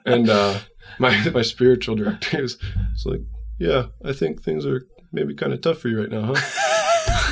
And 0.05 0.29
uh 0.29 0.59
my 0.99 1.29
my 1.29 1.41
spiritual 1.41 1.95
director 1.95 2.41
was, 2.41 2.57
was 2.93 3.05
like 3.05 3.21
yeah 3.59 3.85
i 4.03 4.13
think 4.13 4.43
things 4.43 4.65
are 4.65 4.85
maybe 5.11 5.33
kind 5.33 5.53
of 5.53 5.61
tough 5.61 5.79
for 5.79 5.87
you 5.89 5.99
right 5.99 6.11
now 6.11 6.33
huh 6.35 6.74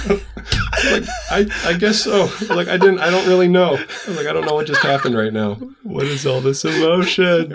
like 0.07 1.03
I, 1.31 1.47
I 1.65 1.73
guess 1.73 2.03
so. 2.03 2.29
Like 2.53 2.67
I 2.67 2.77
didn't 2.77 2.99
I 2.99 3.09
don't 3.09 3.27
really 3.27 3.47
know. 3.47 3.75
I 3.75 4.07
was 4.07 4.17
like 4.17 4.27
I 4.27 4.33
don't 4.33 4.45
know 4.45 4.55
what 4.55 4.67
just 4.67 4.81
happened 4.81 5.15
right 5.17 5.33
now. 5.33 5.55
What 5.83 6.05
is 6.05 6.25
all 6.25 6.41
this 6.41 6.65
emotion? 6.65 7.53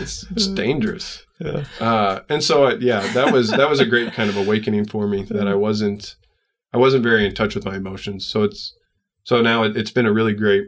It's, 0.00 0.24
it's 0.30 0.46
dangerous. 0.48 1.24
yeah. 1.38 1.64
Uh, 1.80 2.20
and 2.28 2.42
so 2.42 2.66
uh, 2.66 2.76
yeah, 2.80 3.00
that 3.12 3.32
was 3.32 3.50
that 3.50 3.70
was 3.70 3.80
a 3.80 3.86
great 3.86 4.12
kind 4.12 4.28
of 4.28 4.36
awakening 4.36 4.86
for 4.86 5.06
me 5.06 5.22
that 5.24 5.46
I 5.46 5.54
wasn't 5.54 6.16
I 6.72 6.78
wasn't 6.78 7.04
very 7.04 7.24
in 7.24 7.34
touch 7.34 7.54
with 7.54 7.64
my 7.64 7.76
emotions. 7.76 8.26
So 8.26 8.42
it's 8.42 8.74
so 9.24 9.40
now 9.40 9.62
it, 9.62 9.76
it's 9.76 9.90
been 9.90 10.06
a 10.06 10.12
really 10.12 10.34
great 10.34 10.66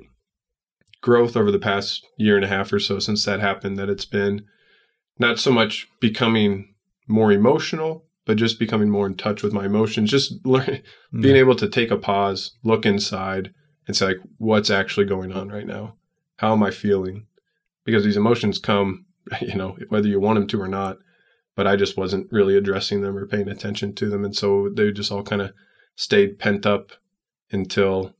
growth 1.00 1.36
over 1.36 1.50
the 1.50 1.58
past 1.58 2.06
year 2.16 2.36
and 2.36 2.44
a 2.44 2.48
half 2.48 2.72
or 2.72 2.78
so 2.78 2.98
since 2.98 3.24
that 3.24 3.40
happened. 3.40 3.76
That 3.76 3.90
it's 3.90 4.04
been 4.04 4.44
not 5.18 5.38
so 5.38 5.52
much 5.52 5.88
becoming 6.00 6.74
more 7.06 7.32
emotional, 7.32 8.03
but 8.26 8.36
just 8.36 8.58
becoming 8.58 8.90
more 8.90 9.06
in 9.06 9.14
touch 9.16 9.42
with 9.42 9.52
my 9.52 9.66
emotions. 9.66 10.10
Just 10.10 10.44
learn 10.46 10.80
being 11.18 11.36
able 11.36 11.54
to 11.56 11.68
take 11.68 11.90
a 11.90 11.96
pause, 11.96 12.52
look 12.62 12.86
inside, 12.86 13.52
and 13.86 13.96
say 13.96 14.06
like, 14.06 14.18
what's 14.38 14.70
actually 14.70 15.06
going 15.06 15.32
on 15.32 15.48
right 15.48 15.66
now? 15.66 15.96
How 16.38 16.52
am 16.52 16.62
I 16.62 16.70
feeling? 16.70 17.26
Because 17.84 18.04
these 18.04 18.16
emotions 18.16 18.58
come, 18.58 19.06
you 19.40 19.54
know, 19.54 19.76
whether 19.88 20.08
you 20.08 20.20
want 20.20 20.38
them 20.38 20.46
to 20.48 20.60
or 20.60 20.68
not. 20.68 20.98
But 21.56 21.66
I 21.68 21.76
just 21.76 21.96
wasn't 21.96 22.26
really 22.32 22.56
addressing 22.56 23.02
them 23.02 23.16
or 23.16 23.26
paying 23.26 23.48
attention 23.48 23.94
to 23.96 24.08
them, 24.10 24.24
and 24.24 24.34
so 24.34 24.68
they 24.74 24.90
just 24.90 25.12
all 25.12 25.22
kind 25.22 25.40
of 25.40 25.52
stayed 25.94 26.38
pent 26.40 26.66
up 26.66 26.90
until, 27.52 28.14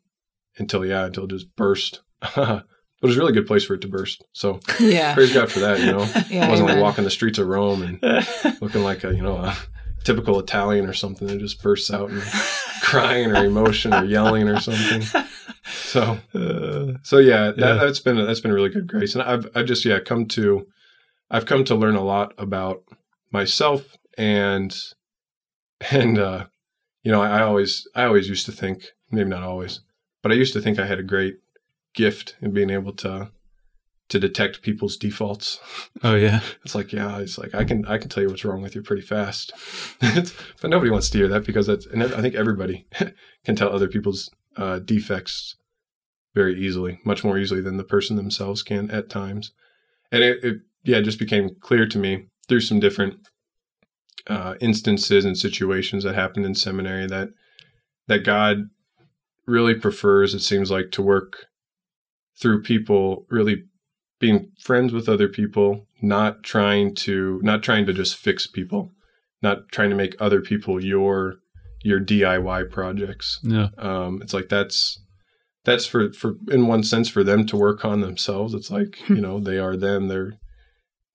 until 0.58 0.84
yeah, 0.86 1.06
until 1.06 1.24
it 1.24 1.30
just 1.30 1.56
burst. 1.56 2.02
but 2.36 2.64
it 3.02 3.06
was 3.06 3.16
a 3.16 3.18
really 3.18 3.32
good 3.32 3.46
place 3.46 3.64
for 3.64 3.74
it 3.74 3.80
to 3.80 3.88
burst. 3.88 4.24
So 4.32 4.60
Yeah. 4.80 5.14
praise 5.14 5.32
God 5.32 5.50
for 5.50 5.58
that. 5.60 5.80
You 5.80 5.86
know, 5.92 6.06
Yeah, 6.30 6.46
I 6.46 6.50
wasn't 6.50 6.68
like 6.68 6.78
walking 6.80 7.02
the 7.04 7.10
streets 7.10 7.38
of 7.38 7.48
Rome 7.48 7.82
and 7.82 8.26
looking 8.60 8.82
like 8.82 9.02
a 9.02 9.12
you 9.14 9.22
know 9.22 9.36
a 9.38 9.56
typical 10.04 10.38
Italian 10.38 10.86
or 10.86 10.92
something 10.92 11.26
that 11.28 11.38
just 11.38 11.62
bursts 11.62 11.90
out 11.90 12.10
and 12.10 12.22
crying 12.82 13.30
or 13.32 13.44
emotion 13.44 13.92
or 13.92 14.04
yelling 14.04 14.48
or 14.48 14.60
something. 14.60 15.02
So 15.66 16.18
Uh, 16.34 16.98
so 17.02 17.18
yeah, 17.18 17.46
that, 17.50 17.58
Yeah. 17.58 17.74
that's 17.74 18.00
been 18.00 18.16
that's 18.24 18.40
been 18.40 18.50
a 18.50 18.54
really 18.54 18.68
good 18.68 18.86
grace, 18.86 19.14
and 19.14 19.22
I've 19.22 19.48
I've 19.54 19.66
just 19.66 19.84
yeah 19.84 19.98
come 20.00 20.26
to 20.28 20.66
I've 21.30 21.46
come 21.46 21.64
to 21.64 21.74
learn 21.74 21.96
a 21.96 22.04
lot 22.04 22.34
about 22.38 22.82
myself 23.32 23.96
and 24.18 24.76
and 25.90 26.18
uh, 26.18 26.46
you 27.02 27.10
know 27.10 27.22
I, 27.22 27.38
I 27.38 27.42
always 27.42 27.86
I 27.94 28.04
always 28.04 28.28
used 28.28 28.46
to 28.46 28.52
think 28.52 28.84
maybe 29.10 29.30
not 29.30 29.42
always, 29.42 29.80
but 30.22 30.32
I 30.32 30.34
used 30.34 30.52
to 30.54 30.60
think 30.60 30.78
I 30.78 30.86
had 30.86 30.98
a 30.98 31.02
great 31.04 31.36
gift 31.94 32.36
in 32.42 32.52
being 32.52 32.70
able 32.70 32.92
to 32.92 33.30
to 34.14 34.20
detect 34.20 34.62
people's 34.62 34.96
defaults. 34.96 35.58
oh 36.04 36.14
yeah. 36.14 36.40
It's 36.64 36.74
like, 36.74 36.92
yeah, 36.92 37.18
it's 37.18 37.36
like 37.36 37.52
I 37.52 37.64
can 37.64 37.84
I 37.86 37.98
can 37.98 38.08
tell 38.08 38.22
you 38.22 38.28
what's 38.28 38.44
wrong 38.44 38.62
with 38.62 38.76
you 38.76 38.82
pretty 38.82 39.02
fast, 39.02 39.52
but 40.00 40.70
nobody 40.70 40.90
wants 40.90 41.10
to 41.10 41.18
hear 41.18 41.28
that 41.28 41.44
because 41.44 41.66
that's 41.66 41.84
and 41.86 42.02
I 42.02 42.20
think 42.20 42.36
everybody 42.36 42.86
can 43.44 43.56
tell 43.56 43.72
other 43.72 43.88
people's 43.88 44.30
uh, 44.56 44.78
defects 44.78 45.56
very 46.32 46.56
easily, 46.56 47.00
much 47.04 47.24
more 47.24 47.38
easily 47.38 47.60
than 47.60 47.76
the 47.76 47.84
person 47.84 48.14
themselves 48.16 48.62
can 48.62 48.88
at 48.92 49.10
times. 49.10 49.50
And 50.12 50.22
it, 50.22 50.44
it 50.44 50.56
yeah, 50.84 50.98
it 50.98 51.02
just 51.02 51.18
became 51.18 51.56
clear 51.60 51.86
to 51.86 51.98
me 51.98 52.26
through 52.48 52.60
some 52.60 52.78
different 52.78 53.16
uh, 54.28 54.54
instances 54.60 55.24
and 55.24 55.36
situations 55.36 56.04
that 56.04 56.14
happened 56.14 56.46
in 56.46 56.54
seminary 56.54 57.06
that 57.08 57.30
that 58.06 58.24
God 58.24 58.70
really 59.44 59.74
prefers, 59.74 60.34
it 60.34 60.40
seems 60.40 60.70
like, 60.70 60.92
to 60.92 61.02
work 61.02 61.46
through 62.40 62.62
people 62.62 63.26
really 63.28 63.64
being 64.24 64.50
friends 64.58 64.90
with 64.90 65.06
other 65.06 65.28
people, 65.28 65.86
not 66.00 66.42
trying 66.42 66.94
to 66.94 67.38
not 67.42 67.62
trying 67.62 67.84
to 67.84 67.92
just 67.92 68.16
fix 68.16 68.46
people, 68.46 68.90
not 69.42 69.68
trying 69.70 69.90
to 69.90 69.96
make 69.96 70.16
other 70.18 70.40
people 70.40 70.82
your 70.82 71.34
your 71.82 72.00
DIY 72.00 72.70
projects. 72.70 73.38
Yeah. 73.42 73.68
Um, 73.76 74.20
it's 74.22 74.32
like 74.32 74.48
that's 74.48 74.98
that's 75.66 75.84
for 75.84 76.10
for 76.14 76.36
in 76.50 76.66
one 76.66 76.82
sense 76.82 77.10
for 77.10 77.22
them 77.22 77.44
to 77.48 77.56
work 77.58 77.84
on 77.84 78.00
themselves. 78.00 78.54
It's 78.54 78.70
like 78.70 79.06
you 79.10 79.20
know 79.20 79.40
they 79.40 79.58
are 79.58 79.76
them. 79.76 80.08
They're 80.08 80.38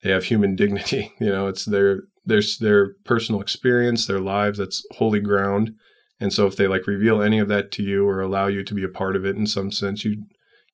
they 0.04 0.12
have 0.12 0.26
human 0.26 0.56
dignity. 0.63 1.12
You 1.19 1.32
know, 1.32 1.48
it's 1.48 1.65
their 1.65 2.04
their 2.24 2.43
their 2.60 2.93
personal 3.06 3.41
experience, 3.41 4.06
their 4.06 4.19
lives. 4.19 4.60
That's 4.60 4.86
holy 4.98 5.19
ground. 5.19 5.72
And 6.19 6.32
so 6.32 6.45
if 6.45 6.56
they 6.58 6.67
like 6.67 6.86
reveal 6.86 7.24
any 7.24 7.39
of 7.39 7.48
that 7.48 7.72
to 7.72 7.82
you 7.82 8.08
or 8.08 8.22
allow 8.22 8.45
you 8.45 8.63
to 8.63 8.74
be 8.76 8.84
a 8.84 8.89
part 8.89 9.15
of 9.15 9.26
it 9.26 9.36
in 9.36 9.48
some 9.48 9.72
sense, 9.72 10.06
you 10.06 10.26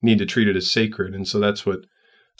need 0.02 0.18
to 0.18 0.26
treat 0.26 0.50
it 0.50 0.58
as 0.58 0.70
sacred. 0.70 1.16
And 1.16 1.26
so 1.26 1.40
that's 1.40 1.66
what 1.66 1.86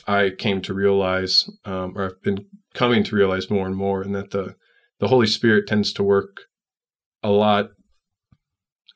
I 0.08 0.32
came 0.32 0.62
to 0.62 0.74
realize, 0.74 1.50
um, 1.66 1.94
or 1.96 2.06
I've 2.06 2.22
been 2.22 2.46
coming 2.74 3.04
to 3.06 3.16
realize 3.16 3.50
more 3.50 3.66
and 3.66 3.76
more, 3.76 4.02
and 4.02 4.14
that 4.16 4.32
the 4.32 4.56
the 5.00 5.08
Holy 5.08 5.28
Spirit 5.28 5.68
tends 5.68 5.92
to 5.94 6.04
work 6.04 6.44
a 7.22 7.30
lot 7.30 7.70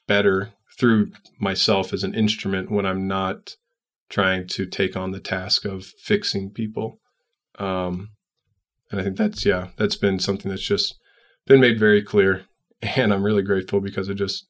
better 0.07 0.53
through 0.79 1.12
myself 1.39 1.91
as 1.93 2.03
an 2.03 2.13
instrument 2.13 2.71
when 2.71 2.85
I'm 2.85 3.07
not 3.07 3.55
trying 4.09 4.47
to 4.47 4.65
take 4.65 4.95
on 4.95 5.12
the 5.12 5.19
task 5.19 5.65
of 5.65 5.85
fixing 5.85 6.51
people. 6.51 6.99
Um, 7.57 8.09
and 8.91 8.99
I 8.99 9.03
think 9.03 9.17
that's 9.17 9.45
yeah, 9.45 9.69
that's 9.77 9.95
been 9.95 10.19
something 10.19 10.49
that's 10.49 10.63
just 10.63 10.95
been 11.45 11.59
made 11.59 11.79
very 11.79 12.01
clear, 12.01 12.45
and 12.81 13.13
I'm 13.13 13.23
really 13.23 13.43
grateful 13.43 13.81
because 13.81 14.09
it 14.09 14.15
just 14.15 14.47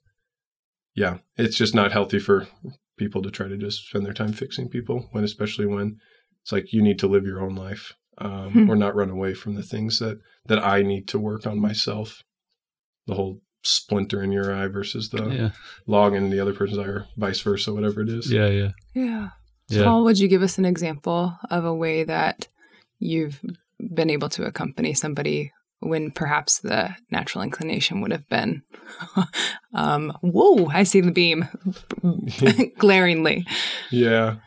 yeah, 0.95 1.19
it's 1.38 1.55
just 1.55 1.75
not 1.75 1.91
healthy 1.91 2.19
for 2.19 2.47
people 2.97 3.21
to 3.21 3.31
try 3.31 3.47
to 3.47 3.57
just 3.57 3.88
spend 3.88 4.05
their 4.05 4.13
time 4.13 4.33
fixing 4.33 4.69
people 4.69 5.07
when 5.12 5.23
especially 5.23 5.65
when 5.65 5.97
it's 6.41 6.52
like 6.52 6.73
you 6.73 6.82
need 6.82 6.99
to 6.99 7.08
live 7.08 7.25
your 7.25 7.41
own 7.41 7.56
life 7.56 7.93
um, 8.17 8.52
Hmm. 8.52 8.69
or 8.69 8.75
not 8.75 8.95
run 8.95 9.10
away 9.10 9.34
from 9.34 9.56
the 9.56 9.63
things 9.63 9.99
that 9.99 10.19
that 10.47 10.63
I 10.63 10.82
need 10.84 11.08
to 11.10 11.19
work 11.19 11.45
on 11.47 11.60
myself. 11.60 12.23
The 13.08 13.15
whole 13.15 13.41
splinter 13.63 14.23
in 14.23 14.32
your 14.32 14.54
eye 14.54 14.67
versus 14.67 15.10
the 15.10 15.28
Yeah. 15.30 15.49
log 15.86 16.13
in 16.15 16.30
the 16.30 16.39
other 16.39 16.54
person's 16.54 16.80
eye, 16.80 16.84
or 16.86 17.08
vice 17.17 17.41
versa, 17.41 17.73
whatever 17.73 18.02
it 18.02 18.10
is. 18.10 18.32
Yeah. 18.32 18.47
Yeah. 18.49 18.69
Yeah. 18.95 19.30
Yeah. 19.69 19.84
Paul, 19.84 20.04
would 20.06 20.17
you 20.19 20.28
give 20.28 20.41
us 20.41 20.58
an 20.58 20.65
example 20.65 21.38
of 21.52 21.65
a 21.65 21.73
way 21.73 22.04
that 22.04 22.47
you've 22.99 23.39
been 23.93 24.10
able 24.10 24.30
to 24.30 24.45
accompany 24.45 24.93
somebody 24.93 25.52
when 25.82 26.12
perhaps 26.12 26.60
the 26.60 26.95
natural 27.12 27.41
inclination 27.43 28.02
would 28.02 28.12
have 28.12 28.28
been, 28.30 28.63
um, 29.73 30.12
whoa, 30.21 30.65
I 30.67 30.84
see 30.84 30.99
the 31.02 31.12
beam 31.12 31.47
glaringly. 32.78 33.45
Yeah. 33.91 34.38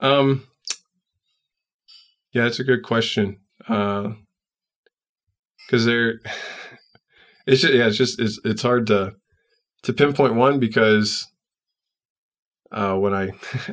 Um 0.00 0.44
Yeah, 2.32 2.44
that's 2.44 2.60
a 2.60 2.64
good 2.64 2.82
question. 2.82 3.38
Uh 3.68 4.12
cuz 5.68 5.84
there 5.84 6.20
it's 7.46 7.62
just, 7.62 7.74
yeah, 7.74 7.86
it's 7.86 7.96
just 7.96 8.20
it's 8.20 8.40
it's 8.44 8.62
hard 8.62 8.86
to 8.88 9.14
to 9.82 9.92
pinpoint 9.92 10.34
one 10.34 10.58
because 10.60 11.26
uh 12.70 12.94
when 12.96 13.14
I 13.14 13.30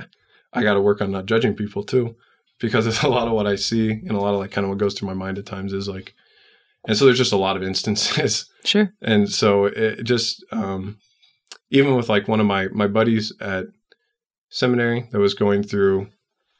I 0.53 0.63
got 0.63 0.73
to 0.73 0.81
work 0.81 1.01
on 1.01 1.11
not 1.11 1.27
judging 1.27 1.55
people 1.55 1.83
too 1.83 2.15
because 2.59 2.87
it's 2.87 3.03
a 3.09 3.09
lot 3.09 3.27
of 3.27 3.33
what 3.33 3.47
I 3.47 3.55
see 3.55 3.91
and 3.91 4.11
a 4.11 4.19
lot 4.19 4.33
of 4.33 4.39
like 4.39 4.51
kind 4.51 4.65
of 4.65 4.69
what 4.69 4.79
goes 4.79 4.93
through 4.93 5.07
my 5.07 5.13
mind 5.13 5.37
at 5.37 5.45
times 5.45 5.73
is 5.73 5.87
like 5.87 6.13
and 6.87 6.97
so 6.97 7.05
there's 7.05 7.17
just 7.17 7.33
a 7.33 7.37
lot 7.37 7.57
of 7.57 7.63
instances 7.63 8.45
Sure. 8.65 8.93
and 9.01 9.29
so 9.29 9.65
it 9.65 10.03
just 10.03 10.43
um, 10.51 10.97
even 11.69 11.95
with 11.95 12.09
like 12.09 12.27
one 12.27 12.39
of 12.39 12.45
my 12.45 12.67
my 12.69 12.87
buddies 12.87 13.31
at 13.39 13.65
seminary 14.49 15.07
that 15.11 15.19
was 15.19 15.33
going 15.33 15.61
through 15.63 16.09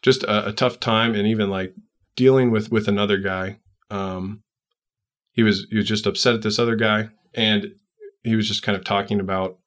just 0.01 0.23
a, 0.23 0.49
a 0.49 0.53
tough 0.53 0.79
time 0.79 1.15
and 1.15 1.27
even 1.27 1.49
like 1.49 1.73
dealing 2.15 2.51
with 2.51 2.71
with 2.71 2.87
another 2.87 3.17
guy 3.17 3.59
um, 3.91 4.43
he 5.31 5.43
was 5.43 5.65
he 5.69 5.77
was 5.77 5.87
just 5.87 6.05
upset 6.05 6.35
at 6.35 6.41
this 6.41 6.59
other 6.59 6.75
guy 6.75 7.09
and 7.33 7.73
he 8.23 8.35
was 8.35 8.47
just 8.47 8.63
kind 8.63 8.77
of 8.77 8.83
talking 8.83 9.19
about 9.19 9.57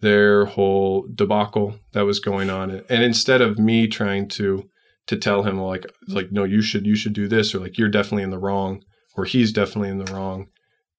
their 0.00 0.44
whole 0.44 1.06
debacle 1.12 1.76
that 1.92 2.04
was 2.06 2.20
going 2.20 2.50
on 2.50 2.70
and 2.88 3.02
instead 3.02 3.40
of 3.40 3.58
me 3.58 3.86
trying 3.86 4.28
to 4.28 4.68
to 5.06 5.16
tell 5.16 5.42
him 5.42 5.60
like 5.60 5.86
like 6.06 6.30
no 6.30 6.44
you 6.44 6.62
should 6.62 6.86
you 6.86 6.94
should 6.94 7.12
do 7.12 7.26
this 7.26 7.54
or 7.54 7.58
like 7.58 7.78
you're 7.78 7.88
definitely 7.88 8.22
in 8.22 8.30
the 8.30 8.38
wrong 8.38 8.82
or 9.16 9.24
he's 9.24 9.52
definitely 9.52 9.88
in 9.88 9.98
the 9.98 10.12
wrong 10.12 10.48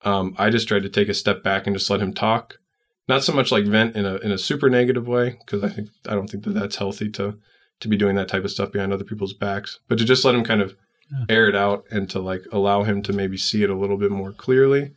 um, 0.04 0.36
I 0.38 0.50
just 0.50 0.68
tried 0.68 0.84
to 0.84 0.90
take 0.90 1.10
a 1.10 1.14
step 1.14 1.44
back 1.44 1.68
and 1.68 1.76
just 1.76 1.90
let 1.90 2.02
him 2.02 2.14
talk. 2.14 2.60
Not 3.08 3.24
so 3.24 3.34
much 3.34 3.52
like 3.52 3.66
vent 3.66 3.96
in 3.96 4.06
a 4.06 4.16
in 4.18 4.32
a 4.32 4.38
super 4.38 4.70
negative 4.70 5.08
way 5.08 5.38
because 5.40 5.64
I 5.64 5.70
think 5.70 5.90
I 6.08 6.14
don't 6.14 6.30
think 6.30 6.44
that 6.44 6.54
that's 6.54 6.76
healthy 6.76 7.10
to 7.12 7.40
to 7.80 7.88
be 7.88 7.98
doing 7.98 8.16
that 8.16 8.28
type 8.28 8.44
of 8.44 8.52
stuff 8.52 8.72
behind 8.72 8.92
other 8.94 9.04
people's 9.04 9.34
backs, 9.34 9.80
but 9.88 9.98
to 9.98 10.06
just 10.06 10.26
let 10.26 10.36
him 10.36 10.44
kind 10.44 10.62
of 10.62 10.76
Yeah. 11.12 11.26
air 11.30 11.48
it 11.50 11.56
out 11.56 11.86
and 11.90 12.10
to 12.12 12.20
like 12.20 12.44
allow 12.52 12.84
him 12.84 13.02
to 13.04 13.14
maybe 13.14 13.36
see 13.38 13.64
it 13.64 13.70
a 13.70 13.76
little 13.76 13.98
bit 13.98 14.12
more 14.12 14.32
clearly. 14.32 14.92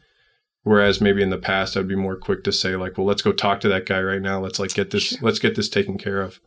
Whereas 0.64 1.00
maybe 1.00 1.22
in 1.22 1.30
the 1.30 1.38
past 1.38 1.76
I'd 1.76 1.88
be 1.88 1.96
more 1.96 2.16
quick 2.16 2.44
to 2.44 2.52
say 2.52 2.76
like, 2.76 2.96
well, 2.98 3.06
let's 3.06 3.22
go 3.22 3.32
talk 3.32 3.60
to 3.60 3.68
that 3.68 3.86
guy 3.86 4.00
right 4.02 4.20
now. 4.22 4.38
Let's 4.40 4.58
like 4.58 4.74
get 4.74 4.90
this 4.90 5.20
let's 5.22 5.38
get 5.38 5.54
this 5.56 5.68
taken 5.68 5.96
care 5.98 6.20
of. 6.20 6.38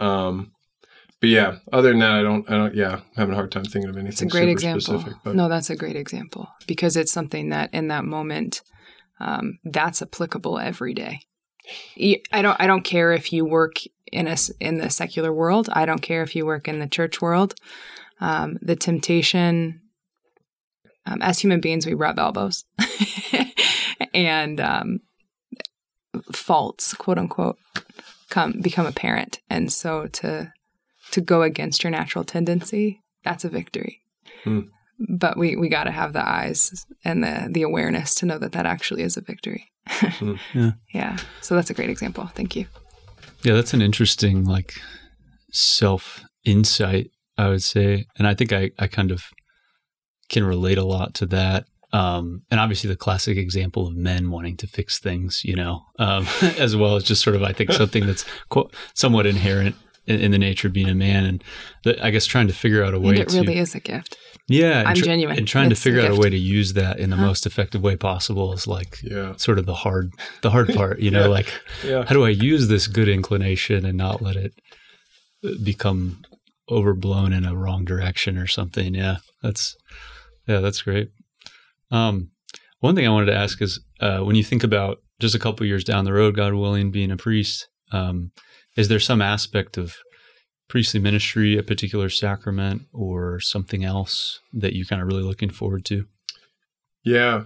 Um, 0.00 0.52
but 1.20 1.30
yeah, 1.30 1.56
other 1.72 1.88
than 1.90 1.98
that, 1.98 2.12
I 2.12 2.22
don't 2.22 2.48
I 2.50 2.54
don't 2.56 2.74
yeah 2.74 2.92
I'm 2.92 3.02
having 3.16 3.32
a 3.32 3.36
hard 3.36 3.50
time 3.50 3.64
thinking 3.64 3.90
of 3.90 3.96
anything. 3.96 4.12
It's 4.12 4.22
a 4.22 4.26
great 4.26 4.48
example. 4.48 4.80
Specific, 4.80 5.14
but 5.24 5.34
No, 5.34 5.48
that's 5.48 5.68
a 5.68 5.76
great 5.76 5.96
example 5.96 6.48
because 6.66 6.96
it's 6.96 7.10
something 7.12 7.48
that 7.48 7.74
in 7.74 7.88
that 7.88 8.04
moment, 8.04 8.62
um, 9.20 9.58
that's 9.64 10.00
applicable 10.00 10.58
every 10.60 10.94
day. 10.94 11.20
I 12.32 12.40
don't. 12.40 12.56
I 12.60 12.66
don't 12.66 12.84
care 12.84 13.12
if 13.12 13.32
you 13.32 13.44
work 13.44 13.74
in 14.12 14.26
a 14.26 14.32
s- 14.32 14.50
in 14.60 14.78
the 14.78 14.90
secular 14.90 15.32
world. 15.32 15.68
I 15.72 15.86
don't 15.86 16.02
care 16.02 16.22
if 16.22 16.34
you 16.36 16.44
work 16.46 16.68
in 16.68 16.78
the 16.78 16.86
church 16.88 17.20
world. 17.22 17.54
Um, 18.20 18.58
the 18.60 18.76
temptation, 18.76 19.80
um, 21.06 21.22
as 21.22 21.38
human 21.38 21.60
beings, 21.60 21.86
we 21.86 21.94
rub 21.94 22.18
elbows, 22.18 22.64
and 24.14 24.60
um, 24.60 25.00
faults, 26.32 26.94
quote 26.94 27.18
unquote, 27.18 27.58
come 28.30 28.60
become 28.60 28.86
apparent. 28.86 29.40
And 29.48 29.72
so 29.72 30.06
to 30.08 30.52
to 31.12 31.20
go 31.20 31.42
against 31.42 31.82
your 31.82 31.90
natural 31.90 32.24
tendency, 32.24 33.00
that's 33.24 33.44
a 33.44 33.48
victory. 33.48 34.00
Hmm. 34.44 34.60
But 35.08 35.36
we 35.38 35.54
we 35.56 35.68
got 35.68 35.84
to 35.84 35.90
have 35.92 36.12
the 36.12 36.28
eyes 36.28 36.84
and 37.04 37.22
the 37.22 37.48
the 37.50 37.62
awareness 37.62 38.14
to 38.16 38.26
know 38.26 38.38
that 38.38 38.52
that 38.52 38.66
actually 38.66 39.02
is 39.02 39.16
a 39.16 39.20
victory. 39.20 39.70
Yeah. 40.54 40.72
Yeah. 40.92 41.16
So 41.40 41.54
that's 41.54 41.70
a 41.70 41.74
great 41.74 41.88
example. 41.90 42.26
Thank 42.34 42.56
you. 42.56 42.66
Yeah, 43.42 43.54
that's 43.54 43.74
an 43.74 43.82
interesting 43.82 44.44
like 44.44 44.74
self 45.52 46.24
insight, 46.44 47.10
I 47.36 47.48
would 47.48 47.62
say. 47.62 48.06
And 48.16 48.26
I 48.26 48.34
think 48.34 48.52
I, 48.52 48.70
I 48.78 48.86
kind 48.86 49.10
of 49.10 49.24
can 50.28 50.44
relate 50.44 50.78
a 50.78 50.84
lot 50.84 51.14
to 51.14 51.26
that. 51.26 51.66
um, 51.92 52.42
and 52.50 52.60
obviously 52.60 52.88
the 52.88 52.96
classic 52.96 53.38
example 53.38 53.86
of 53.86 53.94
men 53.94 54.30
wanting 54.30 54.56
to 54.58 54.66
fix 54.66 54.98
things, 54.98 55.42
you 55.44 55.56
know, 55.56 55.86
um, 55.98 56.26
as 56.58 56.76
well 56.76 56.96
as 56.96 57.04
just 57.04 57.22
sort 57.22 57.36
of 57.36 57.42
I 57.42 57.52
think 57.52 57.72
something 57.72 58.06
that's 58.06 58.24
quote, 58.50 58.74
somewhat 58.94 59.26
inherent 59.26 59.74
in, 60.06 60.20
in, 60.20 60.30
the 60.30 60.38
nature 60.38 60.68
of 60.68 60.74
being 60.74 60.88
a 60.88 60.94
man, 60.94 61.24
and 61.24 61.44
the, 61.84 62.04
I 62.04 62.10
guess 62.10 62.26
trying 62.26 62.48
to 62.48 62.54
figure 62.54 62.82
out 62.82 62.94
a 62.94 63.00
way. 63.00 63.10
And 63.10 63.18
it 63.18 63.28
to, 63.28 63.40
really 63.40 63.58
is 63.58 63.74
a 63.74 63.80
gift. 63.80 64.16
Yeah, 64.48 64.82
I'm 64.86 64.96
tr- 64.96 65.04
genuine. 65.04 65.36
and 65.38 65.46
trying 65.46 65.70
It's 65.70 65.82
to 65.82 65.88
a 65.88 65.92
figure 65.92 66.06
out 66.10 66.16
a 66.16 66.20
way 66.20 66.30
to 66.30 66.36
use 66.38 66.72
that 66.72 66.98
in 66.98 67.10
the 67.10 67.16
Huh? 67.16 67.26
most 67.26 67.44
effective 67.46 67.82
way 67.82 67.96
possible 67.96 68.52
is 68.54 68.66
like 68.66 68.98
Yeah. 69.02 69.36
sort 69.36 69.58
of 69.58 69.66
the 69.66 69.74
hard 69.74 70.10
the 70.42 70.50
hard 70.50 70.68
part, 70.74 71.00
you 71.00 71.10
know, 71.10 71.20
Yeah. 71.24 71.26
like 71.26 71.52
Yeah. 71.84 72.04
how 72.06 72.14
do 72.14 72.24
I 72.24 72.30
use 72.30 72.68
this 72.68 72.86
good 72.86 73.08
inclination 73.08 73.84
and 73.84 73.98
not 73.98 74.22
let 74.22 74.36
it 74.36 74.52
uh, 75.44 75.50
become 75.62 76.22
overblown 76.70 77.32
in 77.32 77.44
a 77.44 77.54
wrong 77.54 77.84
direction 77.84 78.38
or 78.38 78.46
something? 78.46 78.94
Yeah, 78.94 79.16
that's 79.42 79.76
yeah, 80.46 80.60
that's 80.60 80.80
great. 80.82 81.08
Um, 81.90 82.30
one 82.80 82.94
thing 82.94 83.06
I 83.06 83.10
wanted 83.10 83.26
to 83.26 83.36
ask 83.36 83.60
is 83.60 83.80
uh, 84.00 84.20
when 84.20 84.36
you 84.36 84.44
think 84.44 84.64
about 84.64 84.98
just 85.20 85.34
a 85.34 85.38
couple 85.38 85.66
years 85.66 85.84
down 85.84 86.04
the 86.04 86.12
road, 86.12 86.36
God 86.36 86.54
willing, 86.54 86.90
being 86.90 87.10
a 87.10 87.16
priest, 87.16 87.66
um, 87.92 88.30
is 88.76 88.88
there 88.88 89.00
some 89.00 89.20
aspect 89.20 89.76
of 89.76 89.96
priestly 90.68 91.00
ministry, 91.00 91.56
a 91.56 91.62
particular 91.62 92.08
sacrament, 92.08 92.82
or 92.92 93.40
something 93.40 93.84
else 93.84 94.40
that 94.52 94.74
you 94.74 94.84
kind 94.84 95.02
of 95.02 95.08
really 95.08 95.22
looking 95.22 95.50
forward 95.50 95.84
to? 95.86 96.06
Yeah. 97.02 97.44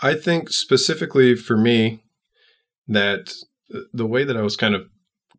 I 0.00 0.14
think 0.14 0.50
specifically 0.50 1.34
for 1.34 1.56
me 1.56 2.02
that 2.88 3.34
the 3.92 4.06
way 4.06 4.24
that 4.24 4.36
I 4.36 4.42
was 4.42 4.56
kind 4.56 4.74
of 4.74 4.88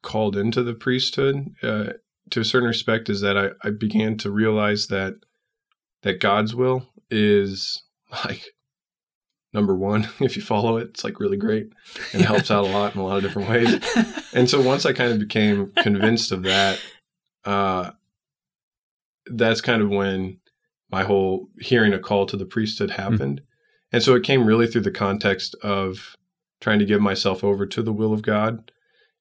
called 0.02 0.36
into 0.36 0.64
the 0.64 0.74
priesthood, 0.74 1.54
uh, 1.62 1.94
to 2.32 2.40
a 2.40 2.46
certain 2.46 2.68
respect, 2.68 3.10
is 3.10 3.22
that 3.22 3.38
I, 3.38 3.50
I 3.64 3.72
began 3.72 4.18
to 4.18 4.32
realize 4.32 4.88
that 4.88 5.16
that 6.04 6.20
God's 6.20 6.54
will 6.54 6.90
is 7.10 7.84
like 8.26 8.54
number 9.54 9.76
one. 9.76 10.10
If 10.20 10.36
you 10.36 10.42
follow 10.42 10.78
it, 10.78 10.90
it's 10.90 11.04
like 11.04 11.20
really 11.20 11.38
great 11.38 11.72
and 12.12 12.22
it 12.22 12.26
helps 12.26 12.52
out 12.52 12.66
a 12.66 12.70
lot 12.70 12.96
in 12.96 13.02
a 13.02 13.06
lot 13.06 13.18
of 13.18 13.24
different 13.24 13.50
ways. 13.50 13.80
And 14.36 14.50
so 14.50 14.60
once 14.60 14.84
I 14.84 14.94
kind 14.94 15.12
of 15.12 15.20
became 15.20 15.72
convinced 15.84 16.32
of 16.32 16.42
that, 16.42 16.82
uh, 17.46 17.92
that's 19.26 19.62
kind 19.62 19.82
of 19.82 19.90
when 19.90 20.40
my 20.92 21.04
whole 21.04 21.48
hearing 21.60 21.94
a 21.94 22.00
call 22.00 22.26
to 22.28 22.38
the 22.38 22.46
priesthood 22.46 22.92
happened. 22.92 23.42
And 23.92 24.02
so 24.02 24.16
it 24.16 24.24
came 24.24 24.46
really 24.46 24.68
through 24.68 24.82
the 24.82 24.92
context 24.92 25.56
of 25.64 26.16
trying 26.62 26.80
to 26.80 26.86
give 26.86 27.02
myself 27.02 27.44
over 27.44 27.66
to 27.66 27.82
the 27.82 27.94
will 27.94 28.14
of 28.14 28.22
God. 28.22 28.72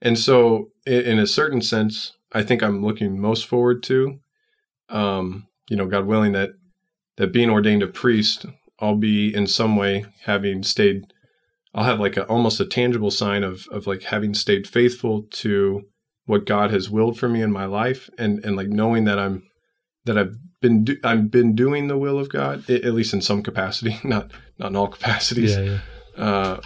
And 0.00 0.18
so, 0.18 0.70
in, 0.86 1.00
in 1.02 1.18
a 1.18 1.26
certain 1.26 1.60
sense, 1.60 2.12
I 2.32 2.42
think 2.42 2.62
I'm 2.62 2.84
looking 2.84 3.20
most 3.20 3.46
forward 3.46 3.82
to, 3.84 4.20
um, 4.88 5.46
you 5.68 5.76
know, 5.76 5.86
God 5.86 6.06
willing, 6.06 6.32
that 6.32 6.50
that 7.16 7.32
being 7.32 7.50
ordained 7.50 7.82
a 7.82 7.86
priest, 7.86 8.46
I'll 8.80 8.96
be 8.96 9.34
in 9.34 9.46
some 9.46 9.76
way 9.76 10.06
having 10.24 10.62
stayed. 10.62 11.12
I'll 11.74 11.84
have 11.84 12.00
like 12.00 12.16
a 12.16 12.24
almost 12.26 12.60
a 12.60 12.66
tangible 12.66 13.10
sign 13.10 13.44
of 13.44 13.66
of 13.70 13.86
like 13.86 14.04
having 14.04 14.34
stayed 14.34 14.66
faithful 14.66 15.22
to 15.22 15.86
what 16.26 16.46
God 16.46 16.70
has 16.70 16.90
willed 16.90 17.18
for 17.18 17.28
me 17.28 17.42
in 17.42 17.52
my 17.52 17.64
life, 17.64 18.08
and 18.18 18.44
and 18.44 18.56
like 18.56 18.68
knowing 18.68 19.04
that 19.04 19.18
I'm 19.18 19.44
that 20.04 20.18
I've 20.18 20.36
been 20.60 20.84
do, 20.84 20.96
I've 21.04 21.30
been 21.30 21.54
doing 21.54 21.88
the 21.88 21.98
will 21.98 22.18
of 22.18 22.30
God, 22.30 22.68
at 22.70 22.94
least 22.94 23.12
in 23.12 23.20
some 23.20 23.42
capacity, 23.42 23.98
not 24.04 24.30
not 24.58 24.68
in 24.68 24.76
all 24.76 24.88
capacities. 24.88 25.56
Yeah, 25.56 25.78
yeah. 26.16 26.24
Uh, 26.24 26.60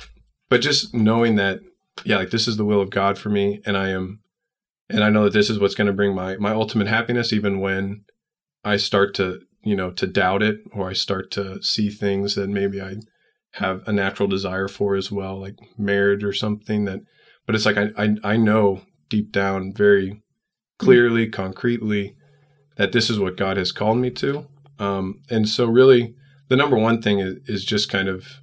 but 0.48 0.60
just 0.60 0.94
knowing 0.94 1.36
that, 1.36 1.60
yeah, 2.04 2.16
like 2.16 2.30
this 2.30 2.46
is 2.46 2.56
the 2.56 2.64
will 2.64 2.80
of 2.80 2.90
God 2.90 3.18
for 3.18 3.30
me, 3.30 3.60
and 3.66 3.76
I 3.76 3.88
am, 3.88 4.20
and 4.88 5.02
I 5.02 5.10
know 5.10 5.24
that 5.24 5.32
this 5.32 5.50
is 5.50 5.58
what's 5.58 5.74
going 5.74 5.88
to 5.88 5.92
bring 5.92 6.14
my 6.14 6.36
my 6.36 6.52
ultimate 6.52 6.86
happiness, 6.86 7.32
even 7.32 7.60
when 7.60 8.04
I 8.64 8.76
start 8.76 9.14
to, 9.14 9.40
you 9.62 9.74
know, 9.74 9.90
to 9.92 10.06
doubt 10.06 10.42
it, 10.42 10.58
or 10.72 10.88
I 10.88 10.92
start 10.92 11.30
to 11.32 11.62
see 11.62 11.90
things 11.90 12.34
that 12.34 12.48
maybe 12.48 12.80
I 12.80 12.96
have 13.52 13.82
a 13.88 13.92
natural 13.92 14.28
desire 14.28 14.68
for 14.68 14.96
as 14.96 15.10
well, 15.10 15.40
like 15.40 15.56
marriage 15.78 16.22
or 16.22 16.32
something 16.32 16.84
that. 16.84 17.00
But 17.46 17.54
it's 17.54 17.66
like 17.66 17.78
I 17.78 17.88
I, 17.96 18.16
I 18.22 18.36
know 18.36 18.82
deep 19.08 19.32
down 19.32 19.72
very 19.72 20.22
clearly, 20.78 21.28
concretely, 21.28 22.16
that 22.76 22.92
this 22.92 23.08
is 23.08 23.18
what 23.18 23.36
God 23.36 23.56
has 23.56 23.72
called 23.72 23.98
me 23.98 24.10
to. 24.10 24.46
Um, 24.78 25.22
and 25.30 25.48
so, 25.48 25.66
really, 25.66 26.14
the 26.48 26.56
number 26.56 26.76
one 26.76 27.00
thing 27.00 27.18
is, 27.18 27.36
is 27.46 27.64
just 27.64 27.88
kind 27.90 28.08
of 28.08 28.40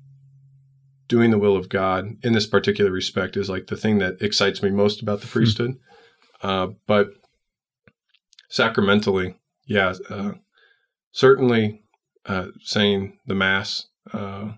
doing 1.08 1.32
the 1.32 1.38
will 1.38 1.56
of 1.56 1.70
God 1.70 2.18
in 2.24 2.34
this 2.34 2.48
particular 2.48 2.90
respect 2.90 3.38
is 3.38 3.50
like 3.50 3.68
the 3.68 3.78
thing 3.78 4.00
that 4.00 4.22
excites 4.22 4.64
me 4.64 4.72
most 4.72 5.02
about 5.02 5.22
the 5.22 5.28
priesthood. 5.28 5.78
Uh, 6.42 6.68
but 6.88 7.10
sacramentally, 8.50 9.36
yeah, 9.66 9.94
uh, 10.10 10.34
certainly 11.12 11.84
uh, 12.26 12.48
saying 12.62 13.18
the 13.26 13.36
mass. 13.36 13.88
Uh, 14.12 14.54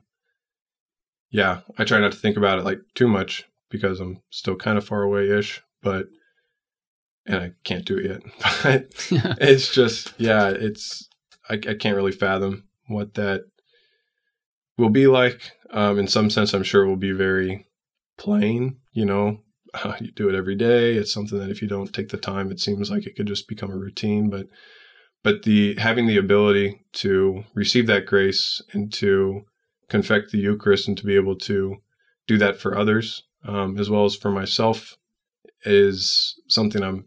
yeah, 1.30 1.62
I 1.78 1.84
try 1.84 2.00
not 2.00 2.12
to 2.14 2.18
think 2.18 2.38
about 2.38 2.60
it 2.60 2.66
like 2.66 2.80
too 2.94 3.08
much 3.08 3.46
because 3.70 4.00
I'm 4.00 4.22
still 4.30 4.56
kind 4.56 4.78
of 4.78 4.86
far 4.86 5.04
away 5.04 5.30
ish, 5.30 5.62
but 5.86 6.08
and 7.28 7.38
I 7.38 7.52
can't 7.64 7.86
do 7.86 7.98
it 7.98 8.06
yet. 8.06 8.22
But 8.64 9.38
it's 9.40 9.74
just 9.74 10.14
yeah 10.18 10.50
it's 10.50 11.08
I, 11.50 11.54
I 11.54 11.76
can't 11.76 11.96
really 11.96 12.12
fathom 12.12 12.66
what 12.88 13.14
that 13.14 13.46
will 14.78 14.90
be 14.90 15.08
like 15.08 15.52
um, 15.72 15.98
in 16.00 16.08
some 16.08 16.30
sense 16.30 16.54
i'm 16.54 16.64
sure 16.64 16.84
it 16.84 16.88
will 16.88 16.96
be 16.96 17.12
very 17.12 17.68
plain 18.18 18.78
you 18.94 19.06
know 19.06 19.40
uh, 19.74 19.96
you 20.00 20.12
do 20.12 20.30
it 20.30 20.36
every 20.36 20.56
day 20.56 20.96
it's 20.96 21.14
something 21.14 21.40
that 21.40 21.50
if 21.50 21.62
you 21.62 21.68
don't 21.68 21.94
take 21.94 22.10
the 22.10 22.18
time 22.18 22.52
it 22.52 22.60
seems 22.60 22.90
like 22.90 23.06
it 23.06 23.16
could 23.16 23.28
just 23.28 23.48
become 23.48 23.72
a 23.72 23.78
routine 23.78 24.30
but 24.30 24.48
but 25.24 25.44
the 25.44 25.76
having 25.76 26.08
the 26.08 26.18
ability 26.18 26.82
to 26.94 27.44
receive 27.54 27.88
that 27.88 28.06
grace 28.06 28.62
and 28.74 28.92
to 28.94 29.42
confect 29.90 30.32
the 30.32 30.38
eucharist 30.38 30.88
and 30.88 30.98
to 30.98 31.06
be 31.06 31.16
able 31.16 31.36
to 31.36 31.78
do 32.28 32.38
that 32.38 32.58
for 32.58 32.78
others 32.78 33.24
um, 33.48 33.78
as 33.78 33.90
well 33.90 34.06
as 34.06 34.16
for 34.16 34.32
myself 34.32 34.98
is 35.66 36.40
something 36.48 36.84
i'm 36.84 37.06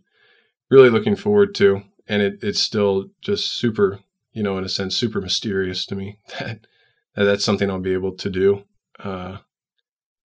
really 0.71 0.91
looking 0.91 1.17
forward 1.17 1.55
to 1.55 1.83
and 2.07 2.23
it, 2.23 2.39
it's 2.43 2.61
still 2.61 3.07
just 3.21 3.53
super 3.53 4.01
you 4.33 4.43
know 4.43 4.59
in 4.59 4.65
a 4.65 4.69
sense 4.69 4.97
super 4.97 5.21
mysterious 5.21 5.87
to 5.87 5.95
me 5.95 6.19
that, 6.39 6.61
that 7.15 7.25
that's 7.25 7.45
something 7.45 7.71
i'll 7.71 7.81
be 7.81 7.93
able 7.93 8.15
to 8.15 8.31
do 8.31 8.65
uh, 9.01 9.39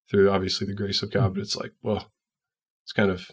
through 0.10 0.30
obviously 0.30 0.66
the 0.68 0.76
grace 0.76 1.02
of 1.04 1.12
god 1.12 1.34
but 1.34 1.42
it's 1.42 1.56
like 1.56 1.72
well 1.82 2.12
it's 2.84 2.92
kind 2.92 3.12
of 3.12 3.30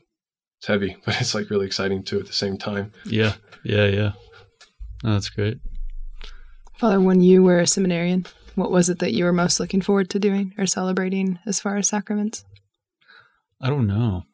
it's 0.58 0.66
heavy 0.66 0.96
but 1.04 1.20
it's 1.20 1.34
like 1.34 1.50
really 1.50 1.66
exciting 1.66 2.02
too 2.02 2.18
at 2.18 2.26
the 2.26 2.32
same 2.32 2.56
time 2.56 2.92
Yeah, 3.04 3.34
yeah, 3.64 3.86
yeah. 3.86 4.12
No, 5.02 5.14
that's 5.14 5.30
great. 5.30 5.58
Father, 6.76 7.00
when 7.00 7.20
you 7.20 7.42
were 7.42 7.58
a 7.58 7.66
seminarian, 7.66 8.26
what 8.54 8.70
was 8.70 8.88
it 8.90 8.98
that 8.98 9.12
you 9.12 9.24
were 9.24 9.32
most 9.32 9.60
looking 9.60 9.80
forward 9.80 10.10
to 10.10 10.18
doing 10.18 10.54
or 10.58 10.66
celebrating 10.66 11.38
as 11.46 11.60
far 11.60 11.76
as 11.76 11.88
sacraments? 11.88 12.44
I 13.60 13.68
don't 13.68 13.86
know. 13.86 14.24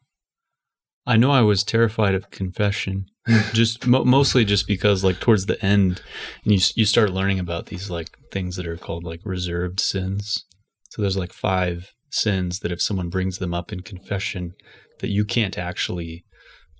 I 1.07 1.15
know 1.15 1.31
I 1.31 1.41
was 1.41 1.63
terrified 1.63 2.15
of 2.15 2.31
confession, 2.31 3.05
just 3.53 3.87
mo- 3.87 4.03
mostly 4.03 4.43
just 4.43 4.67
because, 4.67 5.05
like, 5.05 5.21
towards 5.21 5.45
the 5.45 5.63
end, 5.65 6.01
you 6.43 6.59
you 6.75 6.85
start 6.85 7.13
learning 7.13 7.39
about 7.39 7.67
these 7.67 7.89
like 7.89 8.09
things 8.31 8.57
that 8.57 8.67
are 8.67 8.75
called 8.75 9.05
like 9.05 9.21
reserved 9.23 9.79
sins. 9.79 10.45
So 10.89 11.01
there's 11.01 11.17
like 11.17 11.31
five 11.31 11.93
sins 12.11 12.59
that 12.59 12.73
if 12.73 12.81
someone 12.81 13.09
brings 13.09 13.37
them 13.37 13.53
up 13.53 13.71
in 13.71 13.81
confession, 13.81 14.53
that 14.99 15.09
you 15.09 15.23
can't 15.23 15.57
actually. 15.57 16.25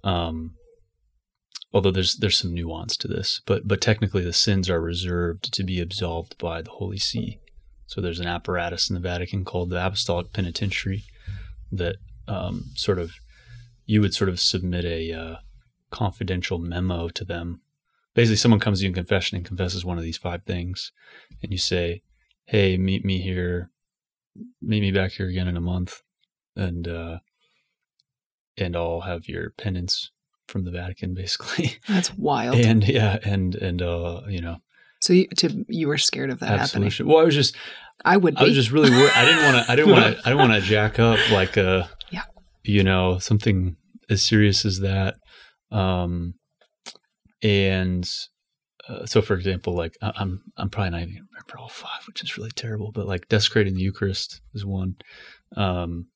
Um, 0.03 0.55
although 1.73 1.91
there's 1.91 2.17
there's 2.17 2.38
some 2.38 2.53
nuance 2.53 2.97
to 2.97 3.07
this, 3.07 3.41
but 3.45 3.65
but 3.65 3.80
technically 3.80 4.23
the 4.23 4.34
sins 4.34 4.69
are 4.69 4.82
reserved 4.82 5.53
to 5.53 5.63
be 5.63 5.80
absolved 5.80 6.38
by 6.38 6.61
the 6.61 6.71
Holy 6.71 6.97
See. 6.97 7.39
So 7.86 8.01
there's 8.01 8.19
an 8.19 8.28
apparatus 8.28 8.89
in 8.89 8.95
the 8.95 8.99
Vatican 8.99 9.45
called 9.45 9.69
the 9.69 9.86
Apostolic 9.86 10.34
Penitentiary 10.34 11.05
that 11.71 11.95
um, 12.28 12.65
sort 12.75 12.99
of 12.99 13.13
you 13.88 14.01
would 14.01 14.13
sort 14.13 14.29
of 14.29 14.39
submit 14.39 14.85
a 14.85 15.11
uh, 15.13 15.35
confidential 15.89 16.59
memo 16.59 17.09
to 17.09 17.25
them. 17.25 17.61
Basically, 18.13 18.35
someone 18.35 18.59
comes 18.59 18.79
to 18.79 18.83
you 18.85 18.89
in 18.89 18.93
confession 18.93 19.38
and 19.38 19.45
confesses 19.45 19.83
one 19.83 19.97
of 19.97 20.03
these 20.03 20.17
five 20.17 20.43
things, 20.43 20.91
and 21.41 21.51
you 21.51 21.57
say, 21.57 22.03
"Hey, 22.45 22.77
meet 22.77 23.03
me 23.05 23.19
here, 23.19 23.71
meet 24.61 24.81
me 24.81 24.91
back 24.91 25.13
here 25.13 25.27
again 25.27 25.47
in 25.47 25.57
a 25.57 25.61
month, 25.61 26.03
and 26.55 26.88
uh, 26.88 27.19
and 28.57 28.75
I'll 28.75 29.01
have 29.01 29.27
your 29.27 29.51
penance 29.51 30.11
from 30.47 30.65
the 30.65 30.71
Vatican, 30.71 31.13
basically." 31.15 31.77
That's 31.88 32.13
wild. 32.15 32.57
and 32.57 32.88
yeah, 32.88 33.17
and 33.23 33.55
and 33.55 33.81
uh, 33.81 34.21
you 34.27 34.41
know, 34.41 34.57
so 34.99 35.13
you, 35.13 35.27
to, 35.27 35.65
you 35.69 35.88
were 35.88 35.97
scared 35.97 36.29
of 36.29 36.39
that 36.39 36.59
happening. 36.59 36.91
Well, 37.05 37.19
I 37.19 37.23
was 37.23 37.35
just 37.35 37.55
I 38.03 38.17
would 38.17 38.35
be. 38.35 38.41
I 38.41 38.43
was 38.45 38.55
just 38.55 38.71
really 38.71 38.89
worried. 38.89 39.11
I 39.15 39.25
didn't 39.25 39.43
want 39.43 39.65
to. 39.65 39.71
I 39.71 39.75
didn't 39.75 39.91
want 39.91 40.03
to. 40.03 40.21
I 40.25 40.29
didn't 40.31 40.49
want 40.49 40.53
to 40.53 40.61
jack 40.61 40.99
up 40.99 41.19
like 41.31 41.57
a, 41.57 41.61
Yeah. 41.79 41.88
You 42.68 42.84
know, 42.84 43.18
something 43.18 43.76
as 44.09 44.24
serious 44.24 44.65
as 44.65 44.80
that. 44.80 45.15
Um, 45.72 46.36
and 47.43 48.09
uh, 48.88 49.05
so, 49.05 49.22
for 49.22 49.34
example, 49.34 49.74
like 49.74 49.95
I, 50.01 50.11
I'm, 50.15 50.41
I'm 50.57 50.70
probably 50.70 50.91
not 50.91 51.01
even 51.01 51.28
remember 51.32 51.59
all 51.59 51.70
five, 51.70 52.05
which 52.07 52.24
is 52.24 52.38
really 52.38 52.51
terrible. 52.51 52.91
But 52.91 53.07
like 53.07 53.28
desecrating 53.28 53.76
the 53.76 53.82
Eucharist 53.82 54.41
is 54.53 54.65
one. 54.65 54.95
Um, 55.55 56.07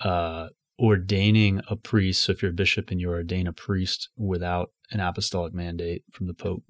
uh, 0.00 0.48
ordaining 0.80 1.60
a 1.68 1.76
priest. 1.76 2.22
So 2.22 2.32
if 2.32 2.40
you're 2.40 2.52
a 2.52 2.54
bishop 2.54 2.90
and 2.90 3.00
you 3.00 3.10
ordain 3.10 3.48
a 3.48 3.52
priest 3.52 4.10
without 4.16 4.70
an 4.92 5.00
apostolic 5.00 5.52
mandate 5.52 6.04
from 6.12 6.28
the 6.28 6.34
Pope, 6.34 6.62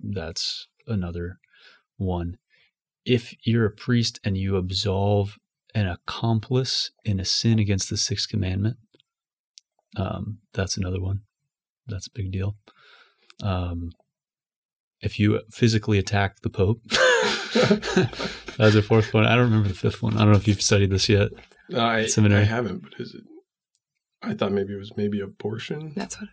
that's 0.00 0.68
another 0.86 1.38
one 1.96 2.36
if 3.08 3.34
you're 3.42 3.64
a 3.64 3.70
priest 3.70 4.20
and 4.22 4.36
you 4.36 4.56
absolve 4.56 5.38
an 5.74 5.86
accomplice 5.86 6.90
in 7.04 7.20
a 7.20 7.24
sin 7.24 7.58
against 7.58 7.90
the 7.90 7.96
sixth 7.96 8.28
commandment, 8.28 8.76
um, 9.96 10.38
that's 10.52 10.76
another 10.76 11.00
one. 11.00 11.20
That's 11.86 12.06
a 12.06 12.12
big 12.14 12.32
deal. 12.32 12.56
Um, 13.42 13.92
if 15.00 15.18
you 15.18 15.40
physically 15.50 15.98
attack 15.98 16.40
the 16.42 16.50
Pope, 16.50 16.80
that's 18.56 18.74
a 18.74 18.82
fourth 18.82 19.14
one. 19.14 19.26
I 19.26 19.34
don't 19.34 19.44
remember 19.44 19.68
the 19.68 19.74
fifth 19.74 20.02
one. 20.02 20.14
I 20.16 20.20
don't 20.20 20.32
know 20.32 20.38
if 20.38 20.48
you've 20.48 20.62
studied 20.62 20.90
this 20.90 21.08
yet. 21.08 21.30
No, 21.68 21.84
I, 21.84 22.06
Seminary. 22.06 22.42
I 22.42 22.46
haven't, 22.46 22.82
but 22.82 22.92
is 22.98 23.14
it? 23.14 23.22
I 24.22 24.34
thought 24.34 24.52
maybe 24.52 24.74
it 24.74 24.78
was 24.78 24.96
maybe 24.96 25.20
abortion, 25.20 25.92
That's 25.94 26.20
what. 26.20 26.28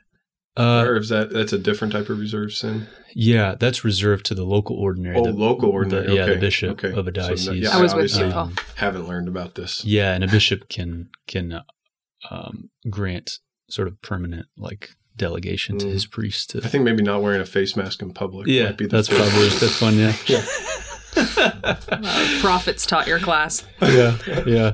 Uh, 0.58 0.84
or 0.88 0.96
is 0.98 1.10
that 1.10 1.32
that's 1.32 1.52
a 1.54 1.58
different 1.60 1.92
type 1.94 2.10
of 2.10 2.18
reserve 2.20 2.54
sin? 2.54 2.88
yeah, 3.14 3.56
that's 3.60 3.84
reserved 3.84 4.26
to 4.28 4.36
the 4.36 4.44
local 4.44 4.76
ordinary. 4.78 5.16
Oh, 5.18 5.24
the, 5.26 5.32
local 5.32 5.70
ordinary. 5.70 6.08
the- 6.08 6.16
yeah, 6.16 6.26
the 6.28 6.36
bishop 6.38 6.72
okay. 6.84 6.90
of 6.98 7.08
a 7.08 7.12
So, 7.12 7.12
diocese. 7.12 7.48
yeah, 7.64 7.70
I 7.78 7.82
was 7.82 7.94
with 7.94 8.04
obviously 8.04 8.26
you, 8.28 8.32
Paul. 8.32 8.52
Haven't 8.76 9.08
learned 9.08 9.28
about 9.28 9.56
this. 9.56 9.84
Yeah, 9.86 10.14
and 10.14 10.24
a 10.24 10.28
bishop 10.28 10.70
can 10.70 11.10
can 11.28 11.52
uh, 11.54 11.64
um, 12.30 12.70
grant 12.90 13.40
sort 13.70 13.88
of 13.88 14.02
permanent 14.02 14.48
like 14.58 14.92
delegation 15.18 15.78
to 15.80 15.86
Mm. 15.88 15.92
his 15.92 16.06
priest 16.06 16.50
to 16.52 16.58
I 16.64 16.68
think 16.68 16.84
maybe 16.84 17.02
not 17.04 17.22
wearing 17.22 17.42
a 17.42 17.46
face 17.46 17.76
mask 17.76 18.02
in 18.02 18.14
public. 18.14 18.48
Yeah, 18.48 18.66
might 18.66 18.78
be 18.78 18.86
the 18.86 18.96
that's 18.98 19.08
fifth. 19.08 19.18
probably 19.30 19.50
that's 19.50 19.78
fun. 19.78 19.98
Yeah, 19.98 20.14
Uh, 21.64 21.76
prophets 22.42 22.86
taught 22.86 23.08
your 23.08 23.20
class. 23.20 23.64
yeah, 23.82 24.18
yeah. 24.46 24.72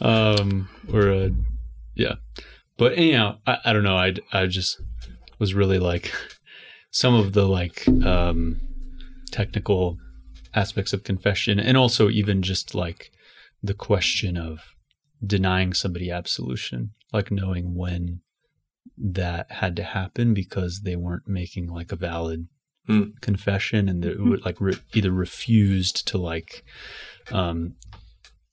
Um, 0.00 0.68
or 0.92 1.10
uh, 1.10 1.28
yeah, 1.94 2.14
but 2.78 2.92
anyhow, 2.94 3.38
I, 3.46 3.58
I 3.66 3.72
don't 3.74 3.82
know. 3.84 3.96
I 3.96 4.14
I 4.32 4.46
just 4.46 4.80
was 5.42 5.54
really 5.54 5.80
like 5.80 6.12
some 6.92 7.14
of 7.14 7.32
the 7.32 7.46
like 7.48 7.88
um, 8.06 8.60
technical 9.32 9.98
aspects 10.54 10.92
of 10.92 11.02
confession, 11.02 11.58
and 11.58 11.76
also 11.76 12.08
even 12.08 12.42
just 12.42 12.74
like 12.76 13.10
the 13.60 13.74
question 13.74 14.36
of 14.36 14.60
denying 15.26 15.72
somebody 15.72 16.12
absolution, 16.12 16.90
like 17.12 17.30
knowing 17.32 17.74
when 17.74 18.20
that 18.96 19.50
had 19.50 19.74
to 19.76 19.82
happen 19.82 20.32
because 20.32 20.82
they 20.82 20.94
weren't 20.96 21.26
making 21.26 21.66
like 21.68 21.90
a 21.92 21.96
valid 21.96 22.46
Hmm. 22.86 23.10
confession 23.20 23.88
and 23.88 24.02
they 24.02 24.14
would 24.14 24.44
like 24.44 24.60
re- 24.60 24.82
either 24.92 25.12
refused 25.12 26.04
to 26.08 26.18
like 26.18 26.64
um 27.30 27.76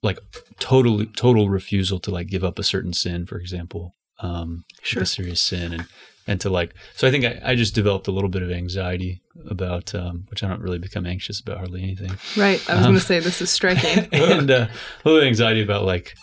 like 0.04 0.20
totally 0.60 1.08
total 1.08 1.50
refusal 1.50 2.00
to 2.02 2.12
like 2.12 2.28
give 2.28 2.44
up 2.44 2.60
a 2.60 2.64
certain 2.64 2.94
sin 2.94 3.26
for 3.26 3.40
example 3.40 3.96
um 4.20 4.66
Sure. 4.84 5.02
a 5.02 5.06
serious 5.08 5.42
sin 5.42 5.74
and 5.74 5.86
and 6.30 6.40
to 6.42 6.50
like 6.50 6.74
so 6.96 7.08
i 7.08 7.12
think 7.12 7.26
I, 7.26 7.40
I 7.52 7.56
just 7.56 7.74
developed 7.76 8.08
a 8.08 8.12
little 8.12 8.30
bit 8.30 8.44
of 8.44 8.52
anxiety 8.52 9.22
about 9.50 9.94
um 9.96 10.26
which 10.30 10.44
i 10.44 10.48
don't 10.48 10.62
really 10.62 10.78
become 10.80 11.06
anxious 11.06 11.40
about 11.42 11.58
hardly 11.58 11.82
anything 11.84 12.12
Right. 12.38 12.62
I 12.70 12.76
was 12.76 12.86
Um, 12.86 12.92
going 12.92 13.00
to 13.00 13.06
say 13.06 13.20
this 13.20 13.42
is 13.42 13.50
striking. 13.50 14.08
and 14.14 14.50
uh, 14.52 14.68
a 15.04 15.10
little 15.10 15.28
anxiety 15.28 15.62
about 15.62 15.84
like 15.84 16.14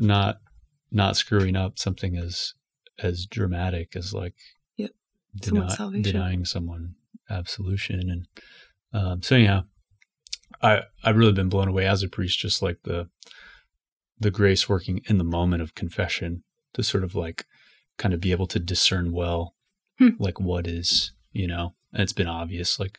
not 0.00 0.38
not 0.90 1.16
screwing 1.16 1.56
up 1.56 1.78
something 1.78 2.16
as 2.16 2.54
as 2.98 3.26
dramatic 3.26 3.94
as 3.96 4.12
like 4.14 4.34
Yep. 4.76 4.90
deni- 5.40 6.02
denying 6.02 6.44
someone 6.44 6.94
absolution 7.28 8.10
and 8.10 8.26
um, 8.92 9.22
so 9.22 9.36
anyhow 9.36 9.62
I 10.62 10.82
I've 11.04 11.16
really 11.16 11.32
been 11.32 11.48
blown 11.48 11.68
away 11.68 11.86
as 11.86 12.02
a 12.02 12.08
priest 12.08 12.38
just 12.38 12.62
like 12.62 12.78
the 12.84 13.08
the 14.18 14.30
grace 14.30 14.68
working 14.68 15.00
in 15.08 15.18
the 15.18 15.24
moment 15.24 15.62
of 15.62 15.74
confession 15.74 16.44
to 16.74 16.82
sort 16.82 17.04
of 17.04 17.14
like 17.14 17.44
kind 17.98 18.12
of 18.14 18.20
be 18.20 18.32
able 18.32 18.46
to 18.48 18.58
discern 18.58 19.12
well 19.12 19.54
Hmm. 19.98 20.08
like 20.18 20.40
what 20.40 20.66
is 20.66 21.12
you 21.32 21.46
know 21.46 21.74
and 21.92 22.02
it's 22.02 22.12
been 22.12 22.26
obvious 22.26 22.80
like 22.80 22.98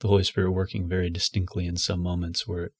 the 0.00 0.06
Holy 0.08 0.22
Spirit 0.22 0.52
working 0.52 0.88
very 0.88 1.10
distinctly 1.10 1.66
in 1.66 1.76
some 1.76 2.00
moments 2.00 2.46
where 2.46 2.70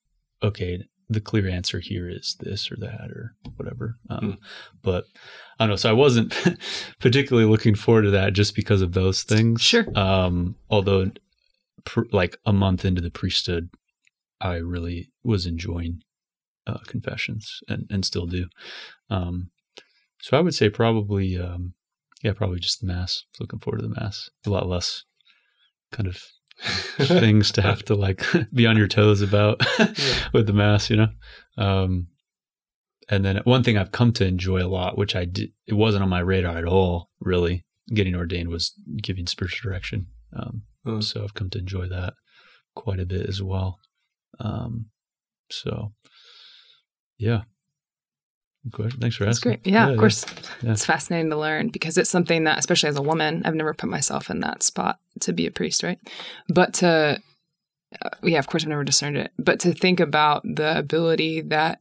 okay 0.43 0.85
the 1.11 1.21
clear 1.21 1.49
answer 1.49 1.81
here 1.81 2.09
is 2.09 2.37
this 2.39 2.71
or 2.71 2.77
that 2.77 3.11
or 3.11 3.35
whatever 3.57 3.97
um, 4.11 4.19
Hmm. 4.21 4.31
but 4.83 5.07
I 5.59 5.65
don't 5.65 5.71
know 5.71 5.77
so 5.77 5.91
I 5.91 5.95
wasn't 5.95 6.33
particularly 7.01 7.49
looking 7.49 7.75
forward 7.75 8.03
to 8.03 8.11
that 8.13 8.33
just 8.35 8.55
because 8.55 8.81
of 8.83 8.93
those 8.93 9.25
things 9.25 9.61
Sure. 9.63 9.87
um 9.99 10.55
although 10.71 11.11
pr- 11.85 12.03
like 12.13 12.39
a 12.47 12.53
month 12.53 12.85
into 12.85 13.01
the 13.01 13.11
priesthood 13.11 13.71
I 14.41 14.55
really 14.57 15.11
was 15.25 15.47
enjoying 15.47 16.03
uh, 16.65 16.79
confessions 16.87 17.61
and, 17.69 17.87
and 17.91 18.05
still 18.05 18.27
do. 18.27 18.47
Um, 19.11 19.51
so 20.21 20.37
I 20.37 20.41
would 20.41 20.55
say 20.55 20.69
probably, 20.69 21.39
um, 21.39 21.75
yeah, 22.23 22.33
probably 22.33 22.59
just 22.61 22.81
the 22.81 22.87
mass. 22.87 23.25
Looking 23.41 23.59
forward 23.61 23.79
to 23.81 23.89
the 23.89 23.95
mass. 24.01 24.31
A 24.47 24.51
lot 24.51 24.69
less 24.69 25.05
kind 25.93 26.09
of 26.09 26.23
things 27.07 27.53
to 27.53 27.63
have 27.63 27.85
to 27.85 27.95
like 27.95 28.25
be 28.53 28.67
on 28.67 28.77
your 28.77 28.89
toes 28.89 29.23
about 29.23 29.61
with 30.33 30.47
the 30.47 30.53
mass, 30.53 30.91
you 30.91 30.97
know. 30.97 31.09
Um, 31.57 32.09
and 33.09 33.25
then 33.25 33.41
one 33.45 33.63
thing 33.63 33.79
I've 33.79 33.93
come 33.93 34.13
to 34.15 34.27
enjoy 34.27 34.63
a 34.63 34.69
lot, 34.69 34.99
which 34.99 35.17
I 35.17 35.25
did, 35.25 35.53
it 35.67 35.75
wasn't 35.75 36.03
on 36.03 36.11
my 36.11 36.21
radar 36.21 36.59
at 36.59 36.65
all, 36.67 37.11
really. 37.21 37.65
Getting 37.95 38.15
ordained 38.15 38.51
was 38.51 38.75
giving 39.03 39.27
spiritual 39.27 39.71
direction. 39.71 40.09
Um, 40.37 40.63
Hmm. 40.85 41.01
so 41.01 41.23
I've 41.25 41.35
come 41.35 41.51
to 41.51 41.59
enjoy 41.59 41.89
that 41.89 42.15
quite 42.75 43.01
a 43.01 43.07
bit 43.07 43.27
as 43.29 43.43
well. 43.43 43.79
Um, 44.39 44.87
so 45.51 45.93
yeah. 47.19 47.43
Good 48.65 48.73
question. 48.73 49.01
Thanks 49.01 49.17
for 49.17 49.25
That's 49.25 49.39
asking. 49.39 49.53
great. 49.53 49.67
Yeah, 49.67 49.89
of 49.89 49.99
course. 49.99 50.27
yeah. 50.63 50.73
It's 50.73 50.85
fascinating 50.85 51.31
to 51.31 51.37
learn 51.37 51.69
because 51.69 51.97
it's 51.97 52.11
something 52.11 52.45
that, 52.45 52.59
especially 52.59 52.89
as 52.91 52.97
a 52.97 53.03
woman, 53.03 53.43
I've 53.45 53.55
never 53.55 53.73
put 53.73 53.89
myself 53.89 54.31
in 54.31 54.41
that 54.41 54.63
spot 54.63 54.99
to 55.21 55.33
be 55.33 55.47
a 55.47 55.51
priest, 55.51 55.83
right? 55.83 55.99
But 56.49 56.75
to, 56.75 57.21
uh, 58.03 58.09
yeah, 58.23 58.39
of 58.39 58.47
course, 58.47 58.65
I've 58.65 58.69
never 58.69 58.85
discerned 58.85 59.17
it. 59.17 59.31
But 59.39 59.61
to 59.61 59.73
think 59.73 60.01
about 60.01 60.43
the 60.45 60.77
ability 60.77 61.41
that 61.43 61.81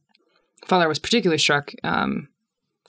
Father 0.66 0.88
was 0.88 0.98
particularly 0.98 1.38
struck. 1.38 1.72
Um, 1.84 2.28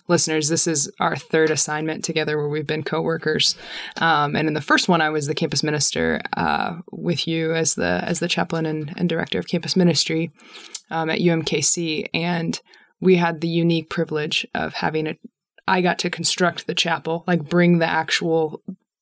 listeners, 0.08 0.50
this 0.50 0.68
is 0.68 0.92
our 1.00 1.16
third 1.16 1.52
assignment 1.52 2.04
together 2.04 2.38
where 2.38 2.50
we've 2.50 2.68
been 2.68 2.84
co-workers. 2.84 3.56
Um, 3.98 4.36
and 4.36 4.48
in 4.48 4.54
the 4.54 4.62
first 4.62 4.90
one, 4.90 5.02
I 5.02 5.10
was 5.10 5.28
the 5.28 5.36
campus 5.36 5.64
minister 5.64 6.22
uh, 6.36 6.78
with 6.92 7.28
you 7.28 7.54
as 7.54 7.76
the 7.76 8.02
as 8.04 8.20
the 8.20 8.28
chaplain 8.28 8.66
and, 8.66 8.94
and 8.98 9.08
director 9.08 9.40
of 9.40 9.48
campus 9.48 9.76
ministry 9.76 10.32
um, 10.90 11.10
at 11.10 11.20
UMKC, 11.20 12.08
and 12.14 12.60
we 13.02 13.16
had 13.16 13.42
the 13.42 13.48
unique 13.48 13.90
privilege 13.90 14.46
of 14.54 14.74
having 14.74 15.08
a. 15.08 15.16
I 15.68 15.82
got 15.82 16.00
to 16.00 16.10
construct 16.10 16.66
the 16.66 16.74
chapel, 16.74 17.24
like 17.28 17.48
bring 17.48 17.78
the 17.78 17.86
actual 17.86 18.62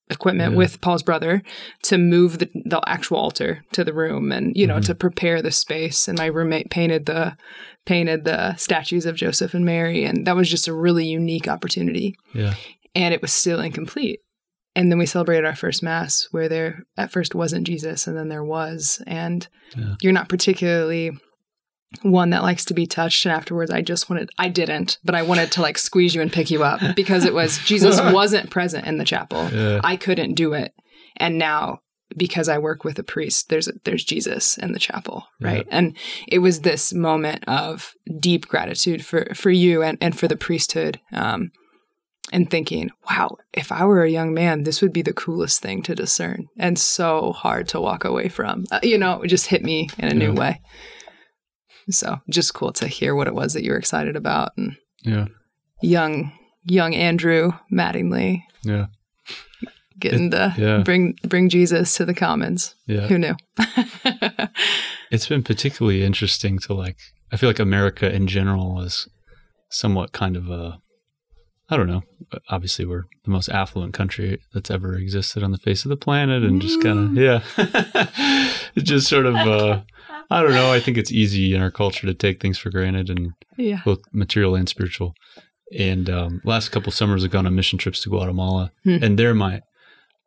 equipment 0.10 0.52
Yeah. 0.54 0.58
with 0.58 0.80
Paul's 0.82 1.04
brother 1.04 1.42
to 1.84 1.98
move 1.98 2.40
the, 2.40 2.50
the 2.66 2.82
actual 2.88 3.18
altar 3.18 3.64
to 3.74 3.84
the 3.84 3.94
room 3.94 4.32
and 4.32 4.56
you 4.56 4.66
know 4.66 4.78
Mhm. 4.78 4.86
to 4.86 4.96
prepare 4.96 5.42
the 5.42 5.52
space 5.52 6.08
and 6.08 6.18
my 6.18 6.28
roommate 6.28 6.70
painted 6.70 7.06
the 7.08 7.36
painted 7.86 8.24
the 8.24 8.56
statues 8.56 9.06
of 9.06 9.16
Joseph 9.18 9.54
and 9.54 9.66
Mary 9.66 10.06
and 10.06 10.26
that 10.26 10.36
was 10.38 10.50
just 10.50 10.68
a 10.68 10.74
really 10.74 11.06
unique 11.06 11.50
opportunity 11.50 12.16
Yeah. 12.34 12.54
and 12.96 13.14
it 13.14 13.22
was 13.22 13.34
still 13.34 13.60
incomplete 13.60 14.22
and 14.78 14.90
then 14.90 14.98
we 14.98 15.06
celebrated 15.06 15.46
our 15.46 15.56
first 15.58 15.84
mass 15.84 16.28
where 16.32 16.48
there 16.48 16.84
at 16.96 17.12
first 17.12 17.36
wasn't 17.36 17.68
Jesus 17.68 18.08
and 18.08 18.16
then 18.18 18.30
there 18.30 18.46
was 18.46 19.02
and 19.06 19.46
Yeah. 19.76 19.96
you're 20.02 20.14
not 20.14 20.30
particularly 20.30 21.12
one 22.02 22.32
that 22.32 22.44
likes 22.44 22.66
to 22.66 22.74
be 22.74 22.86
touched 22.86 23.26
and 23.26 23.34
afterwards 23.34 23.72
I 23.72 23.82
just 23.82 24.10
wanted 24.10 24.30
I 24.38 24.50
didn't 24.50 24.98
but 25.04 25.16
I 25.16 25.22
wanted 25.22 25.52
to 25.54 25.62
like 25.62 25.78
squeeze 25.78 26.14
you 26.14 26.22
and 26.22 26.32
pick 26.32 26.52
you 26.52 26.64
up 26.64 26.82
because 26.96 27.26
it 27.26 27.34
was 27.34 27.58
Jesus 27.66 28.00
wasn't 28.14 28.50
present 28.50 28.86
in 28.86 28.98
the 28.98 29.06
chapel. 29.06 29.50
Yeah. 29.50 29.82
I 29.84 29.96
couldn't 29.96 30.34
do 30.34 30.54
it. 30.54 30.74
And 31.16 31.38
now 31.38 31.82
because 32.16 32.50
I 32.50 32.58
work 32.58 32.84
with 32.84 33.00
a 33.00 33.04
priest 33.04 33.50
there's 33.50 33.70
there's 33.86 34.04
Jesus 34.04 34.58
in 34.58 34.74
the 34.74 34.80
chapel 34.80 35.28
right? 35.40 35.66
And 35.70 35.96
it 36.28 36.40
was 36.40 36.62
this 36.62 36.94
moment 36.94 37.46
of 37.48 37.94
deep 38.20 38.48
gratitude 38.48 39.06
for 39.06 39.34
for 39.34 39.50
you 39.50 39.82
and 39.82 39.98
and 40.02 40.18
for 40.18 40.28
the 40.28 40.38
priesthood 40.38 41.00
um 41.14 41.52
and 42.34 42.52
thinking 42.52 42.92
wow 43.10 43.38
if 43.54 43.72
I 43.72 43.86
were 43.86 44.04
a 44.04 44.12
young 44.12 44.34
man 44.34 44.64
this 44.64 44.82
would 44.82 44.92
be 44.92 45.02
the 45.02 45.14
coolest 45.14 45.62
thing 45.62 45.82
to 45.84 45.96
discern 45.96 46.48
and 46.58 46.78
so 46.78 47.32
hard 47.32 47.70
to 47.70 47.80
walk 47.80 48.04
away 48.04 48.28
from. 48.28 48.66
Uh, 48.72 48.82
you 48.84 48.98
know 48.98 49.22
it 49.22 49.30
just 49.30 49.48
hit 49.48 49.64
me 49.64 49.90
in 49.98 50.10
a 50.10 50.14
new 50.14 50.34
way 50.34 50.60
so 51.90 52.18
just 52.30 52.54
cool 52.54 52.72
to 52.74 52.88
hear 52.88 53.16
what 53.16 53.28
it 53.28 53.34
was 53.36 53.54
that 53.54 53.64
you 53.64 53.72
were 53.72 53.78
excited 53.78 54.16
about 54.16 54.52
and 54.58 54.76
Yeah. 55.04 55.26
young 55.82 56.32
young 56.66 56.94
Andrew 56.96 57.52
Mattingly 57.72 58.44
Yeah. 58.64 58.88
getting 60.00 60.30
the 60.32 60.54
yeah. 60.58 60.80
bring 60.84 61.16
bring 61.24 61.50
Jesus 61.50 61.96
to 61.96 62.06
the 62.06 62.14
commons. 62.14 62.76
Yeah. 62.88 63.08
Who 63.08 63.18
knew? 63.18 63.36
It's 65.10 65.28
been 65.28 65.42
particularly 65.44 66.04
interesting 66.04 66.60
to 66.60 66.74
like, 66.74 66.98
I 67.32 67.38
feel 67.38 67.48
like 67.50 67.60
America 67.60 68.14
in 68.14 68.28
general 68.28 68.82
is 68.82 69.08
somewhat 69.70 70.12
kind 70.12 70.36
of 70.36 70.50
a, 70.50 70.80
I 71.70 71.78
don't 71.78 71.88
know. 71.88 72.04
Obviously, 72.50 72.86
we're 72.86 73.04
the 73.24 73.32
most 73.32 73.48
affluent 73.48 73.94
country 73.94 74.42
that's 74.54 74.70
ever 74.70 74.96
existed 74.98 75.44
on 75.44 75.52
the 75.52 75.58
face 75.58 75.86
of 75.86 75.90
the 75.90 75.96
planet, 75.96 76.44
and 76.44 76.62
just 76.62 76.82
kind 76.82 77.18
of, 77.18 77.24
yeah, 77.24 77.42
it's 78.76 78.84
just 78.90 79.08
sort 79.08 79.26
of, 79.26 79.36
uh, 79.36 79.82
I 80.30 80.42
don't 80.42 80.54
know. 80.54 80.72
I 80.74 80.80
think 80.80 80.98
it's 80.98 81.12
easy 81.12 81.54
in 81.56 81.62
our 81.62 81.72
culture 81.72 82.06
to 82.08 82.14
take 82.14 82.42
things 82.42 82.58
for 82.58 82.70
granted, 82.70 83.10
and 83.10 83.32
yeah. 83.58 83.82
both 83.86 84.00
material 84.12 84.56
and 84.56 84.68
spiritual. 84.68 85.14
And 85.78 86.10
um, 86.10 86.42
last 86.44 86.70
couple 86.70 86.92
summers, 86.92 87.24
I've 87.24 87.32
gone 87.32 87.46
on 87.48 87.56
mission 87.56 87.78
trips 87.80 88.02
to 88.02 88.10
Guatemala, 88.10 88.72
Hmm. 88.84 88.98
and 89.02 89.20
there 89.20 89.34
my 89.34 89.62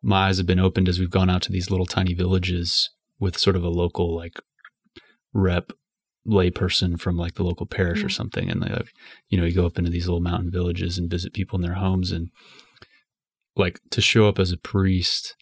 my 0.02 0.28
eyes 0.28 0.38
have 0.38 0.46
been 0.46 0.58
opened 0.60 0.88
as 0.88 0.98
we've 0.98 1.10
gone 1.10 1.28
out 1.28 1.42
to 1.42 1.52
these 1.52 1.70
little 1.70 1.86
tiny 1.86 2.14
villages 2.14 2.88
with 3.18 3.36
sort 3.38 3.56
of 3.56 3.62
a 3.62 3.68
local 3.68 4.16
like 4.16 4.40
rep 5.34 5.72
layperson 6.26 6.98
from 6.98 7.16
like 7.16 7.34
the 7.34 7.42
local 7.42 7.66
parish 7.66 8.02
or 8.04 8.08
something 8.08 8.50
and 8.50 8.62
they 8.62 8.68
like 8.68 8.92
you 9.28 9.38
know 9.38 9.44
you 9.46 9.54
go 9.54 9.64
up 9.66 9.78
into 9.78 9.90
these 9.90 10.06
little 10.06 10.20
mountain 10.20 10.50
villages 10.50 10.98
and 10.98 11.10
visit 11.10 11.32
people 11.32 11.56
in 11.56 11.62
their 11.62 11.74
homes 11.74 12.12
and 12.12 12.28
like 13.56 13.80
to 13.90 14.00
show 14.00 14.28
up 14.28 14.38
as 14.38 14.52
a 14.52 14.56
priest 14.58 15.34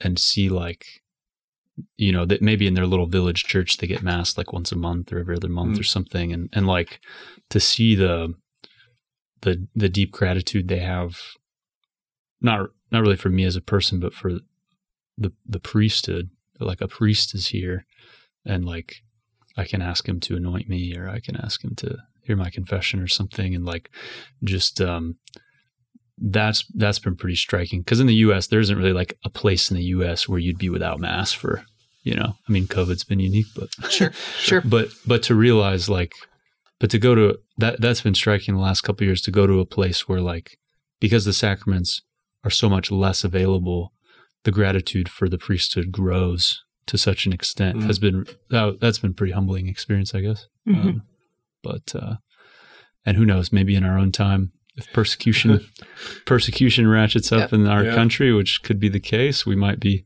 and 0.00 0.18
see 0.18 0.48
like 0.48 0.84
you 1.96 2.12
know 2.12 2.24
that 2.24 2.40
maybe 2.42 2.66
in 2.66 2.74
their 2.74 2.86
little 2.86 3.06
village 3.06 3.44
church 3.44 3.78
they 3.78 3.86
get 3.86 4.02
mass 4.02 4.38
like 4.38 4.52
once 4.52 4.70
a 4.72 4.76
month 4.76 5.12
or 5.12 5.18
every 5.18 5.36
other 5.36 5.48
month 5.48 5.76
Mm. 5.76 5.80
or 5.80 5.84
something 5.84 6.32
and 6.32 6.48
and 6.52 6.66
like 6.66 7.00
to 7.50 7.58
see 7.60 7.94
the 7.94 8.34
the 9.42 9.66
the 9.74 9.88
deep 9.88 10.12
gratitude 10.12 10.68
they 10.68 10.78
have 10.78 11.18
not 12.40 12.68
not 12.90 13.02
really 13.02 13.16
for 13.16 13.28
me 13.30 13.44
as 13.44 13.56
a 13.56 13.60
person 13.60 13.98
but 14.00 14.14
for 14.14 14.32
the 15.18 15.32
the 15.46 15.60
priesthood 15.60 16.30
like 16.60 16.80
a 16.80 16.88
priest 16.88 17.34
is 17.34 17.48
here 17.48 17.84
and 18.44 18.64
like 18.64 18.96
I 19.56 19.64
can 19.64 19.82
ask 19.82 20.08
him 20.08 20.18
to 20.20 20.36
anoint 20.36 20.68
me 20.68 20.96
or 20.96 21.08
I 21.08 21.20
can 21.20 21.36
ask 21.36 21.62
him 21.64 21.74
to 21.76 21.98
hear 22.24 22.36
my 22.36 22.50
confession 22.50 23.00
or 23.00 23.06
something 23.08 23.54
and 23.54 23.64
like 23.64 23.90
just 24.42 24.80
um 24.80 25.16
that's 26.18 26.64
that's 26.74 26.98
been 27.00 27.16
pretty 27.16 27.34
striking 27.36 27.80
because 27.80 27.98
in 28.00 28.06
the 28.06 28.14
US 28.26 28.46
there 28.46 28.60
isn't 28.60 28.76
really 28.78 28.92
like 28.92 29.18
a 29.24 29.30
place 29.30 29.70
in 29.70 29.76
the 29.76 29.84
US 29.84 30.28
where 30.28 30.38
you'd 30.38 30.58
be 30.58 30.68
without 30.70 31.00
mass 31.00 31.32
for 31.32 31.64
you 32.02 32.14
know 32.14 32.36
I 32.48 32.52
mean 32.52 32.66
COVID's 32.66 33.04
been 33.04 33.20
unique 33.20 33.46
but 33.56 33.68
Sure. 33.90 34.12
Sure. 34.38 34.60
but 34.60 34.88
but 35.06 35.22
to 35.24 35.34
realize 35.34 35.88
like 35.88 36.12
but 36.78 36.90
to 36.90 36.98
go 36.98 37.14
to 37.14 37.38
that 37.58 37.80
that's 37.80 38.00
been 38.02 38.14
striking 38.14 38.54
the 38.54 38.60
last 38.60 38.82
couple 38.82 39.04
of 39.04 39.08
years 39.08 39.22
to 39.22 39.30
go 39.32 39.46
to 39.46 39.58
a 39.60 39.66
place 39.66 40.06
where 40.08 40.20
like 40.20 40.56
because 41.00 41.24
the 41.24 41.32
sacraments 41.32 42.02
are 42.44 42.50
so 42.50 42.68
much 42.68 42.90
less 42.92 43.24
available 43.24 43.92
the 44.44 44.52
gratitude 44.52 45.08
for 45.08 45.28
the 45.28 45.38
priesthood 45.38 45.90
grows 45.90 46.62
to 46.86 46.96
such 46.98 47.26
an 47.26 47.32
extent 47.32 47.78
Mhm. 47.78 47.86
has 47.86 47.98
been 47.98 48.24
that, 48.50 48.78
that's 48.80 48.98
been 48.98 49.14
pretty 49.14 49.32
humbling 49.32 49.66
experience 49.68 50.14
i 50.14 50.20
guess 50.20 50.46
Mhm. 50.68 50.76
um, 50.84 51.02
but 51.62 51.92
uh 51.96 52.16
and 53.06 53.16
who 53.16 53.24
knows 53.26 53.52
maybe 53.52 53.74
in 53.74 53.84
our 53.84 53.98
own 53.98 54.12
time 54.12 54.52
if 54.76 54.92
persecution 54.92 55.64
persecution 56.26 56.86
ratchets 56.88 57.30
up 57.32 57.40
Yep. 57.40 57.52
in 57.52 57.66
our 57.68 57.84
Yeah. 57.84 57.94
country 57.94 58.32
which 58.32 58.62
could 58.62 58.78
be 58.80 58.88
the 58.88 59.00
case 59.00 59.44
we 59.46 59.54
might 59.56 59.78
be 59.80 60.04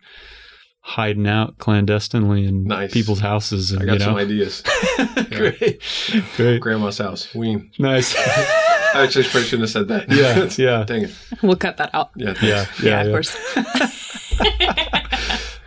hiding 0.80 1.26
out 1.26 1.58
clandestinely 1.58 2.44
in 2.46 2.64
Nice. 2.64 2.92
people's 2.92 3.20
houses 3.20 3.72
and 3.72 3.82
I 3.82 3.86
got 3.86 3.92
you 3.94 3.98
know 4.00 4.04
some 4.06 4.16
ideas. 4.16 4.62
great 5.30 5.82
great 6.36 6.60
Grandma's 6.60 6.98
house. 6.98 7.34
We 7.34 7.70
nice 7.78 8.14
I 8.94 9.02
actually 9.04 9.24
probably 9.24 9.42
shouldn't 9.44 9.68
have 9.68 9.70
said 9.70 9.88
that. 9.88 10.10
yeah 10.10 10.48
yeah 10.56 10.84
Dang 10.84 11.04
it. 11.04 11.10
We'll 11.42 11.56
cut 11.56 11.76
that 11.76 11.90
out. 11.94 12.10
Yeah. 12.16 12.32
thanks. 12.34 12.42
yeah 12.42 12.66
Yeah, 12.82 12.90
yeah, 12.90 13.00
of 13.00 13.06
yeah. 13.06 13.12
course. 13.12 13.36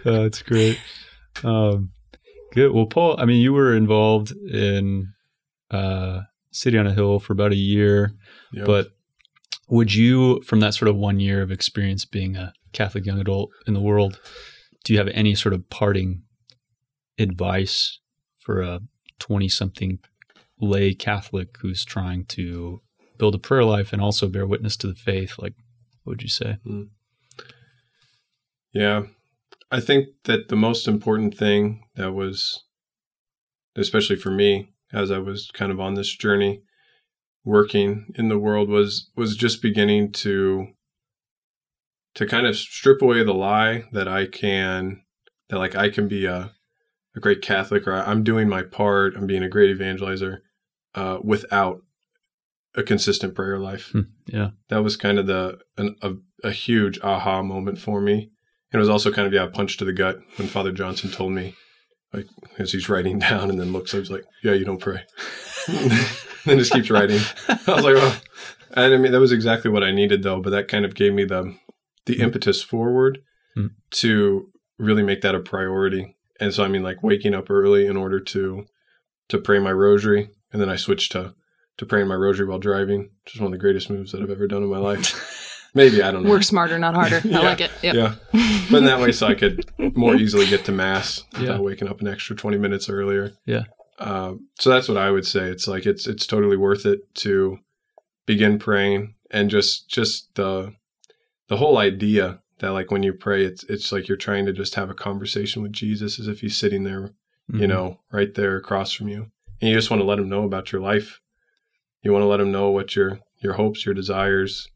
Oh, 0.04 0.24
that's 0.24 0.42
great 0.42 0.80
um 1.44 1.92
good 2.54 2.72
well 2.72 2.88
paul 2.88 3.16
i 3.20 3.26
mean 3.26 3.40
you 3.42 3.54
were 3.54 3.76
involved 3.76 4.32
in 4.32 5.14
uh 5.70 6.22
city 6.52 6.78
on 6.78 6.88
a 6.88 6.94
hill 6.94 7.20
for 7.20 7.34
about 7.34 7.52
a 7.52 7.56
year 7.56 8.14
Yep. 8.54 8.66
but 8.66 8.88
would 9.70 9.94
you 9.94 10.42
from 10.42 10.60
that 10.60 10.74
sort 10.74 10.90
of 10.90 10.96
one 10.96 11.20
year 11.20 11.42
of 11.42 11.52
experience 11.52 12.06
being 12.06 12.36
a 12.36 12.54
catholic 12.74 13.06
young 13.06 13.20
adult 13.20 13.52
in 13.66 13.74
the 13.74 13.82
world 13.82 14.20
do 14.84 14.94
you 14.94 15.00
have 15.00 15.10
any 15.10 15.36
sort 15.36 15.54
of 15.54 15.70
parting 15.70 16.24
advice 17.18 18.00
for 18.38 18.62
a 18.62 18.82
20 19.20 19.48
something 19.48 20.00
lay 20.60 20.94
catholic 20.94 21.58
who's 21.62 21.86
trying 21.86 22.26
to 22.26 22.82
build 23.18 23.36
a 23.36 23.40
prayer 23.40 23.64
life 23.64 23.94
and 23.94 24.02
also 24.02 24.28
bear 24.28 24.46
witness 24.46 24.76
to 24.76 24.88
the 24.88 24.96
faith 24.96 25.36
like 25.38 25.54
what 26.04 26.14
would 26.14 26.24
you 26.24 26.30
say 26.30 26.58
hmm. 26.64 26.84
Yeah. 28.74 29.04
I 29.70 29.80
think 29.80 30.08
that 30.26 30.50
the 30.50 30.56
most 30.56 30.88
important 30.88 31.38
thing 31.38 31.84
that 31.96 32.12
was, 32.12 32.64
especially 33.76 34.16
for 34.16 34.32
me, 34.32 34.70
as 34.94 35.12
I 35.12 35.20
was 35.20 35.50
kind 35.54 35.72
of 35.72 35.80
on 35.80 35.94
this 35.94 36.14
journey 36.16 36.62
working 37.44 38.14
in 38.16 38.30
the 38.30 38.40
world 38.40 38.70
was 38.70 39.10
was 39.16 39.36
just 39.36 39.62
beginning 39.62 40.12
to 40.12 40.68
to 42.16 42.26
kind 42.26 42.46
of 42.46 42.56
strip 42.56 43.02
away 43.02 43.24
the 43.24 43.34
lie 43.34 43.86
that 43.92 44.08
I 44.08 44.26
can 44.26 45.02
that 45.50 45.58
like 45.58 45.76
I 45.76 45.90
can 45.90 46.08
be 46.08 46.26
a 46.26 46.52
a 47.16 47.20
great 47.20 47.42
Catholic 47.42 47.88
or 47.88 47.94
I'm 47.94 48.24
doing 48.24 48.48
my 48.48 48.64
part, 48.64 49.16
I'm 49.18 49.28
being 49.28 49.44
a 49.44 49.50
great 49.50 49.78
evangelizer 49.78 50.38
uh, 50.96 51.18
without 51.22 51.82
a 52.74 52.84
consistent 52.84 53.36
prayer 53.36 53.60
life 53.60 53.90
Hmm, 53.92 54.02
yeah 54.28 54.52
that 54.70 54.82
was 54.82 54.96
kind 54.96 55.20
of 55.20 55.28
the 55.28 55.60
an, 55.78 55.98
a, 56.02 56.14
a 56.44 56.52
huge 56.52 57.00
aha 57.02 57.42
moment 57.42 57.80
for 57.80 58.00
me. 58.00 58.32
And 58.72 58.80
it 58.80 58.84
was 58.84 58.90
also 58.90 59.12
kind 59.12 59.28
of 59.28 59.34
yeah, 59.34 59.44
a 59.44 59.48
punch 59.48 59.76
to 59.78 59.86
the 59.86 59.92
gut 59.92 60.20
when 60.38 60.48
Father 60.48 60.72
Johnson 60.72 61.12
told 61.12 61.34
me, 61.34 61.56
like 62.14 62.28
as 62.58 62.72
he's 62.72 62.88
writing 62.88 63.20
down 63.30 63.50
and 63.50 63.60
then 63.60 63.74
looks, 63.74 63.94
I 63.94 64.00
was 64.00 64.12
like, 64.12 64.24
yeah, 64.44 64.54
you 64.54 64.64
don't 64.64 64.80
pray. 64.80 65.04
then 66.46 66.58
just 66.58 66.72
keeps 66.74 66.90
writing. 66.90 67.20
I 67.48 67.60
was 67.68 67.84
like, 67.84 67.96
well, 67.96 68.16
And 68.74 68.94
I 68.94 68.98
mean, 68.98 69.12
that 69.12 69.20
was 69.20 69.32
exactly 69.32 69.70
what 69.72 69.84
I 69.84 69.92
needed 69.92 70.24
though. 70.24 70.40
But 70.42 70.52
that 70.52 70.68
kind 70.68 70.86
of 70.86 70.96
gave 70.96 71.14
me 71.14 71.26
the 71.26 71.56
the 72.06 72.20
impetus 72.20 72.62
forward 72.64 73.20
Hmm. 73.54 73.68
to 73.92 74.48
really 74.80 75.04
make 75.04 75.20
that 75.22 75.36
a 75.36 75.40
priority. 75.42 76.16
And 76.40 76.54
so 76.54 76.64
I 76.64 76.68
mean, 76.70 76.84
like 76.84 77.04
waking 77.04 77.34
up 77.36 77.50
early 77.50 77.86
in 77.86 77.98
order 77.98 78.20
to 78.20 78.66
to 79.30 79.38
pray 79.38 79.60
my 79.60 79.72
rosary, 79.74 80.30
and 80.52 80.62
then 80.62 80.70
I 80.70 80.76
switched 80.78 81.12
to 81.14 81.34
to 81.78 81.86
praying 81.86 82.08
my 82.08 82.16
rosary 82.16 82.48
while 82.48 82.60
driving, 82.60 83.10
which 83.24 83.36
is 83.36 83.42
one 83.42 83.48
of 83.48 83.52
the 83.52 83.58
greatest 83.62 83.90
moves 83.90 84.12
that 84.12 84.22
I've 84.22 84.30
ever 84.30 84.48
done 84.48 84.64
in 84.64 84.70
my 84.70 84.78
life. 84.78 85.28
Maybe 85.74 86.02
I 86.04 86.12
don't 86.12 86.24
know. 86.24 86.30
Work 86.30 86.44
smarter, 86.44 86.78
not 86.80 86.96
harder. 86.96 87.22
Yeah. 87.24 87.40
I 87.40 87.44
like 87.44 87.62
it. 87.62 87.72
Yep. 87.82 87.96
Yeah, 87.96 88.16
but 88.70 88.78
in 88.80 88.86
that 88.86 89.00
way, 89.00 89.12
so 89.14 89.28
I 89.28 89.36
could 89.36 89.66
more 89.96 90.16
easily 90.16 90.46
get 90.48 90.66
to 90.66 90.72
mass 90.74 91.24
Yeah. 91.34 91.40
without 91.42 91.64
waking 91.64 91.88
up 91.88 92.02
an 92.02 92.08
extra 92.08 92.36
twenty 92.36 92.58
minutes 92.58 92.90
earlier. 92.90 93.34
Yeah. 93.46 93.64
Um, 94.02 94.48
so 94.60 94.70
that's 94.70 94.88
what 94.88 94.98
I 94.98 95.12
would 95.12 95.26
say. 95.26 95.46
It's 95.50 95.68
like 95.68 95.86
it's 95.86 96.08
it's 96.08 96.26
totally 96.26 96.58
worth 96.58 96.86
it 96.86 97.14
to 97.16 97.60
begin 98.26 98.58
praying 98.60 99.16
and 99.30 99.50
just 99.50 99.90
just 99.90 100.34
the 100.36 100.74
the 101.48 101.58
whole 101.58 101.78
idea 101.78 102.42
that 102.60 102.72
like 102.74 102.92
when 102.92 103.04
you 103.04 103.14
pray, 103.14 103.44
it's 103.46 103.64
it's 103.66 103.92
like 103.92 104.08
you're 104.08 104.18
trying 104.18 104.46
to 104.46 104.54
just 104.54 104.76
have 104.76 104.90
a 104.90 104.96
conversation 104.96 105.62
with 105.62 105.72
Jesus 105.74 106.20
as 106.20 106.28
if 106.28 106.42
he's 106.42 106.58
sitting 106.58 106.84
there 106.84 107.14
you 107.54 107.66
Mhm. 107.66 107.70
know, 107.70 108.00
right 108.14 108.34
there 108.36 108.56
across 108.56 108.94
from 108.94 109.10
you. 109.10 109.30
And 109.60 109.70
you 109.70 109.76
just 109.76 109.90
want 109.90 110.00
to 110.02 110.06
let 110.06 110.20
him 110.20 110.30
know 110.30 110.44
about 110.46 110.72
your 110.72 110.80
life. 110.82 111.20
You 112.02 112.14
want 112.14 112.24
to 112.24 112.28
let 112.28 112.40
him 112.40 112.52
know 112.52 112.70
what 112.72 112.96
your 112.96 113.20
your 113.44 113.54
hopes, 113.54 113.86
your 113.86 113.94
desires, 113.96 114.68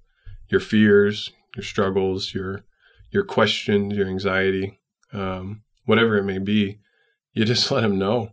your 0.50 0.60
fears, 0.60 1.32
your 1.56 1.64
struggles, 1.64 2.34
your 2.34 2.66
your 3.12 3.24
questions, 3.24 3.96
your 3.96 4.08
anxiety, 4.08 4.82
um, 5.14 5.64
whatever 5.86 6.18
it 6.18 6.24
may 6.24 6.38
be. 6.40 6.80
You 7.34 7.46
just 7.46 7.72
let 7.72 7.84
him 7.86 7.98
know, 7.98 8.32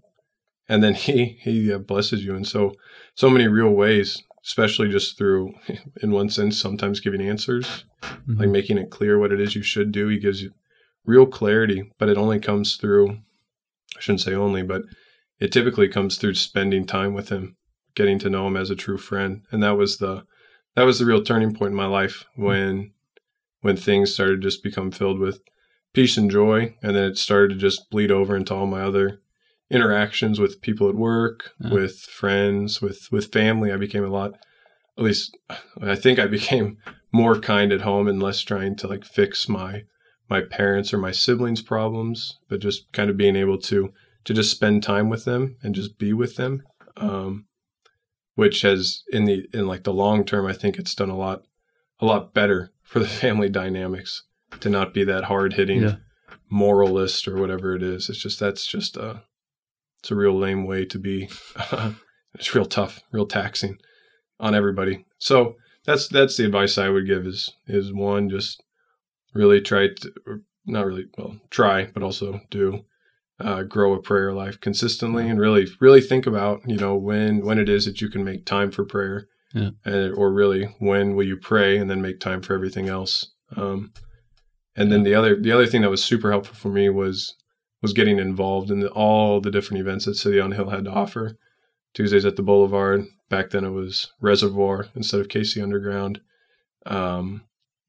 and 0.69 0.83
then 0.83 0.95
he 1.07 1.39
he 1.41 1.73
uh, 1.73 1.79
blesses 1.79 2.25
you 2.25 2.35
in 2.35 2.45
so 2.45 2.73
so 3.15 3.29
many 3.31 3.49
real 3.49 3.71
ways. 3.71 4.23
Especially 4.45 4.89
just 4.89 5.17
through, 5.17 5.53
in 6.03 6.11
one 6.11 6.29
sense, 6.29 6.59
sometimes 6.61 6.99
giving 6.99 7.21
answers, 7.23 7.85
Mhm. 8.03 8.41
like 8.41 8.49
making 8.49 8.77
it 8.77 8.91
clear 8.91 9.17
what 9.17 9.31
it 9.31 9.41
is 9.41 9.55
you 9.55 9.63
should 9.63 9.93
do. 9.93 10.09
He 10.09 10.19
gives 10.19 10.43
you 10.43 10.51
real 11.05 11.27
clarity, 11.27 11.93
but 11.97 12.09
it 12.09 12.17
only 12.19 12.41
comes 12.41 12.75
through 12.77 13.19
I 13.97 14.01
shouldn't 14.01 14.23
say 14.23 14.35
only, 14.35 14.65
but 14.65 14.83
it 15.39 15.53
typically 15.53 15.87
comes 15.89 16.17
through 16.17 16.35
spending 16.35 16.87
time 16.87 17.15
with 17.15 17.29
him, 17.29 17.57
getting 17.95 18.19
to 18.19 18.31
know 18.31 18.49
him 18.49 18.57
as 18.57 18.69
a 18.69 18.75
true 18.75 18.99
friend. 18.99 19.43
And 19.53 19.63
that 19.63 19.77
was 19.77 19.99
the 19.99 20.25
that 20.75 20.83
was 20.87 20.99
the 20.99 21.05
real 21.07 21.23
turning 21.23 21.55
point 21.55 21.71
in 21.71 21.77
my 21.77 21.87
life 21.87 22.25
when 22.35 22.91
when 23.61 23.77
things 23.77 24.13
started 24.13 24.41
to 24.43 24.49
just 24.49 24.65
become 24.65 24.91
filled 24.91 25.21
with 25.21 25.41
peace 25.95 26.17
and 26.17 26.29
joy 26.33 26.75
and 26.83 26.97
then 26.97 27.05
it 27.05 27.17
started 27.19 27.51
to 27.51 27.55
just 27.61 27.91
bleed 27.91 28.11
over 28.11 28.35
into 28.35 28.53
all 28.55 28.67
my 28.67 28.83
other 28.83 29.21
interactions 29.73 30.39
with 30.39 30.61
people 30.61 30.89
at 30.89 30.95
work, 30.95 31.51
Yeah. 31.61 31.71
with 31.73 31.97
friends, 32.01 32.81
with 32.83 33.09
with 33.11 33.33
family. 33.33 33.73
I 33.73 33.77
became 33.77 34.05
a 34.05 34.09
lot 34.09 34.33
at 34.99 35.05
least 35.05 35.37
I 35.81 35.95
think 35.97 36.19
I 36.19 36.27
became 36.27 36.77
more 37.13 37.39
kind 37.41 37.73
at 37.73 37.81
home 37.81 38.07
and 38.09 38.23
less 38.23 38.41
trying 38.43 38.77
to 38.77 38.87
like 38.87 39.05
fix 39.05 39.49
my 39.49 39.83
my 40.29 40.41
parents 40.43 40.93
or 40.93 40.99
my 40.99 41.13
siblings 41.13 41.63
problems 41.63 42.39
but 42.49 42.61
just 42.61 42.93
kind 42.93 43.09
of 43.11 43.17
being 43.17 43.37
able 43.37 43.59
to 43.59 43.93
to 44.25 44.35
just 44.35 44.51
spend 44.51 44.83
time 44.83 45.09
with 45.11 45.25
them 45.25 45.57
and 45.63 45.75
just 45.75 45.99
be 45.99 46.13
with 46.13 46.37
them 46.37 46.63
um 46.99 47.47
which 48.35 48.63
has 48.63 49.03
in 49.13 49.25
the 49.25 49.47
in 49.53 49.67
like 49.67 49.85
the 49.85 49.93
long 49.93 50.25
term 50.25 50.47
i 50.47 50.53
think 50.53 50.77
it's 50.79 50.95
done 50.95 51.11
a 51.11 51.17
lot 51.17 51.43
a 52.01 52.05
lot 52.07 52.33
better 52.35 52.71
for 52.83 52.99
the 52.99 53.07
family 53.23 53.49
dynamics 53.49 54.25
to 54.61 54.69
not 54.71 54.93
be 54.95 55.05
that 55.05 55.25
hard 55.25 55.55
hitting 55.55 55.83
Yeah. 55.83 55.97
moralist 56.51 57.27
or 57.29 57.37
whatever 57.37 57.75
it 57.75 57.83
is 57.83 58.09
it's 58.09 58.23
just 58.23 58.39
that's 58.41 58.67
just 58.67 58.97
a 58.97 59.23
it's 60.03 60.11
a 60.11 60.15
real 60.17 60.37
lame 60.39 60.65
way 60.67 60.85
to 60.85 60.99
be 60.99 61.29
it's 62.35 62.55
real 62.55 62.65
tough 62.67 63.01
real 63.13 63.27
taxing 63.27 63.77
on 64.41 64.55
everybody 64.55 65.05
so 65.19 65.55
that's 65.87 66.09
that's 66.09 66.37
the 66.37 66.45
advice 66.45 66.77
i 66.79 66.89
would 66.89 67.07
give 67.07 67.27
is 67.27 67.51
is 67.67 67.93
one 67.93 68.29
just 68.29 68.63
really 69.35 69.61
try 69.61 69.89
to 69.89 70.13
not 70.67 70.87
really 70.87 71.07
well 71.17 71.37
try 71.51 71.87
but 71.95 72.03
also 72.03 72.41
do 72.51 72.81
uh, 73.41 73.63
grow 73.63 73.93
a 73.93 74.01
prayer 74.03 74.33
life 74.33 74.61
consistently 74.61 75.29
and 75.29 75.41
really 75.41 75.67
really 75.81 76.01
think 76.01 76.27
about 76.27 76.61
you 76.67 76.77
know 76.77 76.95
when 76.97 77.45
when 77.45 77.59
it 77.59 77.69
is 77.69 77.85
that 77.85 78.01
you 78.01 78.09
can 78.09 78.23
make 78.25 78.45
time 78.47 78.71
for 78.71 78.85
prayer 78.85 79.27
Yeah. 79.55 79.71
and 79.85 80.15
or 80.15 80.33
really 80.33 80.65
when 80.79 81.15
will 81.17 81.27
you 81.27 81.37
pray 81.37 81.77
and 81.79 81.89
then 81.91 82.01
make 82.03 82.21
time 82.21 82.43
for 82.43 82.55
everything 82.55 82.89
else 82.89 83.33
um, 83.57 83.93
and 84.77 84.91
then 84.93 85.03
the 85.03 85.15
other 85.15 85.35
the 85.41 85.51
other 85.53 85.67
thing 85.67 85.83
that 85.83 85.91
was 85.91 86.05
super 86.05 86.31
helpful 86.31 86.55
for 86.55 86.69
me 86.69 86.89
was 86.89 87.35
was 87.83 87.93
getting 87.93 88.19
involved 88.19 88.71
in 88.71 88.81
the, 88.81 88.89
all 88.91 89.41
the 89.41 89.51
different 89.51 89.81
events 89.81 90.07
that 90.07 90.15
City 90.15 90.41
on 90.41 90.53
Hill 90.53 90.71
had 90.71 90.85
to 90.85 90.91
offer. 90.91 91.37
Tuesdays 91.93 92.25
at 92.25 92.37
the 92.37 92.43
Boulevard. 92.43 93.05
Back 93.29 93.51
then 93.51 93.65
it 93.65 93.71
was 93.71 94.13
Reservoir 94.21 94.87
instead 94.95 95.21
of 95.21 95.29
KC 95.29 95.63
Underground. 95.63 96.21
Um, 96.87 97.43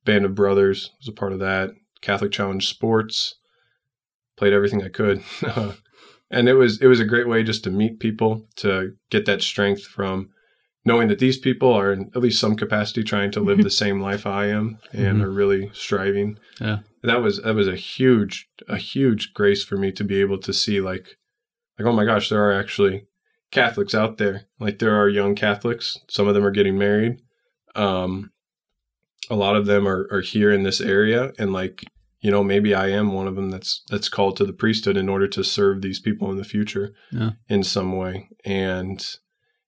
Band 0.03 0.25
of 0.25 0.35
Brothers 0.35 0.91
was 0.99 1.07
a 1.07 1.13
part 1.13 1.31
of 1.31 1.39
that. 1.39 1.71
Catholic 2.01 2.31
Challenge 2.31 2.67
Sports. 2.67 3.35
Played 4.35 4.53
everything 4.53 4.83
I 4.83 4.89
could. 4.89 5.23
and 6.31 6.49
it 6.49 6.55
was 6.55 6.81
it 6.81 6.87
was 6.87 6.99
a 6.99 7.05
great 7.05 7.27
way 7.27 7.43
just 7.43 7.63
to 7.63 7.69
meet 7.69 7.99
people, 7.99 8.47
to 8.57 8.95
get 9.09 9.25
that 9.25 9.41
strength 9.41 9.83
from 9.83 10.29
knowing 10.85 11.07
that 11.07 11.19
these 11.19 11.37
people 11.37 11.71
are 11.73 11.93
in 11.93 12.11
at 12.15 12.21
least 12.21 12.39
some 12.39 12.55
capacity 12.55 13.03
trying 13.03 13.31
to 13.31 13.39
live 13.39 13.63
the 13.63 13.69
same 13.83 14.01
life 14.01 14.25
I 14.25 14.47
am 14.47 14.79
and 14.91 15.17
Mhm. 15.19 15.23
are 15.23 15.31
really 15.31 15.69
striving. 15.73 16.37
Yeah. 16.59 16.79
That 17.03 17.21
was 17.21 17.41
that 17.41 17.55
was 17.55 17.67
a 17.67 17.75
huge 17.75 18.47
a 18.67 18.77
huge 18.77 19.33
grace 19.33 19.63
for 19.63 19.77
me 19.77 19.91
to 19.93 20.03
be 20.03 20.19
able 20.21 20.37
to 20.39 20.53
see 20.53 20.79
like 20.81 21.17
like 21.77 21.87
oh 21.87 21.93
my 21.93 22.05
gosh, 22.05 22.29
there 22.29 22.43
are 22.43 22.53
actually 22.53 23.05
Catholics 23.51 23.93
out 23.95 24.17
there. 24.17 24.45
Like 24.59 24.79
there 24.79 24.95
are 24.99 25.07
young 25.09 25.35
Catholics. 25.35 25.97
Some 26.09 26.27
of 26.27 26.33
them 26.33 26.45
are 26.45 26.51
getting 26.51 26.77
married. 26.77 27.17
Um 27.75 28.31
a 29.29 29.35
lot 29.35 29.55
of 29.55 29.65
them 29.65 29.87
are 29.87 30.07
are 30.11 30.21
here 30.21 30.51
in 30.51 30.63
this 30.63 30.81
area 30.81 31.31
and 31.39 31.53
like 31.53 31.83
you 32.19 32.29
know 32.31 32.43
maybe 32.43 32.73
I 32.75 32.89
am 32.89 33.13
one 33.13 33.27
of 33.27 33.35
them 33.35 33.49
that's 33.49 33.83
that's 33.89 34.09
called 34.09 34.37
to 34.37 34.45
the 34.45 34.53
priesthood 34.53 34.97
in 34.97 35.07
order 35.09 35.27
to 35.29 35.43
serve 35.43 35.81
these 35.81 35.99
people 35.99 36.29
in 36.31 36.37
the 36.37 36.43
future 36.43 36.93
Yeah. 37.11 37.31
in 37.47 37.63
some 37.63 37.95
way 37.97 38.29
and 38.45 39.05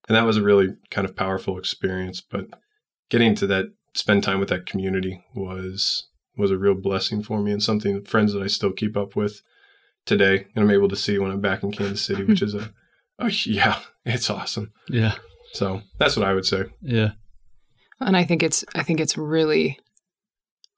and 0.08 0.16
that 0.16 0.26
was 0.26 0.38
a 0.38 0.42
really 0.44 0.70
kind 0.92 1.08
of 1.08 1.16
powerful 1.16 1.58
experience 1.58 2.22
but 2.22 2.46
getting 3.10 3.36
to 3.36 3.48
that 3.48 3.66
spend 3.94 4.24
time 4.24 4.40
with 4.40 4.50
that 4.50 4.66
community 4.66 5.24
was 5.36 6.08
was 6.38 6.52
a 6.52 6.58
real 6.58 6.76
blessing 6.76 7.24
for 7.24 7.40
me 7.42 7.52
and 7.52 7.64
something 7.64 8.04
friends 8.04 8.34
that 8.34 8.42
I 8.44 8.48
still 8.48 8.72
keep 8.74 8.98
up 8.98 9.16
with 9.16 9.42
today 10.06 10.48
and 10.56 10.64
I'm 10.64 10.72
able 10.72 10.90
to 10.90 10.96
see 10.96 11.18
when 11.18 11.32
I'm 11.32 11.42
back 11.42 11.64
in 11.64 11.72
Kansas 11.72 12.02
City 12.02 12.24
which 12.24 12.42
is 12.42 12.54
a, 12.54 12.72
a 13.20 13.30
yeah 13.46 13.80
it's 14.04 14.30
awesome 14.30 14.72
Yeah. 14.90 15.16
so 15.54 15.82
that's 15.98 16.18
what 16.18 16.28
I 16.28 16.34
would 16.34 16.46
say 16.46 16.66
Yeah. 16.82 17.12
And 18.02 18.18
I 18.18 18.26
think 18.26 18.44
it's 18.44 18.66
I 18.76 18.84
think 18.84 19.00
it's 19.00 19.18
really 19.18 19.80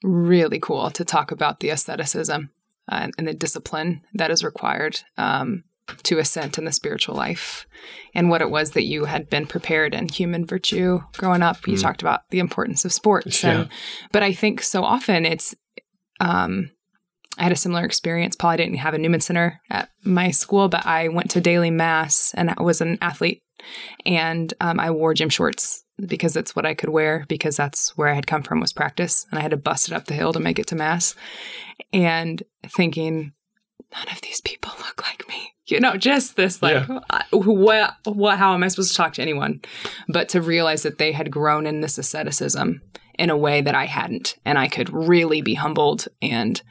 really 0.03 0.59
cool 0.59 0.91
to 0.91 1.03
talk 1.03 1.31
about 1.31 1.59
the 1.59 1.69
asceticism 1.69 2.51
and, 2.87 3.11
and 3.17 3.27
the 3.27 3.33
discipline 3.33 4.01
that 4.13 4.29
is 4.31 4.43
required 4.43 5.01
um, 5.17 5.63
to 6.03 6.19
ascent 6.19 6.57
in 6.57 6.65
the 6.65 6.71
spiritual 6.71 7.15
life 7.15 7.65
and 8.13 8.29
what 8.29 8.41
it 8.41 8.49
was 8.49 8.71
that 8.71 8.83
you 8.85 9.05
had 9.05 9.29
been 9.29 9.45
prepared 9.47 9.93
in 9.93 10.07
human 10.09 10.45
virtue 10.45 11.01
growing 11.17 11.41
up 11.41 11.65
you 11.67 11.75
Mm. 11.75 11.81
talked 11.81 12.01
about 12.01 12.21
the 12.29 12.39
importance 12.39 12.83
of 12.85 12.91
sports 12.93 13.43
Yeah. 13.43 13.51
and 13.61 13.69
but 14.11 14.23
i 14.23 14.33
think 14.33 14.61
so 14.61 14.83
often 14.83 15.25
it's 15.25 15.55
um 16.19 16.71
I 17.39 17.43
had 17.43 17.51
a 17.51 17.55
similar 17.55 17.85
experience. 17.85 18.35
Paul, 18.35 18.49
I 18.49 18.57
didn't 18.57 18.77
have 18.77 18.95
a 18.95 18.97
Newman 18.97 19.19
Center 19.21 19.61
at 19.69 19.89
my 20.03 20.31
school, 20.31 20.69
but 20.69 20.87
I 20.87 21.07
went 21.09 21.29
to 21.31 21.39
daily 21.39 21.69
mass 21.69 22.33
and 22.35 22.49
I 22.49 22.63
was 22.63 22.81
an 22.81 22.97
athlete. 22.99 23.43
And 24.07 24.51
um, 24.59 24.79
I 24.79 24.89
wore 24.89 25.13
gym 25.13 25.29
shorts 25.29 25.83
because 26.03 26.33
that's 26.33 26.55
what 26.55 26.65
I 26.65 26.73
could 26.73 26.89
wear 26.89 27.25
because 27.27 27.55
that's 27.55 27.95
where 27.95 28.07
I 28.07 28.15
had 28.15 28.25
come 28.25 28.41
from 28.41 28.59
was 28.59 28.73
practice. 28.73 29.27
And 29.29 29.37
I 29.37 29.43
had 29.43 29.51
to 29.51 29.57
bust 29.57 29.87
it 29.87 29.93
up 29.93 30.05
the 30.05 30.15
hill 30.15 30.33
to 30.33 30.39
make 30.39 30.57
it 30.57 30.65
to 30.67 30.75
mass. 30.75 31.13
And 31.93 32.41
thinking, 32.65 33.33
none 33.93 34.07
of 34.11 34.21
these 34.21 34.41
people 34.41 34.71
look 34.79 35.03
like 35.07 35.27
me. 35.29 35.53
You 35.67 35.79
know, 35.81 35.97
just 35.97 36.35
this 36.37 36.61
like, 36.61 36.87
I- 37.09 37.23
what, 37.31 37.95
what, 38.05 38.37
how 38.37 38.53
am 38.53 38.63
I 38.63 38.67
supposed 38.69 38.91
to 38.91 38.97
talk 38.97 39.13
to 39.13 39.21
anyone? 39.21 39.61
But 40.07 40.29
to 40.29 40.41
realize 40.41 40.83
that 40.83 40.97
they 40.97 41.11
had 41.11 41.29
grown 41.31 41.67
in 41.67 41.81
this 41.81 41.97
asceticism 41.97 42.81
in 43.19 43.29
a 43.29 43.37
way 43.37 43.61
that 43.61 43.75
I 43.75 43.85
hadn't. 43.85 44.37
And 44.45 44.57
I 44.57 44.67
could 44.67 44.89
really 44.93 45.41
be 45.41 45.55
humbled 45.55 46.07
and 46.21 46.61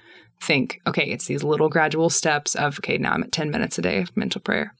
think, 0.40 0.80
okay, 0.86 1.04
it's 1.10 1.26
these 1.26 1.42
little 1.44 1.68
gradual 1.68 2.08
steps 2.08 2.54
of, 2.54 2.78
okay, 2.78 2.98
now 2.98 3.12
I'm 3.12 3.22
at 3.22 3.32
10 3.32 3.50
minutes 3.50 3.78
a 3.78 3.82
day 3.82 4.00
of 4.00 4.16
mental 4.16 4.40
prayer. 4.40 4.72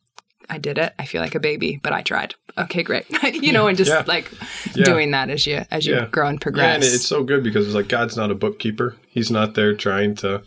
I 0.48 0.58
did 0.58 0.78
it. 0.78 0.94
I 0.98 1.06
feel 1.06 1.20
like 1.20 1.34
a 1.34 1.40
baby, 1.40 1.80
but 1.82 1.92
I 1.92 2.02
tried. 2.02 2.34
Okay, 2.56 2.84
great. 2.84 3.04
you 3.34 3.52
know, 3.52 3.66
and 3.66 3.76
just 3.76 3.90
Yeah. 3.90 4.04
like 4.06 4.30
Yeah. 4.74 4.84
doing 4.84 5.10
that 5.10 5.28
as 5.28 5.44
you 5.46 5.62
as 5.70 5.84
you 5.86 5.94
Yeah. 5.96 6.06
grow 6.06 6.28
and 6.28 6.40
progress. 6.40 6.64
Yeah, 6.68 6.74
and 6.74 6.84
it's 6.84 7.04
so 7.06 7.24
good 7.24 7.42
because 7.42 7.66
it's 7.66 7.74
like 7.74 7.88
God's 7.88 8.16
not 8.16 8.30
a 8.30 8.34
bookkeeper. 8.36 8.96
He's 9.08 9.30
not 9.30 9.54
there 9.54 9.74
trying 9.74 10.14
to 10.16 10.42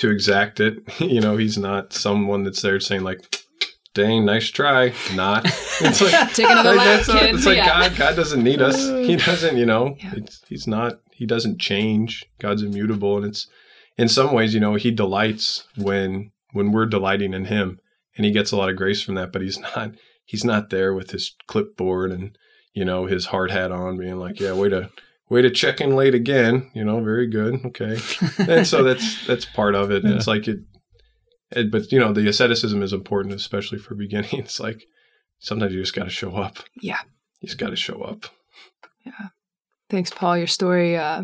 to 0.00 0.10
exact 0.10 0.60
it. 0.60 0.74
you 1.00 1.20
know, 1.20 1.36
he's 1.36 1.56
not 1.56 1.92
someone 1.92 2.42
that's 2.44 2.60
there 2.62 2.80
saying 2.80 3.02
like, 3.02 3.20
"Dang, 3.94 4.24
nice 4.26 4.48
try." 4.50 4.92
Not. 5.14 5.44
It's 5.82 6.02
like 6.02 6.34
Take 6.34 6.44
another 6.50 6.74
like, 6.74 6.86
lap, 6.86 6.96
that's 6.98 7.08
not- 7.08 7.20
kid. 7.20 7.34
it's 7.34 7.46
like 7.46 7.56
Yeah. 7.56 7.88
God. 7.88 7.96
God 7.96 8.16
doesn't 8.16 8.44
need 8.44 8.60
us. 8.60 8.76
He 9.06 9.16
doesn't. 9.16 9.56
You 9.56 9.64
know, 9.66 9.96
Yeah. 9.98 10.12
it's, 10.16 10.42
he's 10.48 10.66
not. 10.66 11.00
He 11.12 11.24
doesn't 11.26 11.58
change. 11.60 12.26
God's 12.38 12.62
immutable, 12.62 13.16
and 13.16 13.24
it's 13.26 13.46
in 13.96 14.08
some 14.08 14.32
ways, 14.32 14.52
you 14.54 14.60
know, 14.60 14.74
he 14.74 14.90
delights 14.90 15.64
when 15.76 16.32
when 16.52 16.70
we're 16.72 16.86
delighting 16.86 17.32
in 17.32 17.46
him, 17.46 17.78
and 18.16 18.26
he 18.26 18.32
gets 18.32 18.52
a 18.52 18.56
lot 18.56 18.68
of 18.68 18.76
grace 18.76 19.00
from 19.02 19.14
that. 19.14 19.32
But 19.32 19.40
he's 19.42 19.58
not. 19.58 19.92
He's 20.24 20.44
not 20.44 20.68
there 20.70 20.92
with 20.94 21.10
his 21.12 21.34
clipboard 21.46 22.12
and 22.12 22.36
you 22.74 22.84
know 22.84 23.06
his 23.06 23.26
hard 23.26 23.50
hat 23.50 23.72
on, 23.72 23.96
being 23.98 24.18
like, 24.18 24.38
"Yeah, 24.40 24.52
way 24.52 24.68
to." 24.68 24.90
Way 25.30 25.42
to 25.42 25.50
check 25.50 25.80
in 25.80 25.94
late 25.94 26.14
again, 26.14 26.70
you 26.74 26.84
know, 26.84 27.00
very 27.02 27.28
good. 27.28 27.64
Okay. 27.66 27.98
And 28.38 28.66
so 28.66 28.82
that's 28.82 29.26
that's 29.28 29.44
part 29.44 29.74
of 29.76 29.90
it. 29.90 30.02
Yeah. 30.04 30.16
It's 30.16 30.26
like 30.26 30.48
it, 30.48 30.58
it 31.52 31.70
but 31.70 31.92
you 31.92 32.00
know, 32.00 32.12
the 32.12 32.28
asceticism 32.28 32.82
is 32.82 32.92
important, 32.92 33.34
especially 33.34 33.78
for 33.78 33.94
beginning. 33.94 34.30
It's 34.40 34.58
like 34.58 34.86
sometimes 35.38 35.72
you 35.72 35.80
just 35.80 35.94
gotta 35.94 36.10
show 36.10 36.34
up. 36.36 36.58
Yeah. 36.82 36.98
You 37.40 37.46
just 37.46 37.58
gotta 37.58 37.76
show 37.76 38.02
up. 38.02 38.26
Yeah. 39.06 39.28
Thanks, 39.88 40.10
Paul. 40.10 40.36
Your 40.36 40.46
story 40.48 40.96
uh, 40.96 41.22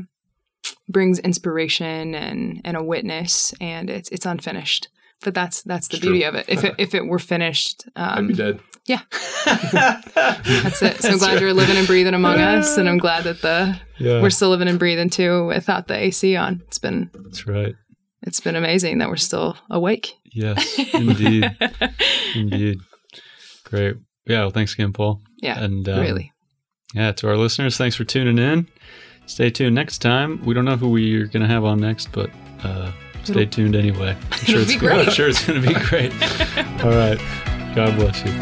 brings 0.88 1.18
inspiration 1.18 2.14
and 2.14 2.60
and 2.64 2.76
a 2.76 2.82
witness, 2.82 3.54
and 3.60 3.90
it's 3.90 4.08
it's 4.10 4.26
unfinished. 4.26 4.88
But 5.22 5.34
that's 5.34 5.62
that's 5.62 5.88
the 5.88 5.96
It's 5.96 6.02
beauty 6.04 6.20
true. 6.20 6.28
of 6.28 6.34
it. 6.36 6.46
If 6.48 6.64
it 6.64 6.74
if 6.78 6.94
it 6.94 7.06
were 7.06 7.18
finished, 7.18 7.88
I'd 7.96 8.18
um, 8.18 8.28
be 8.28 8.34
dead. 8.34 8.60
Yeah, 8.86 9.00
that's 9.44 10.82
it. 10.82 11.02
So 11.02 11.08
I'm 11.10 11.18
glad 11.18 11.40
you're 11.40 11.52
living 11.54 11.76
and 11.76 11.86
breathing 11.86 12.14
among 12.14 12.38
us, 12.40 12.76
and 12.78 12.88
I'm 12.88 12.98
glad 12.98 13.24
that 13.24 13.42
the 13.42 13.78
Yeah. 13.98 14.20
we're 14.22 14.30
still 14.30 14.50
living 14.50 14.68
and 14.68 14.78
breathing 14.78 15.10
too 15.10 15.46
without 15.46 15.88
the 15.88 15.94
AC 15.96 16.36
on. 16.36 16.62
It's 16.66 16.78
been 16.78 17.10
That's 17.14 17.46
right. 17.46 17.74
it's 18.22 18.40
been 18.40 18.56
amazing 18.56 18.98
that 18.98 19.08
we're 19.08 19.16
still 19.16 19.56
awake. 19.70 20.12
Yes, 20.32 20.78
indeed. 20.94 21.56
indeed. 22.34 22.78
Great. 23.64 23.96
Yeah. 24.26 24.40
Well, 24.40 24.50
thanks 24.50 24.74
again, 24.74 24.92
Paul. 24.92 25.20
Yeah, 25.38 25.62
And 25.62 25.88
um, 25.88 26.00
really. 26.00 26.32
Yeah, 26.94 27.12
to 27.12 27.28
our 27.28 27.36
listeners, 27.36 27.76
thanks 27.76 27.96
for 27.96 28.04
tuning 28.04 28.38
in. 28.38 28.68
Stay 29.26 29.50
tuned 29.50 29.74
next 29.74 29.98
time. 29.98 30.44
We 30.44 30.54
don't 30.54 30.64
know 30.64 30.76
who 30.76 30.88
we're 30.88 31.26
going 31.26 31.42
to 31.42 31.48
have 31.48 31.64
on 31.64 31.80
next, 31.80 32.12
but 32.12 32.30
uh, 32.62 32.92
stay 33.24 33.42
It'll- 33.42 33.50
tuned 33.50 33.76
anyway. 33.76 34.16
I'm 34.30 34.38
sure 34.44 34.60
it's 34.60 34.76
gonna- 34.76 35.02
I'm 35.02 35.10
sure 35.10 35.28
it's 35.28 35.44
going 35.46 35.60
to 35.62 35.68
be 35.68 35.74
great. 35.74 36.12
All 36.84 36.90
right. 36.90 37.18
God 37.74 37.96
bless 37.96 38.24
you. 38.24 38.32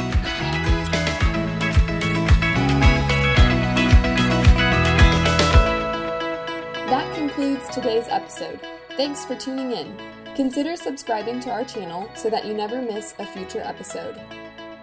Today's 8.04 8.22
episode. 8.22 8.60
Thanks 8.96 9.24
for 9.24 9.36
tuning 9.36 9.72
in. 9.72 9.96
Consider 10.34 10.76
subscribing 10.76 11.40
to 11.40 11.50
our 11.50 11.64
channel 11.64 12.10
so 12.14 12.28
that 12.30 12.44
you 12.44 12.54
never 12.54 12.80
miss 12.82 13.14
a 13.18 13.26
future 13.26 13.60
episode. 13.60 14.16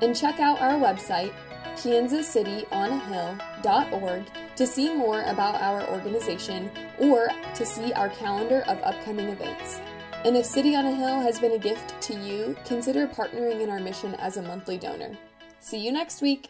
And 0.02 0.14
check 0.16 0.40
out 0.40 0.62
our 0.62 0.74
website, 0.74 1.34
kansascityonahill.org, 1.76 4.24
to 4.56 4.68
see 4.68 4.96
more 4.96 5.22
about 5.24 5.56
our 5.56 5.90
organization 5.90 6.70
or 7.00 7.30
to 7.56 7.66
see 7.66 7.92
our 7.94 8.10
calendar 8.10 8.62
of 8.68 8.78
upcoming 8.84 9.30
events. 9.30 9.80
And 10.24 10.38
if 10.38 10.46
City 10.46 10.76
on 10.76 10.86
a 10.86 10.94
Hill 10.94 11.20
has 11.22 11.40
been 11.40 11.54
a 11.54 11.58
gift 11.58 12.00
to 12.02 12.14
you, 12.14 12.56
consider 12.66 13.08
partnering 13.08 13.62
in 13.62 13.70
our 13.70 13.80
mission 13.80 14.14
as 14.16 14.36
a 14.38 14.42
monthly 14.42 14.78
donor. 14.78 15.18
See 15.60 15.80
you 15.80 15.92
next 15.92 16.22
week. 16.22 16.50